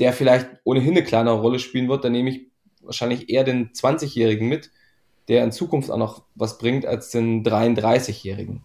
der 0.00 0.12
vielleicht 0.12 0.50
ohnehin 0.64 0.90
eine 0.90 1.02
kleinere 1.02 1.40
Rolle 1.40 1.60
spielen 1.60 1.88
wird, 1.88 2.04
dann 2.04 2.12
nehme 2.12 2.28
ich 2.28 2.50
wahrscheinlich 2.82 3.30
eher 3.30 3.42
den 3.42 3.70
20-Jährigen 3.70 4.48
mit, 4.48 4.70
der 5.28 5.44
in 5.44 5.52
Zukunft 5.52 5.90
auch 5.90 5.96
noch 5.96 6.24
was 6.34 6.58
bringt 6.58 6.84
als 6.84 7.08
den 7.08 7.42
33-Jährigen. 7.42 8.64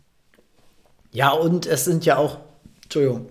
Ja, 1.14 1.32
und 1.32 1.66
es 1.66 1.86
sind 1.86 2.04
ja 2.04 2.18
auch, 2.18 2.40
Entschuldigung, 2.84 3.28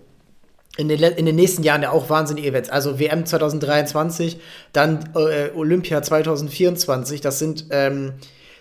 in 0.77 0.89
den, 0.89 1.01
in 1.01 1.25
den 1.25 1.35
nächsten 1.35 1.63
Jahren 1.63 1.83
ja 1.83 1.91
auch 1.91 2.09
wahnsinnige 2.09 2.47
Events. 2.47 2.69
Also 2.69 2.99
WM 2.99 3.25
2023, 3.25 4.39
dann 4.73 5.09
äh, 5.15 5.49
Olympia 5.55 6.01
2024. 6.01 7.21
Das 7.21 7.39
sind, 7.39 7.67
ähm, 7.71 8.13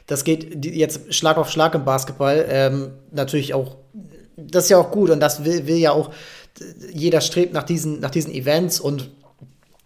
das 0.07 0.25
geht 0.25 0.65
jetzt 0.65 1.13
Schlag 1.15 1.39
auf 1.39 1.51
Schlag 1.51 1.75
im 1.75 1.85
Basketball. 1.85 2.47
Ähm, 2.49 2.93
natürlich 3.11 3.55
auch, 3.55 3.77
das 4.37 4.65
ist 4.65 4.71
ja 4.71 4.79
auch 4.79 4.91
gut 4.91 5.11
und 5.11 5.21
das 5.21 5.45
will, 5.45 5.67
will 5.67 5.77
ja 5.77 5.93
auch, 5.93 6.11
jeder 6.93 7.21
strebt 7.21 7.53
nach 7.53 7.65
diesen, 7.65 7.99
nach 7.99 8.11
diesen 8.11 8.33
Events 8.33 8.79
und 8.79 9.11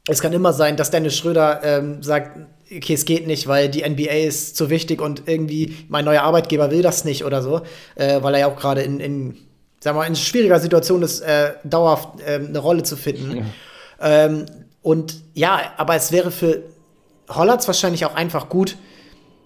es 0.07 0.21
kann 0.21 0.33
immer 0.33 0.53
sein, 0.53 0.77
dass 0.77 0.91
Dennis 0.91 1.17
Schröder 1.17 1.61
ähm, 1.63 2.03
sagt, 2.03 2.39
okay, 2.75 2.95
es 2.95 3.05
geht 3.05 3.27
nicht, 3.27 3.47
weil 3.47 3.69
die 3.69 3.89
NBA 3.89 4.27
ist 4.27 4.57
zu 4.57 4.71
wichtig 4.71 5.01
und 5.01 5.23
irgendwie 5.27 5.77
mein 5.89 6.05
neuer 6.05 6.23
Arbeitgeber 6.23 6.71
will 6.71 6.83
das 6.83 7.05
nicht 7.05 7.25
oder 7.25 7.43
so, 7.43 7.63
äh, 7.95 8.23
weil 8.23 8.35
er 8.35 8.41
ja 8.41 8.47
auch 8.49 8.57
gerade 8.57 8.83
in, 8.83 9.01
in 9.01 9.37
sag 9.81 9.95
mal, 9.95 10.05
in 10.05 10.17
schwieriger 10.17 10.61
Situation 10.61 11.03
ist, 11.03 11.21
äh, 11.21 11.53
dauerhaft 11.65 12.21
äh, 12.21 12.35
eine 12.35 12.59
Rolle 12.59 12.83
zu 12.83 12.97
finden. 12.97 13.39
Ja. 14.01 14.25
Ähm, 14.25 14.47
und 14.83 15.17
ja, 15.35 15.61
aber 15.77 15.95
es 15.97 16.13
wäre 16.13 16.31
für 16.31 16.63
Hollands 17.29 17.67
wahrscheinlich 17.67 18.05
auch 18.05 18.15
einfach 18.15 18.49
gut, 18.49 18.77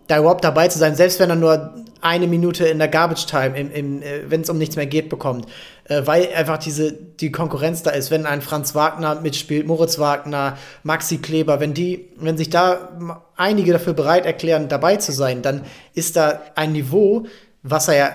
da 0.06 0.18
überhaupt 0.18 0.44
dabei 0.44 0.68
zu 0.68 0.78
sein, 0.78 0.94
selbst 0.94 1.20
wenn 1.20 1.30
er 1.30 1.36
nur 1.36 1.74
eine 2.00 2.26
Minute 2.26 2.66
in 2.66 2.78
der 2.78 2.88
Garbage 2.88 3.26
Time, 3.26 3.56
im, 3.56 3.70
im, 3.70 4.02
äh, 4.02 4.28
wenn 4.28 4.40
es 4.40 4.50
um 4.50 4.58
nichts 4.58 4.76
mehr 4.76 4.86
geht, 4.86 5.08
bekommt. 5.08 5.46
Äh, 5.84 6.02
weil 6.04 6.28
einfach 6.34 6.58
diese, 6.58 6.92
die 6.92 7.30
Konkurrenz 7.30 7.82
da 7.82 7.90
ist, 7.90 8.10
wenn 8.10 8.26
ein 8.26 8.42
Franz 8.42 8.74
Wagner 8.74 9.20
mitspielt, 9.20 9.66
Moritz 9.66 9.98
Wagner, 9.98 10.58
Maxi 10.82 11.18
Kleber, 11.18 11.60
wenn 11.60 11.74
die, 11.74 12.08
wenn 12.16 12.36
sich 12.36 12.50
da 12.50 12.90
einige 13.36 13.72
dafür 13.72 13.92
bereit 13.92 14.26
erklären, 14.26 14.68
dabei 14.68 14.96
zu 14.96 15.12
sein, 15.12 15.42
dann 15.42 15.62
ist 15.94 16.16
da 16.16 16.40
ein 16.56 16.72
Niveau, 16.72 17.26
was 17.62 17.86
er 17.88 17.96
ja 17.96 18.10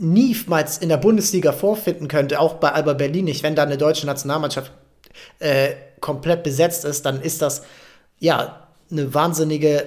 niemals 0.00 0.78
in 0.78 0.88
der 0.88 0.96
Bundesliga 0.96 1.52
vorfinden 1.52 2.08
könnte, 2.08 2.40
auch 2.40 2.54
bei 2.54 2.72
Alba 2.72 2.94
Berlin 2.94 3.26
nicht, 3.26 3.42
wenn 3.42 3.54
da 3.54 3.62
eine 3.62 3.76
deutsche 3.76 4.06
Nationalmannschaft 4.06 4.72
äh, 5.38 5.72
komplett 6.00 6.42
besetzt 6.42 6.84
ist, 6.84 7.04
dann 7.04 7.20
ist 7.20 7.42
das 7.42 7.62
ja 8.18 8.66
eine 8.90 9.12
wahnsinnige 9.12 9.86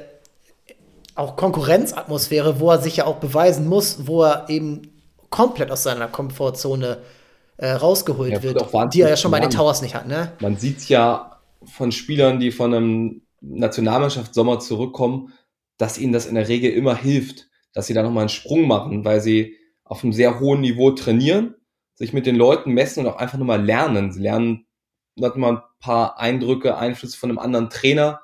auch 1.15 1.35
Konkurrenzatmosphäre, 1.35 2.59
wo 2.59 2.71
er 2.71 2.79
sich 2.79 2.97
ja 2.97 3.05
auch 3.05 3.17
beweisen 3.17 3.67
muss, 3.67 4.07
wo 4.07 4.23
er 4.23 4.49
eben 4.49 4.93
komplett 5.29 5.71
aus 5.71 5.83
seiner 5.83 6.07
Komfortzone 6.07 6.99
äh, 7.57 7.71
rausgeholt 7.71 8.33
ja, 8.33 8.43
wird, 8.43 8.93
die 8.93 9.01
er 9.01 9.09
ja 9.09 9.17
schon 9.17 9.31
bei 9.31 9.39
den 9.39 9.49
Towers 9.49 9.81
nicht 9.81 9.95
hat. 9.95 10.07
Ne? 10.07 10.31
Man 10.39 10.57
sieht 10.57 10.87
ja 10.89 11.39
von 11.65 11.91
Spielern, 11.91 12.39
die 12.39 12.51
von 12.51 12.73
einem 12.73 13.21
Nationalmannschaftssommer 13.41 14.59
zurückkommen, 14.59 15.33
dass 15.77 15.97
ihnen 15.97 16.13
das 16.13 16.25
in 16.25 16.35
der 16.35 16.47
Regel 16.47 16.71
immer 16.71 16.95
hilft, 16.95 17.47
dass 17.73 17.87
sie 17.87 17.93
da 17.93 18.03
nochmal 18.03 18.21
einen 18.21 18.29
Sprung 18.29 18.67
machen, 18.67 19.05
weil 19.05 19.21
sie 19.21 19.57
auf 19.93 20.03
einem 20.03 20.11
sehr 20.11 20.39
hohen 20.39 20.61
Niveau 20.61 20.89
trainieren, 20.89 21.53
sich 21.93 22.13
mit 22.13 22.25
den 22.25 22.35
Leuten 22.35 22.71
messen 22.71 23.05
und 23.05 23.11
auch 23.11 23.17
einfach 23.17 23.37
nochmal 23.37 23.63
lernen. 23.63 24.11
Sie 24.11 24.21
lernen 24.21 24.65
nochmal 25.15 25.57
ein 25.57 25.61
paar 25.79 26.19
Eindrücke, 26.19 26.75
Einflüsse 26.75 27.15
von 27.15 27.29
einem 27.29 27.37
anderen 27.37 27.69
Trainer, 27.69 28.21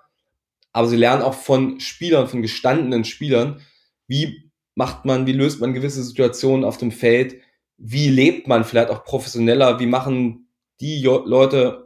aber 0.73 0.87
sie 0.87 0.97
lernen 0.97 1.21
auch 1.21 1.35
von 1.35 1.79
Spielern, 1.79 2.27
von 2.27 2.41
gestandenen 2.41 3.05
Spielern, 3.05 3.61
wie 4.07 4.51
macht 4.73 5.05
man, 5.05 5.27
wie 5.27 5.33
löst 5.33 5.61
man 5.61 5.75
gewisse 5.75 6.03
Situationen 6.03 6.65
auf 6.65 6.77
dem 6.77 6.91
Feld, 6.91 7.35
wie 7.77 8.09
lebt 8.09 8.47
man 8.47 8.63
vielleicht 8.63 8.89
auch 8.89 9.03
professioneller, 9.03 9.79
wie 9.79 9.85
machen 9.85 10.47
die 10.81 11.03
Leute 11.03 11.85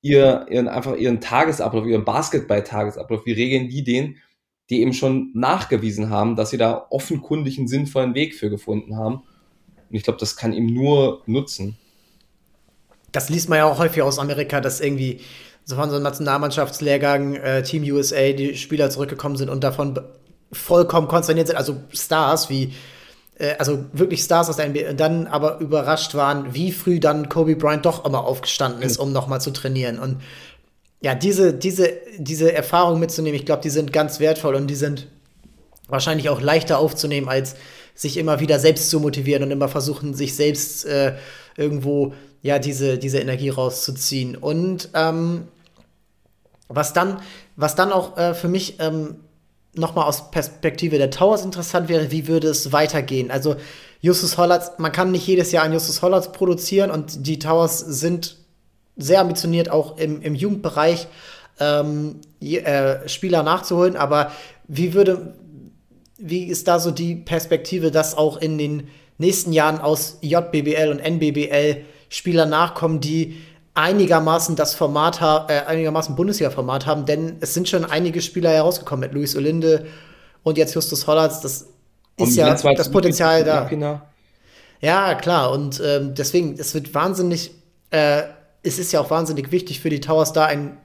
ihr, 0.00 0.46
ihren, 0.48 0.68
einfach 0.68 0.96
ihren 0.96 1.20
Tagesablauf, 1.20 1.84
ihren 1.84 2.06
Basketball-Tagesablauf, 2.06 3.26
wie 3.26 3.32
regeln 3.32 3.68
die 3.68 3.84
den, 3.84 4.16
die 4.70 4.80
eben 4.80 4.92
schon 4.92 5.30
nachgewiesen 5.34 6.10
haben, 6.10 6.36
dass 6.36 6.50
sie 6.50 6.56
da 6.56 6.86
offenkundig 6.90 7.58
einen 7.58 7.68
sinnvollen 7.68 8.14
Weg 8.14 8.34
für 8.34 8.48
gefunden 8.48 8.96
haben. 8.96 9.16
Und 9.16 9.96
ich 9.96 10.04
glaube, 10.04 10.18
das 10.20 10.36
kann 10.36 10.52
ihm 10.52 10.66
nur 10.66 11.22
nutzen. 11.26 11.76
Das 13.10 13.28
liest 13.28 13.48
man 13.48 13.58
ja 13.58 13.64
auch 13.64 13.78
häufig 13.78 14.02
aus 14.02 14.20
Amerika, 14.20 14.60
dass 14.60 14.80
irgendwie 14.80 15.20
so 15.64 15.74
von 15.74 15.90
so 15.90 15.96
einem 15.96 16.04
Nationalmannschaftslehrgang 16.04 17.34
äh, 17.34 17.62
Team 17.64 17.82
USA 17.82 18.32
die 18.32 18.56
Spieler 18.56 18.90
zurückgekommen 18.90 19.36
sind 19.36 19.50
und 19.50 19.64
davon 19.64 19.98
vollkommen 20.52 21.08
konsterniert 21.08 21.48
sind, 21.48 21.56
also 21.56 21.82
Stars 21.92 22.48
wie 22.48 22.72
äh, 23.40 23.56
also 23.58 23.86
wirklich 23.92 24.22
Stars 24.22 24.48
aus 24.48 24.56
der 24.56 24.68
NBA, 24.68 24.92
dann 24.92 25.26
aber 25.26 25.58
überrascht 25.58 26.14
waren, 26.14 26.54
wie 26.54 26.70
früh 26.70 27.00
dann 27.00 27.28
Kobe 27.28 27.56
Bryant 27.56 27.84
doch 27.86 28.04
immer 28.04 28.24
aufgestanden 28.24 28.82
ist, 28.82 28.98
mhm. 28.98 29.06
um 29.06 29.12
nochmal 29.12 29.40
zu 29.40 29.50
trainieren. 29.50 29.98
Und 29.98 30.20
ja, 31.00 31.14
diese, 31.14 31.54
diese, 31.54 31.92
diese 32.18 32.52
Erfahrung 32.52 33.00
mitzunehmen, 33.00 33.38
ich 33.38 33.46
glaube, 33.46 33.62
die 33.62 33.70
sind 33.70 33.92
ganz 33.92 34.20
wertvoll 34.20 34.54
und 34.54 34.66
die 34.66 34.74
sind 34.74 35.08
wahrscheinlich 35.88 36.28
auch 36.28 36.40
leichter 36.40 36.78
aufzunehmen, 36.78 37.28
als 37.28 37.56
sich 37.94 38.16
immer 38.16 38.40
wieder 38.40 38.58
selbst 38.58 38.90
zu 38.90 39.00
motivieren 39.00 39.42
und 39.42 39.50
immer 39.50 39.68
versuchen, 39.68 40.14
sich 40.14 40.36
selbst 40.36 40.84
äh, 40.86 41.14
irgendwo 41.56 42.14
ja 42.42 42.58
diese, 42.58 42.98
diese 42.98 43.18
Energie 43.18 43.48
rauszuziehen. 43.48 44.36
Und 44.36 44.90
ähm, 44.94 45.48
was 46.68 46.92
dann, 46.92 47.20
was 47.56 47.74
dann 47.74 47.92
auch 47.92 48.16
äh, 48.16 48.34
für 48.34 48.48
mich 48.48 48.78
ähm, 48.78 49.16
nochmal 49.74 50.06
aus 50.06 50.30
Perspektive 50.30 50.98
der 50.98 51.10
Towers 51.10 51.44
interessant 51.44 51.88
wäre, 51.88 52.10
wie 52.10 52.28
würde 52.28 52.48
es 52.48 52.72
weitergehen? 52.72 53.30
Also 53.30 53.56
Justus 54.00 54.38
Hollatz, 54.38 54.72
man 54.78 54.92
kann 54.92 55.10
nicht 55.10 55.26
jedes 55.26 55.52
Jahr 55.52 55.64
einen 55.64 55.74
Justus 55.74 56.02
Hollatz 56.02 56.32
produzieren 56.32 56.90
und 56.90 57.26
die 57.26 57.38
Towers 57.38 57.80
sind 57.80 58.36
sehr 59.00 59.20
ambitioniert, 59.20 59.70
auch 59.70 59.96
im, 59.98 60.22
im 60.22 60.34
Jugendbereich 60.34 61.08
ähm, 61.58 62.20
äh, 62.40 63.08
Spieler 63.08 63.42
nachzuholen. 63.42 63.96
Aber 63.96 64.32
wie 64.68 64.94
würde, 64.94 65.34
wie 66.18 66.44
ist 66.44 66.68
da 66.68 66.78
so 66.78 66.90
die 66.90 67.14
Perspektive, 67.14 67.90
dass 67.90 68.16
auch 68.16 68.36
in 68.38 68.58
den 68.58 68.88
nächsten 69.18 69.52
Jahren 69.52 69.80
aus 69.80 70.18
JBBL 70.22 70.90
und 70.90 71.00
NBBL 71.00 71.82
Spieler 72.08 72.46
nachkommen, 72.46 73.00
die 73.00 73.40
einigermaßen 73.74 74.56
das 74.56 74.74
Format 74.74 75.20
haben, 75.20 75.48
äh, 75.48 75.60
einigermaßen 75.66 76.16
Bundesliga-Format 76.16 76.86
haben, 76.86 77.06
denn 77.06 77.36
es 77.40 77.54
sind 77.54 77.68
schon 77.68 77.84
einige 77.84 78.20
Spieler 78.20 78.50
herausgekommen 78.50 79.00
mit 79.00 79.14
Luis 79.14 79.36
Olinde 79.36 79.86
und 80.42 80.58
jetzt 80.58 80.74
Justus 80.74 81.06
Hollatz. 81.06 81.40
Das 81.40 81.66
ist 82.16 82.36
ja 82.36 82.46
das 82.76 82.90
Potenzial 82.90 83.44
da. 83.44 83.60
Ja, 84.80 85.14
klar. 85.14 85.52
Und 85.52 85.80
ähm, 85.84 86.14
deswegen, 86.14 86.56
es 86.58 86.74
wird 86.74 86.94
wahnsinnig, 86.94 87.52
äh, 87.90 88.22
es 88.62 88.78
ist 88.78 88.92
ja 88.92 89.00
auch 89.00 89.10
wahnsinnig 89.10 89.52
wichtig 89.52 89.80
für 89.80 89.90
die 89.90 90.00
Towers, 90.00 90.32
da 90.32 90.46
einen 90.46 90.78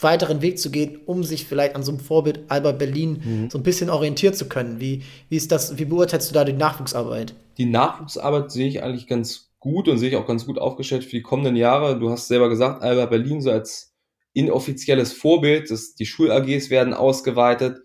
weiteren 0.00 0.42
Weg 0.42 0.58
zu 0.58 0.70
gehen, 0.70 1.00
um 1.06 1.24
sich 1.24 1.46
vielleicht 1.46 1.74
an 1.74 1.82
so 1.82 1.92
einem 1.92 2.00
Vorbild 2.00 2.40
Alba 2.48 2.72
Berlin 2.72 3.22
mhm. 3.24 3.50
so 3.50 3.58
ein 3.58 3.64
bisschen 3.64 3.90
orientieren 3.90 4.34
zu 4.34 4.48
können. 4.48 4.80
Wie, 4.80 5.02
wie 5.28 5.36
ist 5.36 5.50
das, 5.50 5.78
wie 5.78 5.84
beurteilst 5.84 6.30
du 6.30 6.34
da 6.34 6.44
die 6.44 6.52
Nachwuchsarbeit? 6.52 7.34
Die 7.58 7.66
Nachwuchsarbeit 7.66 8.50
sehe 8.52 8.68
ich 8.68 8.82
eigentlich 8.82 9.08
ganz 9.08 9.50
gut 9.58 9.88
und 9.88 9.98
sehe 9.98 10.10
ich 10.10 10.16
auch 10.16 10.26
ganz 10.26 10.46
gut 10.46 10.58
aufgestellt 10.58 11.04
für 11.04 11.16
die 11.16 11.22
kommenden 11.22 11.56
Jahre. 11.56 11.98
Du 11.98 12.10
hast 12.10 12.28
selber 12.28 12.48
gesagt, 12.48 12.82
Alba 12.82 13.06
Berlin 13.06 13.40
so 13.40 13.50
als 13.50 13.94
inoffizielles 14.34 15.12
Vorbild, 15.12 15.70
dass 15.70 15.94
die 15.94 16.06
Schul-AGs 16.06 16.70
werden 16.70 16.94
ausgeweitet. 16.94 17.80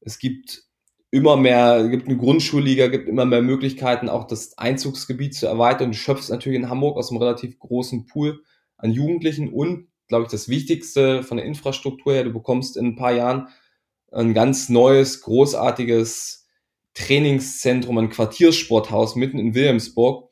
Es 0.00 0.18
gibt 0.18 0.64
immer 1.10 1.36
mehr, 1.36 1.76
es 1.76 1.90
gibt 1.90 2.08
eine 2.08 2.18
Grundschulliga, 2.18 2.88
gibt 2.88 3.08
immer 3.08 3.24
mehr 3.24 3.40
Möglichkeiten, 3.40 4.10
auch 4.10 4.26
das 4.26 4.58
Einzugsgebiet 4.58 5.34
zu 5.34 5.46
erweitern. 5.46 5.92
Du 5.92 5.96
schöpfst 5.96 6.28
natürlich 6.28 6.58
in 6.58 6.68
Hamburg 6.68 6.98
aus 6.98 7.10
einem 7.10 7.22
relativ 7.22 7.58
großen 7.58 8.04
Pool 8.04 8.42
an 8.76 8.92
Jugendlichen 8.92 9.48
und, 9.52 9.88
glaube 10.08 10.24
ich, 10.24 10.30
das 10.30 10.48
Wichtigste 10.48 11.22
von 11.22 11.36
der 11.36 11.46
Infrastruktur 11.46 12.12
her, 12.12 12.24
du 12.24 12.32
bekommst 12.32 12.76
in 12.76 12.86
ein 12.86 12.96
paar 12.96 13.12
Jahren 13.12 13.48
ein 14.12 14.34
ganz 14.34 14.68
neues, 14.68 15.22
großartiges 15.22 16.46
Trainingszentrum, 16.94 17.98
ein 17.98 18.10
Quartiersporthaus 18.10 19.16
mitten 19.16 19.38
in 19.38 19.54
Wilhelmsburg, 19.54 20.30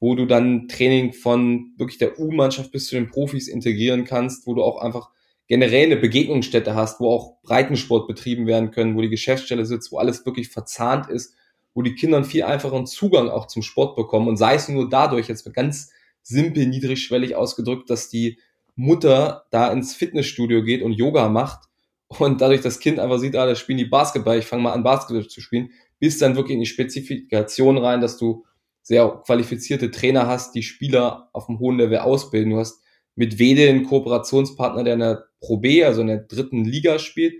wo 0.00 0.16
du 0.16 0.26
dann 0.26 0.66
Training 0.66 1.12
von 1.12 1.72
wirklich 1.76 1.98
der 1.98 2.18
U-Mannschaft 2.18 2.72
bis 2.72 2.88
zu 2.88 2.96
den 2.96 3.08
Profis 3.08 3.46
integrieren 3.46 4.04
kannst, 4.04 4.46
wo 4.46 4.54
du 4.54 4.64
auch 4.64 4.78
einfach 4.78 5.10
generell 5.46 5.86
eine 5.86 5.96
Begegnungsstätte 5.96 6.74
hast, 6.74 6.98
wo 6.98 7.10
auch 7.10 7.40
Breitensport 7.42 8.08
betrieben 8.08 8.46
werden 8.46 8.72
können, 8.72 8.96
wo 8.96 9.00
die 9.00 9.10
Geschäftsstelle 9.10 9.64
sitzt, 9.64 9.92
wo 9.92 9.98
alles 9.98 10.26
wirklich 10.26 10.48
verzahnt 10.48 11.08
ist, 11.08 11.36
wo 11.74 11.82
die 11.82 11.94
Kinder 11.94 12.16
einen 12.16 12.26
viel 12.26 12.42
einfacheren 12.42 12.86
Zugang 12.86 13.28
auch 13.28 13.46
zum 13.46 13.62
Sport 13.62 13.94
bekommen. 13.94 14.28
Und 14.28 14.36
sei 14.36 14.54
es 14.54 14.68
nur 14.68 14.88
dadurch, 14.88 15.28
jetzt 15.28 15.50
ganz 15.52 15.92
simpel 16.22 16.66
niedrigschwellig 16.66 17.36
ausgedrückt, 17.36 17.90
dass 17.90 18.08
die 18.08 18.38
Mutter 18.74 19.46
da 19.50 19.70
ins 19.72 19.94
Fitnessstudio 19.94 20.62
geht 20.62 20.82
und 20.82 20.92
Yoga 20.92 21.28
macht 21.28 21.68
und 22.08 22.40
dadurch 22.40 22.60
das 22.60 22.80
Kind 22.80 22.98
einfach 22.98 23.18
sieht, 23.18 23.36
ah, 23.36 23.46
da 23.46 23.54
spielen 23.54 23.78
die 23.78 23.84
Basketball, 23.84 24.38
ich 24.38 24.46
fange 24.46 24.62
mal 24.62 24.72
an 24.72 24.82
Basketball 24.82 25.26
zu 25.26 25.40
spielen, 25.40 25.70
bis 25.98 26.18
dann 26.18 26.36
wirklich 26.36 26.54
in 26.54 26.60
die 26.60 26.66
Spezifikation 26.66 27.78
rein, 27.78 28.00
dass 28.00 28.16
du 28.16 28.44
sehr 28.82 29.22
qualifizierte 29.24 29.90
Trainer 29.90 30.26
hast, 30.26 30.54
die 30.54 30.62
Spieler 30.62 31.30
auf 31.32 31.48
einem 31.48 31.60
hohen 31.60 31.78
Level 31.78 31.98
ausbilden. 31.98 32.50
Du 32.50 32.58
hast 32.58 32.82
mit 33.14 33.38
Wedel 33.38 33.68
einen 33.68 33.84
Kooperationspartner, 33.84 34.84
der 34.84 34.94
in 34.94 35.00
der 35.00 35.24
Pro 35.40 35.58
B, 35.58 35.84
also 35.84 36.00
in 36.00 36.08
der 36.08 36.18
dritten 36.18 36.64
Liga 36.64 36.98
spielt, 36.98 37.34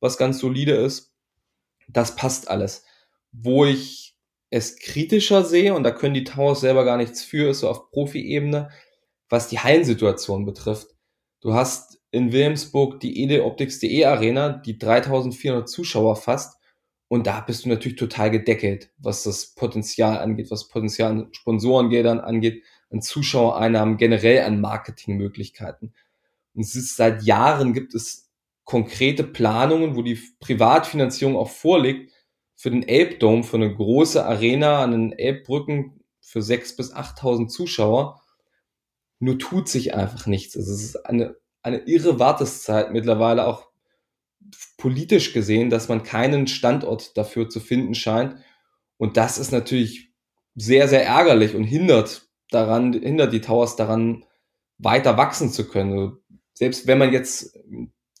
was 0.00 0.18
ganz 0.18 0.38
solide 0.38 0.72
ist. 0.72 1.12
Das 1.88 2.16
passt 2.16 2.48
alles. 2.48 2.84
Wo 3.32 3.64
ich 3.64 4.15
es 4.50 4.78
kritischer 4.78 5.44
sehe, 5.44 5.74
und 5.74 5.82
da 5.82 5.90
können 5.90 6.14
die 6.14 6.24
Towers 6.24 6.60
selber 6.60 6.84
gar 6.84 6.96
nichts 6.96 7.22
für, 7.22 7.50
ist 7.50 7.60
so 7.60 7.68
auf 7.68 7.90
Profi-Ebene, 7.90 8.70
was 9.28 9.48
die 9.48 9.58
Hallensituation 9.58 10.44
betrifft. 10.44 10.88
Du 11.40 11.54
hast 11.54 12.00
in 12.10 12.32
Wilhelmsburg 12.32 13.00
die 13.00 13.22
edeoptics.de 13.24 14.04
Arena, 14.04 14.50
die 14.50 14.78
3400 14.78 15.68
Zuschauer 15.68 16.16
fasst 16.16 16.58
und 17.08 17.26
da 17.26 17.40
bist 17.40 17.64
du 17.64 17.68
natürlich 17.68 17.98
total 17.98 18.30
gedeckelt, 18.30 18.90
was 18.98 19.22
das 19.22 19.54
Potenzial 19.54 20.18
angeht, 20.18 20.50
was 20.50 20.68
Potenzial 20.68 21.10
an 21.10 21.28
Sponsorengeldern 21.32 22.20
angeht, 22.20 22.64
an 22.90 23.00
Zuschauereinnahmen, 23.02 23.96
generell 23.96 24.42
an 24.44 24.60
Marketingmöglichkeiten. 24.60 25.94
Und 26.54 26.62
es 26.62 26.74
ist 26.74 26.96
seit 26.96 27.22
Jahren 27.22 27.74
gibt 27.74 27.94
es 27.94 28.30
konkrete 28.64 29.22
Planungen, 29.22 29.94
wo 29.94 30.02
die 30.02 30.18
Privatfinanzierung 30.40 31.36
auch 31.36 31.50
vorliegt 31.50 32.12
für 32.56 32.70
den 32.70 32.82
Elbdome, 32.82 33.44
für 33.44 33.56
eine 33.58 33.72
große 33.72 34.24
Arena 34.24 34.82
an 34.82 34.92
den 34.92 35.12
Elbbrücken 35.12 36.00
für 36.20 36.42
sechs 36.42 36.74
bis 36.74 36.92
achttausend 36.92 37.52
Zuschauer. 37.52 38.22
Nur 39.20 39.38
tut 39.38 39.68
sich 39.68 39.94
einfach 39.94 40.26
nichts. 40.26 40.56
Also 40.56 40.72
es 40.72 40.82
ist 40.82 41.06
eine, 41.06 41.36
eine 41.62 41.78
irre 41.86 42.18
Warteszeit 42.18 42.92
mittlerweile 42.92 43.46
auch 43.46 43.68
politisch 44.78 45.32
gesehen, 45.32 45.70
dass 45.70 45.88
man 45.88 46.02
keinen 46.02 46.46
Standort 46.46 47.16
dafür 47.16 47.48
zu 47.48 47.60
finden 47.60 47.94
scheint. 47.94 48.36
Und 48.96 49.16
das 49.16 49.38
ist 49.38 49.52
natürlich 49.52 50.12
sehr, 50.54 50.88
sehr 50.88 51.04
ärgerlich 51.04 51.54
und 51.54 51.64
hindert 51.64 52.28
daran, 52.50 52.92
hindert 52.92 53.32
die 53.32 53.40
Towers 53.40 53.76
daran, 53.76 54.24
weiter 54.78 55.16
wachsen 55.16 55.50
zu 55.50 55.68
können. 55.68 55.92
Also 55.92 56.16
selbst 56.54 56.86
wenn 56.86 56.98
man 56.98 57.12
jetzt 57.12 57.58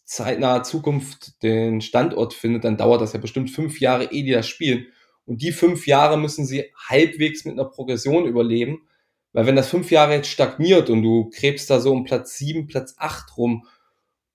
zeitnaher 0.06 0.62
Zukunft 0.62 1.42
den 1.42 1.80
Standort 1.80 2.32
findet, 2.32 2.64
dann 2.64 2.76
dauert 2.76 3.02
das 3.02 3.12
ja 3.12 3.18
bestimmt 3.18 3.50
fünf 3.50 3.80
Jahre, 3.80 4.12
ehe 4.12 4.24
die 4.24 4.30
das 4.30 4.48
spielen. 4.48 4.86
Und 5.26 5.42
die 5.42 5.52
fünf 5.52 5.86
Jahre 5.86 6.16
müssen 6.16 6.46
sie 6.46 6.72
halbwegs 6.88 7.44
mit 7.44 7.54
einer 7.54 7.68
Progression 7.68 8.26
überleben. 8.26 8.86
Weil 9.32 9.46
wenn 9.46 9.56
das 9.56 9.68
fünf 9.68 9.90
Jahre 9.90 10.14
jetzt 10.14 10.30
stagniert 10.30 10.88
und 10.88 11.02
du 11.02 11.28
krebst 11.28 11.68
da 11.68 11.80
so 11.80 11.92
um 11.92 12.04
Platz 12.04 12.38
sieben, 12.38 12.68
Platz 12.68 12.94
acht 12.96 13.36
rum 13.36 13.66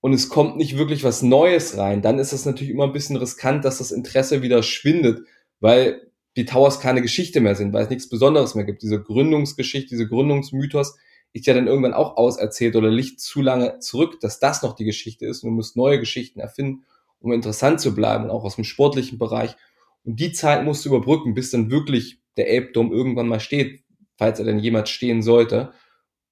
und 0.02 0.14
es 0.14 0.30
kommt 0.30 0.58
nicht 0.58 0.78
wirklich 0.78 1.04
was 1.04 1.24
Neues 1.24 1.78
rein, 1.78 2.02
dann 2.02 2.20
ist 2.20 2.34
es 2.34 2.46
natürlich 2.46 2.72
immer 2.72 2.84
ein 2.84 2.94
bisschen 2.94 3.16
riskant, 3.16 3.66
dass 3.66 3.80
das 3.80 3.92
Interesse 3.92 4.42
wieder 4.44 4.62
schwindet, 4.62 5.26
weil 5.60 6.12
die 6.36 6.46
Towers 6.46 6.80
keine 6.80 7.02
Geschichte 7.02 7.40
mehr 7.40 7.56
sind, 7.56 7.74
weil 7.74 7.84
es 7.84 7.90
nichts 7.90 8.10
Besonderes 8.10 8.54
mehr 8.54 8.66
gibt. 8.66 8.84
Diese 8.84 9.02
Gründungsgeschichte, 9.02 9.90
diese 9.90 10.08
Gründungsmythos 10.08 10.96
ist 11.34 11.48
ja 11.48 11.54
dann 11.54 11.68
irgendwann 11.68 11.94
auch 11.94 12.18
auserzählt 12.18 12.76
oder 12.76 12.90
liegt 12.90 13.22
zu 13.22 13.42
lange 13.42 13.80
zurück, 13.80 14.20
dass 14.20 14.40
das 14.40 14.62
noch 14.64 14.76
die 14.76 14.86
Geschichte 14.86 15.26
ist 15.26 15.44
und 15.44 15.50
du 15.50 15.56
musst 15.56 15.78
neue 15.78 16.00
Geschichten 16.00 16.40
erfinden, 16.40 16.84
um 17.20 17.32
interessant 17.32 17.80
zu 17.80 17.96
bleiben, 17.96 18.30
auch 18.30 18.44
aus 18.44 18.56
dem 18.56 18.64
sportlichen 18.64 19.18
Bereich. 19.18 19.56
Und 20.04 20.20
die 20.20 20.32
Zeit 20.32 20.66
musst 20.66 20.84
du 20.84 20.90
überbrücken, 20.90 21.34
bis 21.34 21.52
dann 21.52 21.72
wirklich 21.72 22.20
der 22.38 22.50
Elbdom 22.50 22.92
irgendwann 22.92 23.28
mal 23.28 23.40
steht, 23.40 23.84
falls 24.18 24.40
er 24.40 24.46
denn 24.46 24.60
jemals 24.60 24.90
stehen 24.90 25.22
sollte. 25.22 25.72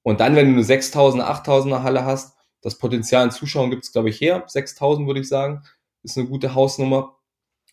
Und 0.02 0.20
dann, 0.20 0.34
wenn 0.34 0.48
du 0.48 0.52
eine 0.54 0.62
6000er, 0.62 1.44
8000er 1.44 1.82
Halle 1.82 2.04
hast, 2.04 2.36
das 2.62 2.78
Potenzial 2.78 3.24
an 3.24 3.30
Zuschauern 3.30 3.70
gibt 3.70 3.84
es, 3.84 3.92
glaube 3.92 4.10
ich, 4.10 4.20
her. 4.20 4.44
6000 4.46 5.06
würde 5.06 5.20
ich 5.20 5.28
sagen, 5.28 5.62
ist 6.02 6.18
eine 6.18 6.26
gute 6.26 6.54
Hausnummer. 6.54 7.16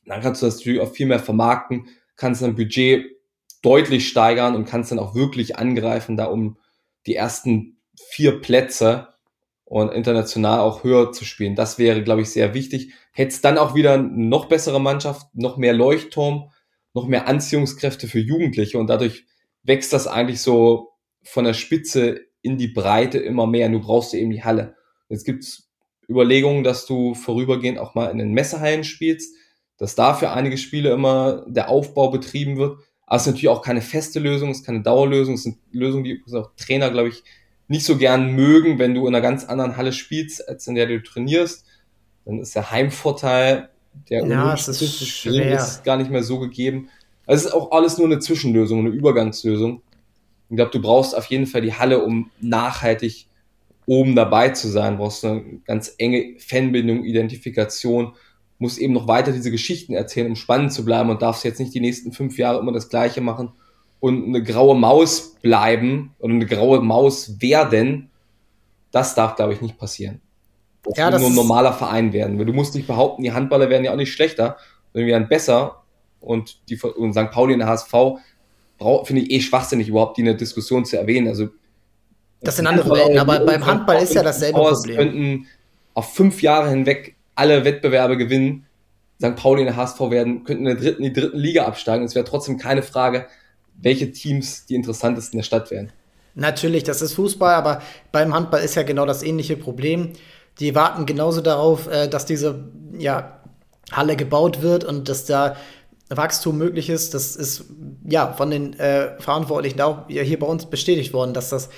Dann 0.06 0.22
kannst 0.22 0.42
du 0.42 0.46
das 0.46 0.58
natürlich 0.58 0.80
auch 0.80 0.92
viel 0.92 1.08
mehr 1.08 1.20
vermarkten, 1.20 1.88
kannst 2.16 2.42
dein 2.42 2.56
Budget 2.56 3.06
deutlich 3.62 4.08
steigern 4.08 4.56
und 4.56 4.66
kannst 4.66 4.92
dann 4.92 5.00
auch 5.00 5.16
wirklich 5.16 5.58
angreifen, 5.58 6.16
da 6.16 6.26
um 6.26 6.58
die 7.08 7.16
ersten 7.16 7.80
vier 8.10 8.42
Plätze 8.42 9.08
und 9.64 9.92
international 9.92 10.60
auch 10.60 10.84
höher 10.84 11.12
zu 11.12 11.26
spielen. 11.26 11.56
Das 11.56 11.78
wäre, 11.78 12.04
glaube 12.04 12.22
ich, 12.22 12.30
sehr 12.30 12.54
wichtig. 12.54 12.94
Hättest 13.12 13.44
dann 13.44 13.58
auch 13.58 13.76
wieder 13.76 13.94
eine 13.94 14.08
noch 14.08 14.46
bessere 14.46 14.80
Mannschaft, 14.80 15.28
noch 15.34 15.58
mehr 15.58 15.74
Leuchtturm, 15.74 16.52
noch 16.94 17.08
mehr 17.08 17.28
Anziehungskräfte 17.28 18.08
für 18.08 18.20
Jugendliche 18.20 18.78
und 18.78 18.88
dadurch 18.88 19.26
wächst 19.64 19.92
das 19.94 20.08
eigentlich 20.08 20.42
so 20.42 20.92
von 21.24 21.44
der 21.44 21.54
Spitze 21.54 22.22
in 22.42 22.58
die 22.58 22.70
Breite 22.70 23.18
immer 23.18 23.46
mehr. 23.46 23.68
Du 23.70 23.82
brauchst 23.82 24.14
eben 24.14 24.32
die 24.32 24.44
Halle. 24.44 24.76
Jetzt 25.10 25.26
gibt's 25.26 25.70
Überlegungen, 26.10 26.64
dass 26.64 26.86
du 26.86 27.14
vorübergehend 27.14 27.80
auch 27.80 27.94
mal 27.94 28.10
in 28.10 28.18
den 28.18 28.32
Messehallen 28.32 28.84
spielst, 28.84 29.36
dass 29.78 29.96
da 29.96 30.14
für 30.14 30.32
einige 30.32 30.58
Spiele 30.58 30.92
immer 30.92 31.46
der 31.48 31.70
Aufbau 31.70 32.10
betrieben 32.10 32.58
wird. 32.58 32.80
Aber 33.08 33.16
es 33.16 33.24
ist 33.24 33.28
natürlich 33.28 33.48
auch 33.48 33.62
keine 33.62 33.82
feste 33.82 34.20
Lösung, 34.20 34.52
es 34.52 34.60
ist 34.60 34.66
keine 34.66 34.82
Dauerlösung, 34.82 35.36
es 35.36 35.44
sind 35.44 35.58
Lösungen, 35.72 36.04
die 36.04 36.22
auch 36.34 36.52
Trainer, 36.58 36.92
glaube 36.92 37.10
ich, 37.10 37.24
nicht 37.70 37.86
so 37.86 37.98
gern 37.98 38.34
mögen, 38.34 38.80
wenn 38.80 38.94
du 38.94 39.08
in 39.08 39.16
einer 39.16 39.22
ganz 39.22 39.46
anderen 39.46 39.78
Halle 39.78 39.94
spielst, 39.94 40.48
als 40.48 40.68
in 40.68 40.76
der 40.76 40.88
du 40.88 41.02
trainierst. 41.02 41.66
Dann 42.26 42.40
ist 42.40 42.54
der 42.54 42.70
Heimvorteil, 42.70 43.70
der 44.10 44.26
ja, 44.26 44.54
ist, 44.54 44.68
ist 44.68 45.84
gar 45.84 45.98
nicht 45.98 46.12
mehr 46.12 46.24
so 46.24 46.40
gegeben. 46.40 46.90
Also 47.26 47.42
es 47.42 47.46
ist 47.48 47.54
auch 47.54 47.72
alles 47.72 47.98
nur 47.98 48.08
eine 48.08 48.20
Zwischenlösung, 48.20 48.80
eine 48.80 48.90
Übergangslösung. 48.90 49.82
Ich 50.50 50.56
glaube, 50.56 50.72
du 50.72 50.82
brauchst 50.82 51.16
auf 51.16 51.26
jeden 51.26 51.48
Fall 51.48 51.62
die 51.62 51.74
Halle, 51.74 52.04
um 52.04 52.30
nachhaltig 52.40 53.28
oben 53.86 54.16
dabei 54.16 54.50
zu 54.50 54.68
sein. 54.68 54.94
Du 54.94 55.00
brauchst 55.00 55.24
eine 55.26 55.44
ganz 55.66 55.94
enge 55.98 56.36
Fanbindung, 56.40 57.04
Identifikation, 57.04 58.14
musst 58.60 58.80
eben 58.80 58.94
noch 58.94 59.08
weiter 59.08 59.32
diese 59.32 59.52
Geschichten 59.52 59.94
erzählen, 59.94 60.28
um 60.28 60.36
spannend 60.36 60.74
zu 60.74 60.84
bleiben 60.84 61.10
und 61.10 61.22
darfst 61.22 61.44
jetzt 61.44 61.60
nicht 61.60 61.74
die 61.74 61.80
nächsten 61.80 62.12
fünf 62.12 62.38
Jahre 62.38 62.60
immer 62.60 62.72
das 62.72 62.90
Gleiche 62.90 63.22
machen 63.22 63.52
und 64.00 64.26
eine 64.26 64.44
graue 64.44 64.76
Maus 64.76 65.36
bleiben 65.42 66.16
oder 66.20 66.34
eine 66.34 66.46
graue 66.46 66.82
Maus 66.82 67.42
werden. 67.42 68.10
Das 68.92 69.16
darf, 69.16 69.36
glaube 69.36 69.54
ich, 69.54 69.62
nicht 69.62 69.78
passieren. 69.78 70.22
Das 70.84 70.98
ja, 70.98 71.12
das 71.12 71.22
nur 71.22 71.30
ein 71.30 71.36
normaler 71.36 71.74
Verein 71.74 72.14
werden. 72.14 72.38
Du 72.38 72.54
musst 72.54 72.74
nicht 72.76 72.88
behaupten, 72.88 73.24
die 73.24 73.34
Handballer 73.34 73.70
werden 73.70 73.84
ja 73.84 73.92
auch 73.92 73.98
nicht 73.98 74.14
schlechter, 74.14 74.58
sondern 74.94 75.10
werden 75.10 75.28
besser. 75.28 75.84
Und 76.20 76.62
die 76.70 76.80
und 76.82 77.14
St. 77.14 77.32
Pauli 77.32 77.54
in 77.54 77.60
der 77.60 77.68
HSV 77.68 77.94
finde 79.04 79.22
ich 79.22 79.32
eh 79.32 79.42
schwachsinnig, 79.42 79.90
überhaupt 79.90 80.18
die 80.18 80.22
in 80.22 80.26
der 80.26 80.36
Diskussion 80.36 80.86
zu 80.86 80.98
erwähnen. 80.98 81.28
Also, 81.28 81.50
das 82.42 82.56
sind 82.56 82.68
andere 82.68 82.90
Welten, 82.92 83.18
aber 83.18 83.40
beim 83.40 83.66
Handball 83.66 84.02
ist 84.02 84.14
ja 84.14 84.24
dasselbe 84.24 84.60
Problem. 84.60 84.98
könnten 84.98 85.48
auf 85.94 86.14
fünf 86.14 86.42
Jahre 86.42 86.70
hinweg 86.70 87.17
alle 87.38 87.66
Wettbewerbe 87.66 88.18
gewinnen. 88.18 88.66
St. 89.20 89.36
Pauli 89.36 89.62
in 89.62 89.68
der 89.68 89.76
HSV 89.76 90.00
werden, 90.12 90.44
könnten 90.44 90.68
in 90.68 90.76
der 90.76 90.84
dritten, 90.84 91.04
in 91.04 91.14
die 91.14 91.20
dritten 91.20 91.38
Liga 91.38 91.66
absteigen. 91.66 92.06
Es 92.06 92.16
wäre 92.16 92.26
trotzdem 92.26 92.58
keine 92.58 92.84
Frage, 92.84 93.28
welche 93.82 94.12
Teams 94.12 94.66
die 94.66 94.76
interessantesten 94.76 95.38
der 95.38 95.44
Stadt 95.44 95.72
wären. 95.72 95.92
Natürlich, 96.36 96.84
das 96.84 97.02
ist 97.02 97.14
Fußball, 97.14 97.56
aber 97.56 97.82
beim 98.12 98.34
Handball 98.34 98.62
ist 98.62 98.76
ja 98.76 98.84
genau 98.84 99.06
das 99.06 99.24
ähnliche 99.24 99.58
Problem. 99.58 100.14
Die 100.60 100.76
warten 100.76 101.06
genauso 101.06 101.42
darauf, 101.42 101.88
äh, 101.88 102.08
dass 102.08 102.26
diese 102.26 102.70
ja, 102.98 103.42
Halle 103.92 104.16
gebaut 104.16 104.62
wird 104.62 104.84
und 104.84 105.10
dass 105.10 105.26
da 105.26 105.56
Wachstum 106.10 106.58
möglich 106.58 106.90
ist. 106.90 107.14
Das 107.14 107.36
ist 107.36 107.66
ja 108.08 108.34
von 108.34 108.52
den 108.52 108.80
äh, 108.80 109.20
Verantwortlichen 109.20 109.82
auch 109.82 110.08
hier 110.08 110.40
bei 110.40 110.48
uns 110.48 110.68
bestätigt 110.68 111.14
worden, 111.14 111.34
dass 111.34 111.50
das 111.50 111.70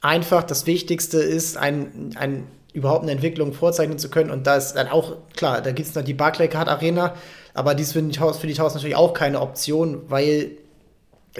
einfach 0.00 0.42
das 0.42 0.66
Wichtigste 0.66 1.18
ist, 1.18 1.56
ein, 1.56 2.10
ein, 2.16 2.48
überhaupt 2.72 3.02
eine 3.02 3.12
Entwicklung 3.12 3.52
vorzeichnen 3.52 3.98
zu 3.98 4.08
können. 4.08 4.30
Und 4.30 4.46
da 4.46 4.56
ist 4.56 4.74
dann 4.74 4.88
auch, 4.88 5.16
klar, 5.36 5.60
da 5.60 5.72
gibt 5.72 5.88
es 5.88 5.94
noch 5.94 6.02
die 6.02 6.14
Barclaycard 6.14 6.68
Arena, 6.68 7.14
aber 7.54 7.74
dies 7.74 7.92
für 7.92 8.02
die 8.02 8.12
Taus, 8.16 8.38
für 8.38 8.46
die 8.46 8.54
Taus 8.54 8.74
natürlich 8.74 8.96
auch 8.96 9.14
keine 9.14 9.40
Option, 9.40 10.02
weil 10.08 10.52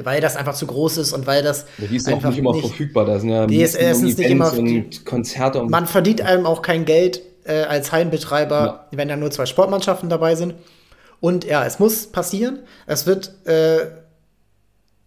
weil 0.03 0.23
das 0.23 0.37
einfach 0.37 0.55
zu 0.55 0.67
groß 0.67 0.97
ist 0.97 1.13
und 1.13 1.27
weil 1.27 1.43
das 1.43 1.67
ja, 1.77 1.87
die 1.87 1.97
ist 1.97 2.11
auch 2.11 2.23
nicht 2.23 2.39
immer 2.39 2.53
nicht, 2.53 2.67
verfügbar. 2.67 3.05
Da 3.05 3.19
sind 3.19 3.29
ja 3.29 3.47
die 3.47 3.61
ist 3.61 3.75
erstens 3.75 4.17
nicht 4.17 4.31
immer 4.31 4.51
und 4.55 5.05
Konzerte 5.05 5.61
und 5.61 5.71
man 5.71 5.87
verdient 5.87 6.23
einem 6.23 6.47
auch 6.47 6.63
kein 6.63 6.87
Geld 6.87 7.21
äh, 7.45 7.63
als 7.65 7.93
Hallenbetreiber, 7.93 8.87
ja. 8.91 8.99
wenn 8.99 9.09
da 9.09 9.17
nur 9.17 9.31
zwei 9.31 9.45
Sportmannschaften 9.47 10.09
dabei 10.09 10.35
sind. 10.35 10.55
Und 11.21 11.45
ja, 11.45 11.65
es 11.65 11.79
muss 11.79 12.07
passieren. 12.07 12.61
Es 12.87 13.07
wird, 13.07 13.33
äh, 13.47 13.87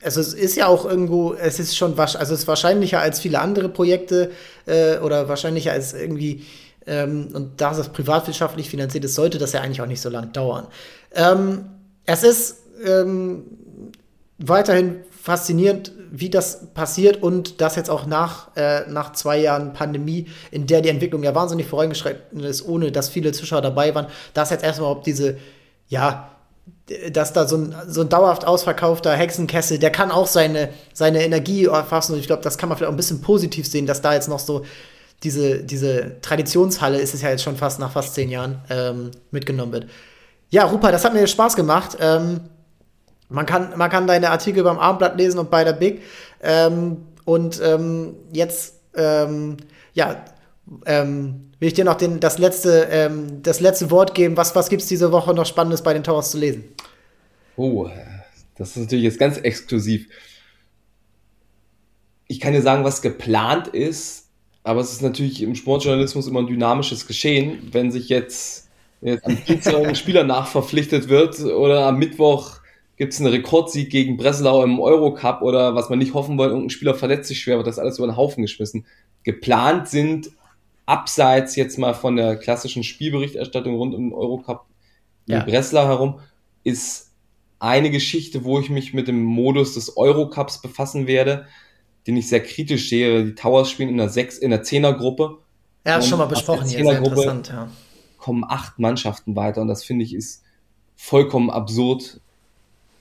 also 0.06 0.22
es 0.22 0.34
ist 0.34 0.56
ja 0.56 0.68
auch 0.68 0.86
irgendwo, 0.86 1.34
es 1.34 1.60
ist 1.60 1.76
schon 1.76 1.98
also 1.98 2.16
es 2.16 2.32
ist 2.32 2.48
wahrscheinlicher 2.48 3.00
als 3.00 3.20
viele 3.20 3.40
andere 3.40 3.70
Projekte 3.70 4.32
äh, 4.68 5.00
oder 5.00 5.28
wahrscheinlicher 5.28 5.72
als 5.72 5.94
irgendwie, 5.94 6.46
ähm, 6.86 7.30
und 7.34 7.60
da 7.60 7.72
es 7.72 7.90
privatwirtschaftlich 7.90 8.70
finanziert 8.70 9.04
ist, 9.04 9.16
sollte 9.16 9.40
das 9.40 9.54
ja 9.54 9.62
eigentlich 9.62 9.82
auch 9.82 9.88
nicht 9.88 10.02
so 10.02 10.10
lang 10.10 10.32
dauern. 10.32 10.68
Ähm, 11.14 11.66
es 12.06 12.24
ist 12.24 12.58
ähm, 12.86 13.46
weiterhin 14.38 14.98
faszinierend, 15.10 15.92
wie 16.12 16.30
das 16.30 16.68
passiert 16.74 17.24
und 17.24 17.60
das 17.60 17.76
jetzt 17.76 17.90
auch 17.90 18.06
nach, 18.06 18.56
äh, 18.56 18.88
nach 18.88 19.14
zwei 19.14 19.40
Jahren 19.40 19.74
Pandemie, 19.74 20.28
in 20.52 20.68
der 20.68 20.82
die 20.82 20.90
Entwicklung 20.90 21.24
ja 21.24 21.34
wahnsinnig 21.34 21.66
vorangeschritten 21.66 22.42
ist, 22.42 22.68
ohne 22.68 22.92
dass 22.92 23.10
viele 23.10 23.32
Zuschauer 23.32 23.62
dabei 23.62 23.96
waren, 23.96 24.06
dass 24.36 24.52
jetzt 24.52 24.64
erstmal 24.64 24.92
ob 24.92 25.04
diese 25.04 25.38
ja, 25.88 26.35
dass 27.12 27.34
da 27.34 27.48
so 27.48 27.58
ein, 27.58 27.76
so 27.88 28.02
ein 28.02 28.10
dauerhaft 28.10 28.46
ausverkaufter 28.46 29.14
Hexenkessel, 29.14 29.80
der 29.80 29.92
kann 29.92 30.12
auch 30.12 30.28
seine, 30.28 30.70
seine 30.94 31.24
Energie 31.24 31.66
erfassen. 31.66 32.14
Und 32.14 32.20
ich 32.20 32.28
glaube, 32.28 32.44
das 32.44 32.58
kann 32.58 32.70
man 32.70 32.78
vielleicht 32.78 32.90
auch 32.90 32.94
ein 32.94 32.98
bisschen 32.98 33.22
positiv 33.22 33.68
sehen, 33.68 33.88
dass 33.88 34.02
da 34.02 34.14
jetzt 34.14 34.30
noch 34.30 34.40
so 34.40 34.64
diese, 35.24 35.64
diese 35.64 36.22
Traditionshalle, 36.22 37.00
ist 37.00 37.16
es 37.16 37.24
ja 37.24 37.30
jetzt 37.30 37.44
schon 37.44 37.56
fast 37.56 37.80
nach 37.80 37.92
fast 37.92 38.14
zehn 38.14 38.30
Jahren, 38.30 38.62
ähm, 38.70 39.12
mitgenommen 39.32 39.72
wird. 39.72 39.88
Ja, 40.52 40.66
Rupa, 40.66 40.92
das 40.92 41.04
hat 41.04 41.14
mir 41.14 41.26
Spaß 41.26 41.56
gemacht. 41.56 41.98
Ähm, 42.00 42.42
man, 43.30 43.48
kann, 43.48 43.74
man 43.76 43.90
kann 43.90 44.06
deine 44.06 44.30
Artikel 44.30 44.64
beim 44.64 44.78
Abendblatt 44.78 45.18
lesen 45.18 45.40
und 45.40 45.50
bei 45.50 45.64
der 45.64 45.74
Big. 45.74 46.04
Ähm, 46.44 47.08
und 47.26 47.60
ähm, 47.64 48.16
jetzt, 48.32 48.76
ähm, 48.96 49.58
ja, 49.94 50.24
ähm, 50.86 51.50
will 51.60 51.70
ich 51.70 51.74
dir 51.74 51.86
noch 51.86 51.96
den, 51.96 52.20
das, 52.20 52.38
letzte, 52.38 53.10
das 53.42 53.60
letzte 53.60 53.90
Wort 53.90 54.14
geben. 54.14 54.36
Was, 54.36 54.56
was 54.56 54.70
gibt 54.70 54.82
es 54.82 54.88
diese 54.88 55.12
Woche 55.12 55.34
noch 55.34 55.46
Spannendes 55.46 55.82
bei 55.82 55.94
den 55.94 56.04
Towers 56.04 56.32
zu 56.32 56.38
lesen? 56.38 56.75
Oh, 57.58 57.90
das 58.56 58.72
ist 58.72 58.78
natürlich 58.78 59.06
jetzt 59.06 59.20
ganz 59.20 59.38
exklusiv. 59.38 60.08
Ich 62.28 62.40
kann 62.40 62.54
dir 62.54 62.62
sagen, 62.62 62.84
was 62.84 63.02
geplant 63.02 63.68
ist, 63.68 64.30
aber 64.64 64.82
es 64.82 64.92
ist 64.92 65.02
natürlich 65.02 65.42
im 65.44 65.56
Sportjournalismus 65.56 66.28
immer 66.28 66.40
ein 66.40 66.48
dynamisches 66.48 67.06
Geschehen. 67.06 67.70
Wenn 67.72 67.92
sich 67.92 68.10
jetzt, 68.10 68.70
jetzt 69.02 69.26
am 69.26 69.38
Dienstag 69.46 69.86
ein 69.86 69.96
Spieler 69.96 70.24
nachverpflichtet 70.24 71.08
wird 71.08 71.40
oder 71.40 71.86
am 71.86 72.00
Mittwoch 72.00 72.62
gibt 72.98 73.14
es 73.14 73.20
einen 73.20 73.30
Rekordsieg 73.30 73.90
gegen 73.90 74.18
Breslau 74.18 74.64
im 74.64 74.80
Eurocup 74.80 75.42
oder 75.42 75.76
was 75.76 75.90
man 75.90 76.00
nicht 76.00 76.14
hoffen 76.14 76.38
wollen, 76.38 76.52
irgendein 76.52 76.70
Spieler 76.70 76.96
verletzt 76.96 77.28
sich 77.28 77.42
schwer, 77.42 77.58
wird 77.58 77.68
das 77.68 77.80
alles 77.80 77.98
über 77.98 78.08
den 78.08 78.18
Haufen 78.18 78.42
geschmissen. 78.42 78.86
Geplant 79.24 79.88
sind 79.88 80.32
abseits 80.86 81.56
jetzt 81.56 81.78
mal 81.78 81.94
von 81.94 82.16
der 82.16 82.38
klassischen 82.38 82.84
Spielberichterstattung 82.84 83.76
rund 83.76 83.94
um 83.94 84.10
den 84.10 84.14
Eurocup 84.14 84.66
ja. 85.26 85.40
in 85.40 85.46
Breslau 85.46 85.86
herum, 85.86 86.20
ist 86.64 87.05
eine 87.66 87.92
Geschichte, 87.92 88.44
wo 88.44 88.60
ich 88.60 88.70
mich 88.70 88.94
mit 88.94 89.08
dem 89.08 89.24
Modus 89.24 89.74
des 89.74 89.98
Eurocups 89.98 90.62
befassen 90.62 91.08
werde, 91.08 91.46
den 92.08 92.18
ich 92.18 92.28
sehr 92.28 92.42
kritisch 92.42 92.90
sehe. 92.90 93.26
Die 93.26 93.36
Towers 93.36 93.70
spielen 93.70 93.90
in 93.90 93.98
der 93.98 94.10
sechs, 94.10 94.38
in 94.38 94.52
der 94.52 94.64
Zehnergruppe. 94.64 95.40
Ja, 95.86 96.02
schon 96.02 96.20
mal 96.20 96.26
besprochen 96.26 96.68
hier, 96.68 96.84
sehr 96.84 96.98
interessant, 96.98 97.50
ja. 97.50 97.70
Kommen 98.18 98.44
acht 98.48 98.80
Mannschaften 98.80 99.36
weiter 99.36 99.62
und 99.62 99.68
das 99.68 99.84
finde 99.84 100.04
ich 100.04 100.14
ist 100.14 100.44
vollkommen 100.96 101.50
absurd, 101.50 102.22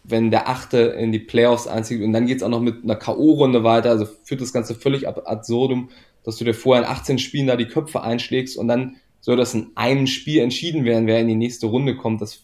wenn 0.02 0.30
der 0.30 0.48
Achte 0.48 0.78
in 0.78 1.12
die 1.12 1.18
Playoffs 1.18 1.66
einzieht 1.66 2.02
und 2.02 2.12
dann 2.12 2.26
geht 2.26 2.38
es 2.38 2.42
auch 2.42 2.50
noch 2.50 2.60
mit 2.60 2.84
einer 2.84 2.96
K.O.-Runde 2.96 3.64
weiter, 3.64 3.90
also 3.90 4.06
führt 4.24 4.42
das 4.42 4.52
Ganze 4.52 4.74
völlig 4.74 5.08
ab 5.08 5.22
absurdum 5.24 5.88
dass 6.24 6.38
du 6.38 6.44
dir 6.44 6.54
vorher 6.54 6.84
in 6.84 6.90
18 6.90 7.18
Spielen 7.18 7.46
da 7.46 7.56
die 7.56 7.68
Köpfe 7.68 8.02
einschlägst 8.02 8.56
und 8.56 8.66
dann 8.66 8.96
soll 9.20 9.36
das 9.36 9.54
in 9.54 9.70
einem 9.74 10.06
Spiel 10.06 10.40
entschieden 10.40 10.84
werden, 10.84 11.06
wer 11.06 11.20
in 11.20 11.28
die 11.28 11.34
nächste 11.36 11.66
Runde 11.66 11.96
kommt. 11.96 12.20
Das 12.20 12.40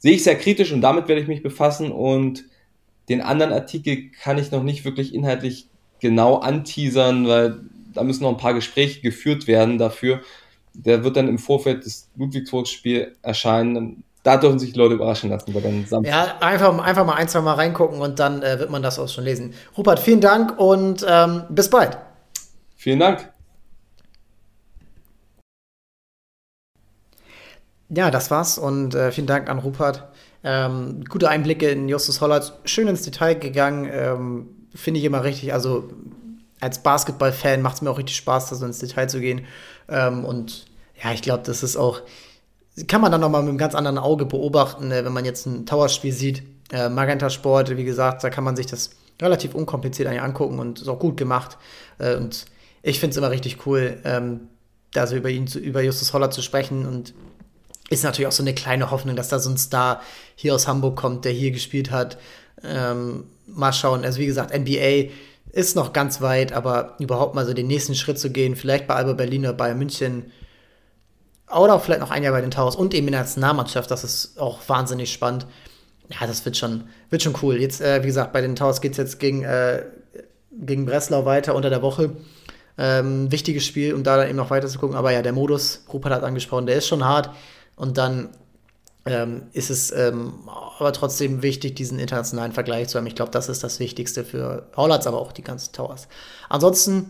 sehe 0.00 0.14
ich 0.14 0.24
sehr 0.24 0.36
kritisch 0.36 0.72
und 0.72 0.80
damit 0.80 1.06
werde 1.06 1.22
ich 1.22 1.28
mich 1.28 1.42
befassen 1.42 1.92
und 1.92 2.44
den 3.08 3.20
anderen 3.20 3.52
Artikel 3.52 4.10
kann 4.22 4.38
ich 4.38 4.50
noch 4.50 4.62
nicht 4.62 4.84
wirklich 4.84 5.14
inhaltlich 5.14 5.68
genau 6.00 6.36
anteasern, 6.36 7.28
weil 7.28 7.60
da 7.94 8.02
müssen 8.02 8.22
noch 8.22 8.30
ein 8.30 8.36
paar 8.36 8.54
Gespräche 8.54 9.00
geführt 9.00 9.46
werden 9.46 9.78
dafür. 9.78 10.20
Der 10.74 11.04
wird 11.04 11.16
dann 11.16 11.28
im 11.28 11.38
Vorfeld 11.38 11.84
des 11.84 12.08
Ludwigsburg-Spiel 12.16 13.16
erscheinen. 13.22 14.04
Da 14.22 14.36
dürfen 14.36 14.58
sich 14.58 14.72
die 14.72 14.78
Leute 14.78 14.94
überraschen 14.94 15.30
lassen. 15.30 15.52
Weil 15.54 15.62
dann 15.62 15.84
Samstag 15.86 16.12
ja, 16.12 16.46
einfach, 16.46 16.78
einfach 16.78 17.04
mal 17.04 17.14
ein, 17.14 17.28
zwei 17.28 17.40
Mal 17.40 17.54
reingucken 17.54 18.00
und 18.00 18.18
dann 18.18 18.42
äh, 18.42 18.58
wird 18.58 18.70
man 18.70 18.82
das 18.82 18.98
auch 18.98 19.08
schon 19.08 19.24
lesen. 19.24 19.54
Rupert, 19.76 19.98
vielen 19.98 20.20
Dank 20.20 20.58
und 20.58 21.04
ähm, 21.08 21.42
bis 21.50 21.68
bald. 21.68 21.98
Vielen 22.76 23.00
Dank. 23.00 23.29
Ja, 27.92 28.10
das 28.12 28.30
war's 28.30 28.56
und 28.56 28.94
äh, 28.94 29.10
vielen 29.10 29.26
Dank 29.26 29.50
an 29.50 29.58
Rupert. 29.58 30.08
Ähm, 30.44 31.04
gute 31.08 31.28
Einblicke 31.28 31.68
in 31.68 31.88
Justus 31.88 32.20
Hollert, 32.20 32.58
schön 32.64 32.86
ins 32.86 33.02
Detail 33.02 33.34
gegangen. 33.34 33.90
Ähm, 33.92 34.48
finde 34.74 35.00
ich 35.00 35.06
immer 35.06 35.24
richtig, 35.24 35.52
also 35.52 35.90
als 36.60 36.82
Basketball-Fan 36.82 37.62
macht 37.62 37.76
es 37.76 37.82
mir 37.82 37.90
auch 37.90 37.98
richtig 37.98 38.16
Spaß, 38.16 38.50
da 38.50 38.56
so 38.56 38.64
ins 38.64 38.78
Detail 38.78 39.08
zu 39.08 39.18
gehen. 39.18 39.44
Ähm, 39.88 40.24
und 40.24 40.66
ja, 41.02 41.12
ich 41.12 41.20
glaube, 41.20 41.42
das 41.44 41.64
ist 41.64 41.76
auch, 41.76 42.02
kann 42.86 43.00
man 43.00 43.10
dann 43.10 43.20
nochmal 43.20 43.42
mit 43.42 43.48
einem 43.48 43.58
ganz 43.58 43.74
anderen 43.74 43.98
Auge 43.98 44.24
beobachten, 44.24 44.92
äh, 44.92 45.04
wenn 45.04 45.12
man 45.12 45.24
jetzt 45.24 45.46
ein 45.46 45.66
Towerspiel 45.66 46.12
sieht. 46.12 46.44
Äh, 46.72 46.90
Magenta 46.90 47.28
Sport, 47.28 47.76
wie 47.76 47.84
gesagt, 47.84 48.22
da 48.22 48.30
kann 48.30 48.44
man 48.44 48.54
sich 48.54 48.66
das 48.66 48.90
relativ 49.20 49.54
unkompliziert 49.56 50.08
eigentlich 50.08 50.22
angucken 50.22 50.60
und 50.60 50.80
ist 50.80 50.88
auch 50.88 51.00
gut 51.00 51.16
gemacht. 51.16 51.58
Äh, 51.98 52.14
und 52.14 52.44
ich 52.82 53.00
finde 53.00 53.10
es 53.10 53.16
immer 53.16 53.30
richtig 53.30 53.66
cool, 53.66 53.98
ähm, 54.04 54.42
da 54.92 55.08
so 55.08 55.16
über 55.16 55.28
ihn, 55.28 55.48
zu, 55.48 55.58
über 55.58 55.82
Justus 55.82 56.12
Holler 56.12 56.30
zu 56.30 56.40
sprechen 56.40 56.86
und 56.86 57.14
ist 57.90 58.04
natürlich 58.04 58.28
auch 58.28 58.32
so 58.32 58.42
eine 58.42 58.54
kleine 58.54 58.90
Hoffnung, 58.90 59.16
dass 59.16 59.28
da 59.28 59.38
so 59.38 59.50
ein 59.50 59.58
Star 59.58 60.00
hier 60.36 60.54
aus 60.54 60.66
Hamburg 60.66 60.96
kommt, 60.96 61.24
der 61.24 61.32
hier 61.32 61.50
gespielt 61.50 61.90
hat. 61.90 62.16
Ähm, 62.64 63.24
mal 63.46 63.72
schauen. 63.72 64.04
Also 64.04 64.20
wie 64.20 64.26
gesagt, 64.26 64.56
NBA 64.56 65.10
ist 65.52 65.76
noch 65.76 65.92
ganz 65.92 66.20
weit, 66.20 66.52
aber 66.52 66.94
überhaupt 67.00 67.34
mal 67.34 67.44
so 67.44 67.52
den 67.52 67.66
nächsten 67.66 67.96
Schritt 67.96 68.18
zu 68.18 68.30
gehen, 68.30 68.54
vielleicht 68.54 68.86
bei 68.86 68.94
Alba 68.94 69.14
Berlin 69.14 69.42
oder 69.42 69.54
Bayern 69.54 69.78
München 69.78 70.30
oder 71.52 71.80
vielleicht 71.80 72.00
noch 72.00 72.12
ein 72.12 72.22
Jahr 72.22 72.32
bei 72.32 72.40
den 72.40 72.52
Towers 72.52 72.76
und 72.76 72.94
eben 72.94 73.08
in 73.08 73.12
der 73.12 73.22
Nationalmannschaft, 73.22 73.90
das 73.90 74.04
ist 74.04 74.38
auch 74.38 74.60
wahnsinnig 74.68 75.12
spannend. 75.12 75.46
Ja, 76.08 76.26
das 76.28 76.44
wird 76.44 76.56
schon, 76.56 76.84
wird 77.08 77.22
schon 77.22 77.34
cool. 77.42 77.60
Jetzt, 77.60 77.80
äh, 77.80 78.02
wie 78.02 78.06
gesagt, 78.06 78.32
bei 78.32 78.40
den 78.40 78.54
Towers 78.54 78.80
geht 78.80 78.92
es 78.92 78.98
jetzt 78.98 79.18
gegen, 79.18 79.42
äh, 79.42 79.84
gegen 80.52 80.86
Breslau 80.86 81.24
weiter 81.24 81.56
unter 81.56 81.70
der 81.70 81.82
Woche. 81.82 82.12
Ähm, 82.78 83.30
wichtiges 83.30 83.66
Spiel, 83.66 83.94
um 83.94 84.04
da 84.04 84.16
dann 84.16 84.28
eben 84.28 84.36
noch 84.36 84.50
weiter 84.50 84.68
zu 84.68 84.78
gucken. 84.78 84.96
Aber 84.96 85.10
ja, 85.10 85.22
der 85.22 85.32
Modus, 85.32 85.84
Rupert 85.92 86.12
hat 86.12 86.22
angesprochen, 86.22 86.66
der 86.66 86.76
ist 86.76 86.86
schon 86.86 87.04
hart. 87.04 87.30
Und 87.80 87.96
dann 87.96 88.28
ähm, 89.06 89.44
ist 89.54 89.70
es 89.70 89.90
ähm, 89.90 90.34
aber 90.78 90.92
trotzdem 90.92 91.40
wichtig, 91.40 91.76
diesen 91.76 91.98
internationalen 91.98 92.52
Vergleich 92.52 92.88
zu 92.88 92.98
haben. 92.98 93.06
Ich 93.06 93.14
glaube, 93.14 93.30
das 93.30 93.48
ist 93.48 93.64
das 93.64 93.80
Wichtigste 93.80 94.22
für 94.22 94.66
Hollands, 94.76 95.06
aber 95.06 95.18
auch 95.18 95.32
die 95.32 95.42
ganzen 95.42 95.72
Towers. 95.72 96.06
Ansonsten, 96.50 97.06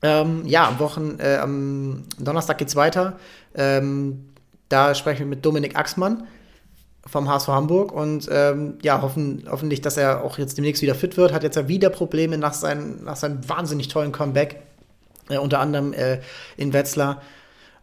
ähm, 0.00 0.46
ja, 0.46 0.66
am 0.66 0.78
Wochen, 0.78 1.18
äh, 1.20 1.36
am 1.36 2.04
Donnerstag 2.18 2.56
geht 2.56 2.68
es 2.68 2.74
weiter. 2.74 3.18
Ähm, 3.54 4.30
da 4.70 4.94
sprechen 4.94 5.18
wir 5.18 5.26
mit 5.26 5.44
Dominik 5.44 5.76
Axmann 5.76 6.26
vom 7.04 7.28
HSV 7.28 7.48
Hamburg 7.48 7.92
und 7.92 8.30
ähm, 8.32 8.78
ja, 8.80 9.02
hoffen, 9.02 9.44
hoffentlich, 9.50 9.82
dass 9.82 9.98
er 9.98 10.24
auch 10.24 10.38
jetzt 10.38 10.56
demnächst 10.56 10.80
wieder 10.80 10.94
fit 10.94 11.18
wird. 11.18 11.34
Hat 11.34 11.42
jetzt 11.42 11.56
ja 11.56 11.68
wieder 11.68 11.90
Probleme 11.90 12.38
nach, 12.38 12.54
sein, 12.54 13.04
nach 13.04 13.16
seinem 13.16 13.46
wahnsinnig 13.46 13.88
tollen 13.88 14.12
Comeback, 14.12 14.62
äh, 15.28 15.36
unter 15.36 15.60
anderem 15.60 15.92
äh, 15.92 16.20
in 16.56 16.72
Wetzlar. 16.72 17.20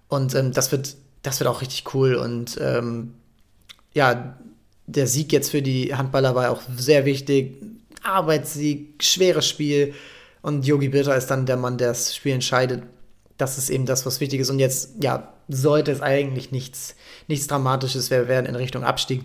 Und 0.07 0.34
ähm, 0.34 0.53
das 0.53 0.72
wird 0.72 0.95
das 1.22 1.39
wird 1.39 1.49
auch 1.49 1.61
richtig 1.61 1.93
cool. 1.93 2.15
Und 2.15 2.57
ähm, 2.61 3.13
ja, 3.93 4.38
der 4.88 5.07
Sieg 5.07 5.32
jetzt 5.32 5.51
für 5.51 5.61
die 5.61 5.95
Handballer 5.95 6.36
war 6.36 6.51
auch 6.51 6.61
sehr 6.78 7.05
wichtig. 7.05 7.61
Arbeitssieg, 8.03 9.03
schweres 9.03 9.47
Spiel. 9.47 9.93
Und 10.41 10.65
Yogi 10.65 10.89
Bitter 10.89 11.15
ist 11.15 11.28
dann 11.28 11.45
der 11.45 11.57
Mann, 11.57 11.78
der 11.78 11.89
das 11.89 12.15
Spiel 12.15 12.34
entscheidet. 12.34 12.84
Das 13.38 13.57
ist 13.57 13.70
eben 13.70 13.86
das, 13.86 14.05
was 14.05 14.20
wichtig 14.20 14.39
ist. 14.39 14.49
Und 14.49 14.59
jetzt, 14.59 15.03
ja, 15.03 15.34
sollte 15.47 15.91
es 15.91 16.01
eigentlich 16.01 16.51
nichts, 16.51 16.95
nichts 17.28 17.47
Dramatisches 17.47 18.09
werden 18.09 18.45
in 18.45 18.55
Richtung 18.55 18.84
Abstieg. 18.84 19.24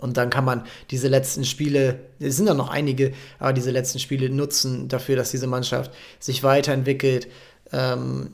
Und 0.00 0.16
dann 0.16 0.30
kann 0.30 0.46
man 0.46 0.64
diese 0.90 1.08
letzten 1.08 1.44
Spiele, 1.44 2.00
es 2.18 2.36
sind 2.36 2.46
ja 2.46 2.54
noch 2.54 2.70
einige, 2.70 3.12
aber 3.38 3.52
diese 3.52 3.70
letzten 3.70 3.98
Spiele 3.98 4.30
nutzen 4.30 4.88
dafür, 4.88 5.16
dass 5.16 5.30
diese 5.30 5.46
Mannschaft 5.46 5.92
sich 6.18 6.42
weiterentwickelt, 6.42 7.28
ähm, 7.70 8.30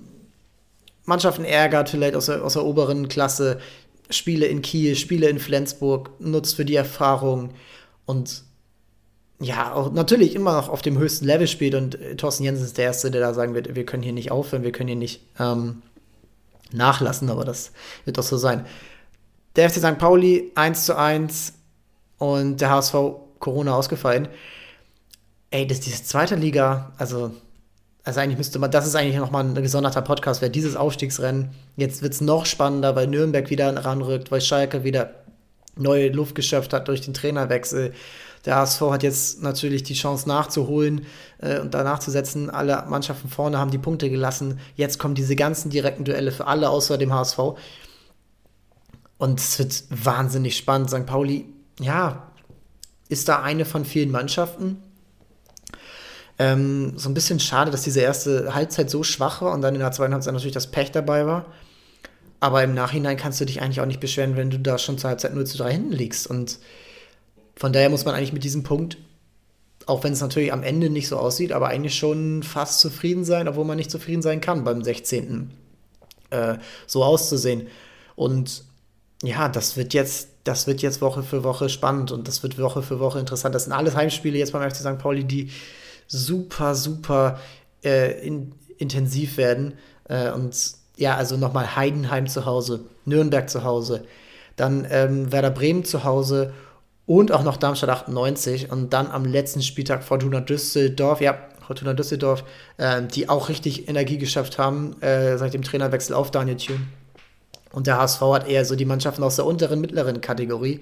Mannschaften 1.07 1.45
ärgert, 1.45 1.89
vielleicht 1.89 2.15
aus 2.15 2.27
der, 2.27 2.45
aus 2.45 2.53
der 2.53 2.65
oberen 2.65 3.09
Klasse, 3.09 3.59
Spiele 4.11 4.47
in 4.47 4.63
Kiel, 4.63 4.95
Spiele 4.97 5.29
in 5.29 5.39
Flensburg, 5.39 6.11
nutzt 6.21 6.57
für 6.57 6.65
die 6.65 6.77
Erfahrung 6.77 7.51
und 8.05 8.45
ja, 9.39 9.73
auch 9.75 9.93
natürlich 9.93 10.35
immer 10.35 10.55
noch 10.55 10.69
auf 10.69 10.83
dem 10.83 10.99
höchsten 10.99 11.27
Level 11.27 11.47
spielt 11.47 11.75
und 11.75 12.01
äh, 12.01 12.17
Thorsten 12.17 12.45
Jensen 12.45 12.65
ist 12.65 12.79
der 12.79 12.87
Erste, 12.87 13.11
der 13.11 13.21
da 13.21 13.35
sagen 13.35 13.55
wird, 13.55 13.75
wir 13.75 13.85
können 13.85 14.03
hier 14.03 14.13
nicht 14.13 14.31
aufhören, 14.31 14.63
wir 14.63 14.73
können 14.73 14.89
hier 14.89 14.97
nicht 14.97 15.21
ähm, 15.39 15.83
nachlassen, 16.73 17.29
aber 17.31 17.45
das 17.45 17.73
wird 18.05 18.19
doch 18.19 18.23
so 18.23 18.39
sein. 18.39 18.65
Der 19.57 19.69
FC 19.69 19.77
St. 19.77 19.99
Pauli 19.99 20.53
1 20.55 20.87
zu 20.87 20.97
1 20.97 21.53
und 22.19 22.61
der 22.61 22.71
HSV 22.71 22.95
Corona 23.39 23.75
ausgefallen. 23.75 24.29
Ey, 25.51 25.67
das 25.67 25.79
ist 25.79 25.87
diese 25.87 26.05
zweite 26.05 26.35
Liga, 26.35 26.93
also 26.99 27.33
also 28.07 28.21
eigentlich 28.21 28.39
müsste 28.39 28.61
man, 28.61 28.71
das 28.71 28.87
ist 28.87 28.95
eigentlich 28.95 29.17
nochmal 29.17 29.45
ein 29.45 29.55
gesonderter 29.57 30.01
Podcast, 30.01 30.41
wäre 30.41 30.51
dieses 30.51 30.77
Aufstiegsrennen. 30.77 31.51
Jetzt 31.77 32.03
wird 32.03 32.13
es 32.13 32.21
noch 32.21 32.47
spannender, 32.47 32.95
weil 32.95 33.09
Nürnberg 33.09 33.51
wieder 33.51 33.85
ranrückt, 33.85 34.31
weil 34.31 34.41
Schalke 34.41 34.85
wieder 34.85 35.11
neue 35.75 36.11
Luft 36.11 36.37
geschöpft 36.37 36.73
hat 36.73 36.87
durch 36.87 37.01
den 37.01 37.15
Trainerwechsel. 37.15 37.93
Der 38.45 38.55
HSV 38.55 38.81
hat 38.83 39.03
jetzt 39.03 39.43
natürlich 39.43 39.83
die 39.83 39.95
Chance 39.95 40.29
nachzuholen 40.29 41.05
äh, 41.39 41.59
und 41.59 41.75
danach 41.75 41.99
zu 41.99 42.13
setzen. 42.13 42.49
Alle 42.49 42.85
Mannschaften 42.89 43.29
vorne 43.29 43.59
haben 43.59 43.73
die 43.73 43.79
Punkte 43.79 44.09
gelassen. 44.09 44.61
Jetzt 44.77 45.01
kommen 45.01 45.17
diese 45.17 45.35
ganzen 45.35 45.69
direkten 45.69 46.05
Duelle 46.05 46.31
für 46.31 46.47
alle 46.47 46.71
außer 46.71 46.99
dem 46.99 47.13
HSV. 47.13 47.41
Und 49.19 49.41
es 49.41 49.59
wird 49.59 49.83
wahnsinnig 49.91 50.57
spannend. 50.57 50.91
St. 50.91 51.07
Pauli, 51.07 51.47
ja, 51.81 52.31
ist 53.09 53.29
da 53.29 53.43
eine 53.43 53.65
von 53.65 53.85
vielen 53.85 54.13
Mannschaften, 54.13 54.81
ähm, 56.39 56.93
so 56.97 57.09
ein 57.09 57.15
bisschen 57.15 57.41
schade, 57.41 57.71
dass 57.71 57.83
diese 57.83 58.01
erste 58.01 58.55
Halbzeit 58.55 58.91
so 58.91 59.03
schwach 59.03 59.43
war 59.43 59.53
und 59.53 59.63
dann 59.63 59.75
in 59.75 59.81
der 59.81 59.93
zweiten 59.93 60.13
Halbzeit 60.13 60.35
natürlich 60.35 60.55
das 60.55 60.71
Pech 60.71 60.93
dabei 60.93 61.27
war. 61.27 61.47
Aber 62.41 62.63
im 62.63 62.75
Nachhinein 62.75 63.17
kannst 63.17 63.41
du 63.41 63.47
dich 63.47 63.63
eigentlich 63.63 63.81
auch 63.81 63.87
nicht 63.87 64.01
beschweren, 64.01 64.37
wenn 64.37 64.51
du 64.51 64.59
da 64.59 64.77
schon 64.79 64.99
zur 64.99 65.09
Halbzeit 65.11 65.35
0 65.35 65.47
zu 65.47 65.57
3 65.57 65.73
hinten 65.73 65.93
liegst. 65.93 66.27
Und 66.27 66.59
von 67.57 67.73
daher 67.73 67.89
muss 67.89 68.05
man 68.05 68.15
eigentlich 68.15 68.35
mit 68.35 68.45
diesem 68.45 68.63
Punkt, 68.63 68.99
auch 69.87 70.05
wenn 70.05 70.13
es 70.13 70.21
natürlich 70.21 70.53
am 70.53 70.63
Ende 70.63 70.91
nicht 70.91 71.09
so 71.09 71.17
aussieht, 71.17 71.53
aber 71.53 71.69
eigentlich 71.69 71.97
schon 71.97 72.43
fast 72.43 72.81
zufrieden 72.81 73.25
sein, 73.25 73.49
obwohl 73.49 73.65
man 73.65 73.77
nicht 73.77 73.91
zufrieden 73.91 74.21
sein 74.21 74.43
kann 74.43 74.65
beim 74.65 74.83
16. 74.83 75.51
Äh, 76.31 76.57
so 76.87 77.03
auszusehen. 77.03 77.69
Und 78.15 78.65
ja, 79.23 79.49
das 79.49 79.79
wird 79.79 79.95
jetzt, 79.95 80.29
das 80.45 80.67
wird 80.67 80.83
jetzt 80.83 81.01
Woche 81.01 81.23
für 81.23 81.45
Woche 81.45 81.71
spannend 81.71 82.13
und 82.13 82.29
das 82.29 82.43
wird 82.43 82.59
Woche 82.59 82.83
für 82.83 83.01
Woche 83.01 83.19
interessant. 83.19 83.55
Das 83.55 83.65
sind 83.65 83.73
alles 83.73 83.97
Heimspiele 83.97 84.37
jetzt 84.37 84.53
beim 84.53 84.69
FC 84.69 84.77
St. 84.77 84.99
Pauli, 84.99 85.25
die 85.25 85.51
super, 86.07 86.75
super 86.75 87.41
äh, 87.85 88.21
in, 88.27 88.53
intensiv 88.79 89.37
werden. 89.37 89.75
Äh, 90.09 90.31
und 90.31 90.55
ja, 90.97 91.17
also 91.17 91.37
nochmal 91.37 91.77
Heidenheim 91.77 92.27
zu 92.27 92.47
Hause, 92.47 92.85
Nürnberg 93.05 93.49
zu 93.51 93.65
Hause, 93.65 94.05
dann 94.57 94.87
ähm, 94.91 95.31
Werder 95.31 95.51
Bremen 95.51 95.85
zu 95.85 96.05
Hause 96.05 96.55
und 97.05 97.31
auch 97.33 97.43
noch 97.43 97.57
Darmstadt 97.57 97.91
98 97.91 98.71
und 98.71 98.93
dann 98.93 99.11
am 99.11 99.25
letzten 99.25 99.63
Spieltag 99.63 100.03
Fortuna 100.03 100.41
Düsseldorf, 100.41 101.21
ja, 101.21 101.39
Fortuna 101.67 101.95
Düsseldorf, 101.95 102.45
äh, 102.79 103.03
die 103.03 103.29
auch 103.29 103.49
richtig 103.49 103.89
Energie 103.89 104.19
geschafft 104.19 104.59
haben 104.59 105.01
äh, 105.03 105.37
seit 105.37 105.55
dem 105.55 105.63
Trainerwechsel 105.63 106.15
auf 106.15 106.31
Daniel 106.31 106.57
Thune. 106.57 106.87
Und 107.73 107.87
der 107.87 107.99
HSV 107.99 108.21
hat 108.21 108.49
eher 108.49 108.65
so 108.65 108.75
die 108.75 108.85
Mannschaften 108.85 109.23
aus 109.23 109.37
der 109.37 109.45
unteren, 109.45 109.81
mittleren 109.81 110.21
Kategorie. 110.21 110.81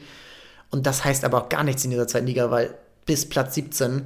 Und 0.71 0.87
das 0.87 1.05
heißt 1.05 1.25
aber 1.25 1.43
auch 1.43 1.49
gar 1.49 1.65
nichts 1.65 1.85
in 1.85 1.91
dieser 1.91 2.07
zweiten 2.07 2.27
Liga, 2.27 2.51
weil 2.51 2.75
bis 3.07 3.29
Platz 3.29 3.55
17 3.55 4.03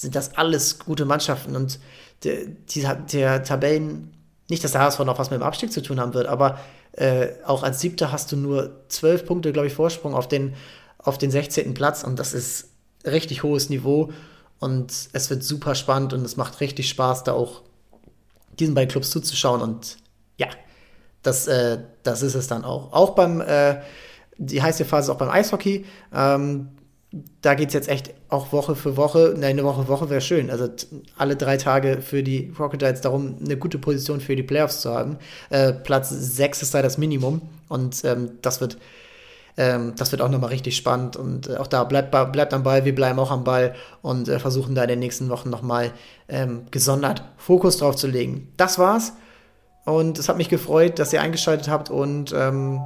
sind 0.00 0.14
das 0.14 0.36
alles 0.36 0.78
gute 0.78 1.04
Mannschaften 1.04 1.56
und 1.56 1.78
der, 2.24 2.46
die, 2.46 2.86
der 3.12 3.44
Tabellen, 3.44 4.12
nicht, 4.48 4.64
dass 4.64 4.72
der 4.72 4.80
HSV 4.80 5.00
noch 5.00 5.18
was 5.18 5.30
mit 5.30 5.40
dem 5.40 5.42
Abstieg 5.42 5.72
zu 5.72 5.82
tun 5.82 6.00
haben 6.00 6.14
wird, 6.14 6.26
aber 6.26 6.58
äh, 6.92 7.28
auch 7.44 7.62
als 7.62 7.80
Siebter 7.80 8.10
hast 8.10 8.32
du 8.32 8.36
nur 8.36 8.84
zwölf 8.88 9.26
Punkte, 9.26 9.52
glaube 9.52 9.68
ich, 9.68 9.74
Vorsprung 9.74 10.14
auf 10.14 10.26
den, 10.26 10.54
auf 10.98 11.18
den 11.18 11.30
16. 11.30 11.74
Platz 11.74 12.02
und 12.02 12.18
das 12.18 12.32
ist 12.32 12.70
richtig 13.04 13.42
hohes 13.42 13.68
Niveau 13.68 14.10
und 14.58 14.92
es 15.12 15.28
wird 15.28 15.44
super 15.44 15.74
spannend 15.74 16.14
und 16.14 16.24
es 16.24 16.36
macht 16.36 16.60
richtig 16.60 16.88
Spaß, 16.88 17.24
da 17.24 17.32
auch 17.32 17.62
diesen 18.58 18.74
beiden 18.74 18.90
Clubs 18.90 19.10
zuzuschauen 19.10 19.60
und 19.60 19.98
ja, 20.38 20.48
das, 21.22 21.46
äh, 21.46 21.78
das 22.02 22.22
ist 22.22 22.34
es 22.34 22.46
dann 22.46 22.64
auch. 22.64 22.92
Auch 22.92 23.10
beim, 23.10 23.42
äh, 23.42 23.80
die 24.38 24.62
heiße 24.62 24.86
Phase 24.86 25.10
ist 25.10 25.14
auch 25.14 25.18
beim 25.18 25.28
Eishockey. 25.28 25.84
Ähm, 26.14 26.70
da 27.42 27.54
geht 27.54 27.68
es 27.68 27.74
jetzt 27.74 27.88
echt 27.88 28.14
auch 28.28 28.52
Woche 28.52 28.76
für 28.76 28.96
Woche. 28.96 29.34
Nein, 29.36 29.58
eine 29.58 29.64
Woche 29.64 29.82
für 29.82 29.88
Woche 29.88 30.10
wäre 30.10 30.20
schön. 30.20 30.50
Also 30.50 30.68
alle 31.16 31.34
drei 31.36 31.56
Tage 31.56 32.02
für 32.02 32.22
die 32.22 32.52
Crocodiles 32.52 33.00
darum, 33.00 33.36
eine 33.44 33.56
gute 33.56 33.78
Position 33.78 34.20
für 34.20 34.36
die 34.36 34.44
Playoffs 34.44 34.80
zu 34.80 34.94
haben. 34.94 35.18
Äh, 35.50 35.72
Platz 35.72 36.10
6 36.10 36.62
ist 36.62 36.74
da 36.74 36.82
das 36.82 36.98
Minimum. 36.98 37.42
Und 37.68 38.04
ähm, 38.04 38.32
das 38.42 38.60
wird. 38.60 38.78
Ähm, 39.56 39.94
das 39.96 40.12
wird 40.12 40.22
auch 40.22 40.28
nochmal 40.28 40.50
richtig 40.50 40.76
spannend 40.76 41.16
und 41.16 41.48
äh, 41.48 41.56
auch 41.56 41.66
da 41.66 41.82
bleibt, 41.82 42.12
bleibt 42.12 42.54
am 42.54 42.62
Ball, 42.62 42.84
wir 42.84 42.94
bleiben 42.94 43.18
auch 43.18 43.32
am 43.32 43.42
Ball 43.42 43.74
und 44.00 44.28
äh, 44.28 44.38
versuchen 44.38 44.76
da 44.76 44.82
in 44.82 44.88
den 44.88 45.00
nächsten 45.00 45.28
Wochen 45.28 45.50
nochmal 45.50 45.90
ähm, 46.28 46.66
gesondert 46.70 47.24
Fokus 47.36 47.76
drauf 47.78 47.96
zu 47.96 48.06
legen. 48.06 48.52
Das 48.56 48.78
war's 48.78 49.12
und 49.84 50.20
es 50.20 50.28
hat 50.28 50.36
mich 50.36 50.48
gefreut, 50.48 51.00
dass 51.00 51.12
ihr 51.12 51.20
eingeschaltet 51.20 51.68
habt 51.68 51.90
und 51.90 52.32
ähm, 52.32 52.80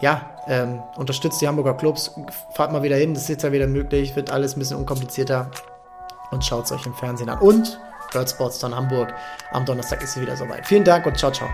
ja, 0.00 0.30
ähm, 0.46 0.82
unterstützt 0.96 1.40
die 1.40 1.48
Hamburger 1.48 1.74
Clubs, 1.74 2.14
fahrt 2.54 2.72
mal 2.72 2.82
wieder 2.82 2.96
hin, 2.96 3.14
das 3.14 3.24
ist 3.24 3.28
jetzt 3.28 3.42
ja 3.42 3.52
wieder 3.52 3.66
möglich, 3.66 4.16
wird 4.16 4.30
alles 4.30 4.56
ein 4.56 4.60
bisschen 4.60 4.78
unkomplizierter 4.78 5.50
und 6.30 6.44
schaut 6.44 6.64
es 6.64 6.72
euch 6.72 6.86
im 6.86 6.94
Fernsehen 6.94 7.28
an. 7.28 7.38
Und 7.38 7.78
Bird 8.12 8.28
Sports 8.28 8.58
dann 8.58 8.74
Hamburg. 8.74 9.14
Am 9.52 9.64
Donnerstag 9.64 10.02
ist 10.02 10.14
sie 10.14 10.20
wieder 10.20 10.36
soweit. 10.36 10.66
Vielen 10.66 10.84
Dank 10.84 11.06
und 11.06 11.16
ciao, 11.18 11.30
ciao. 11.30 11.48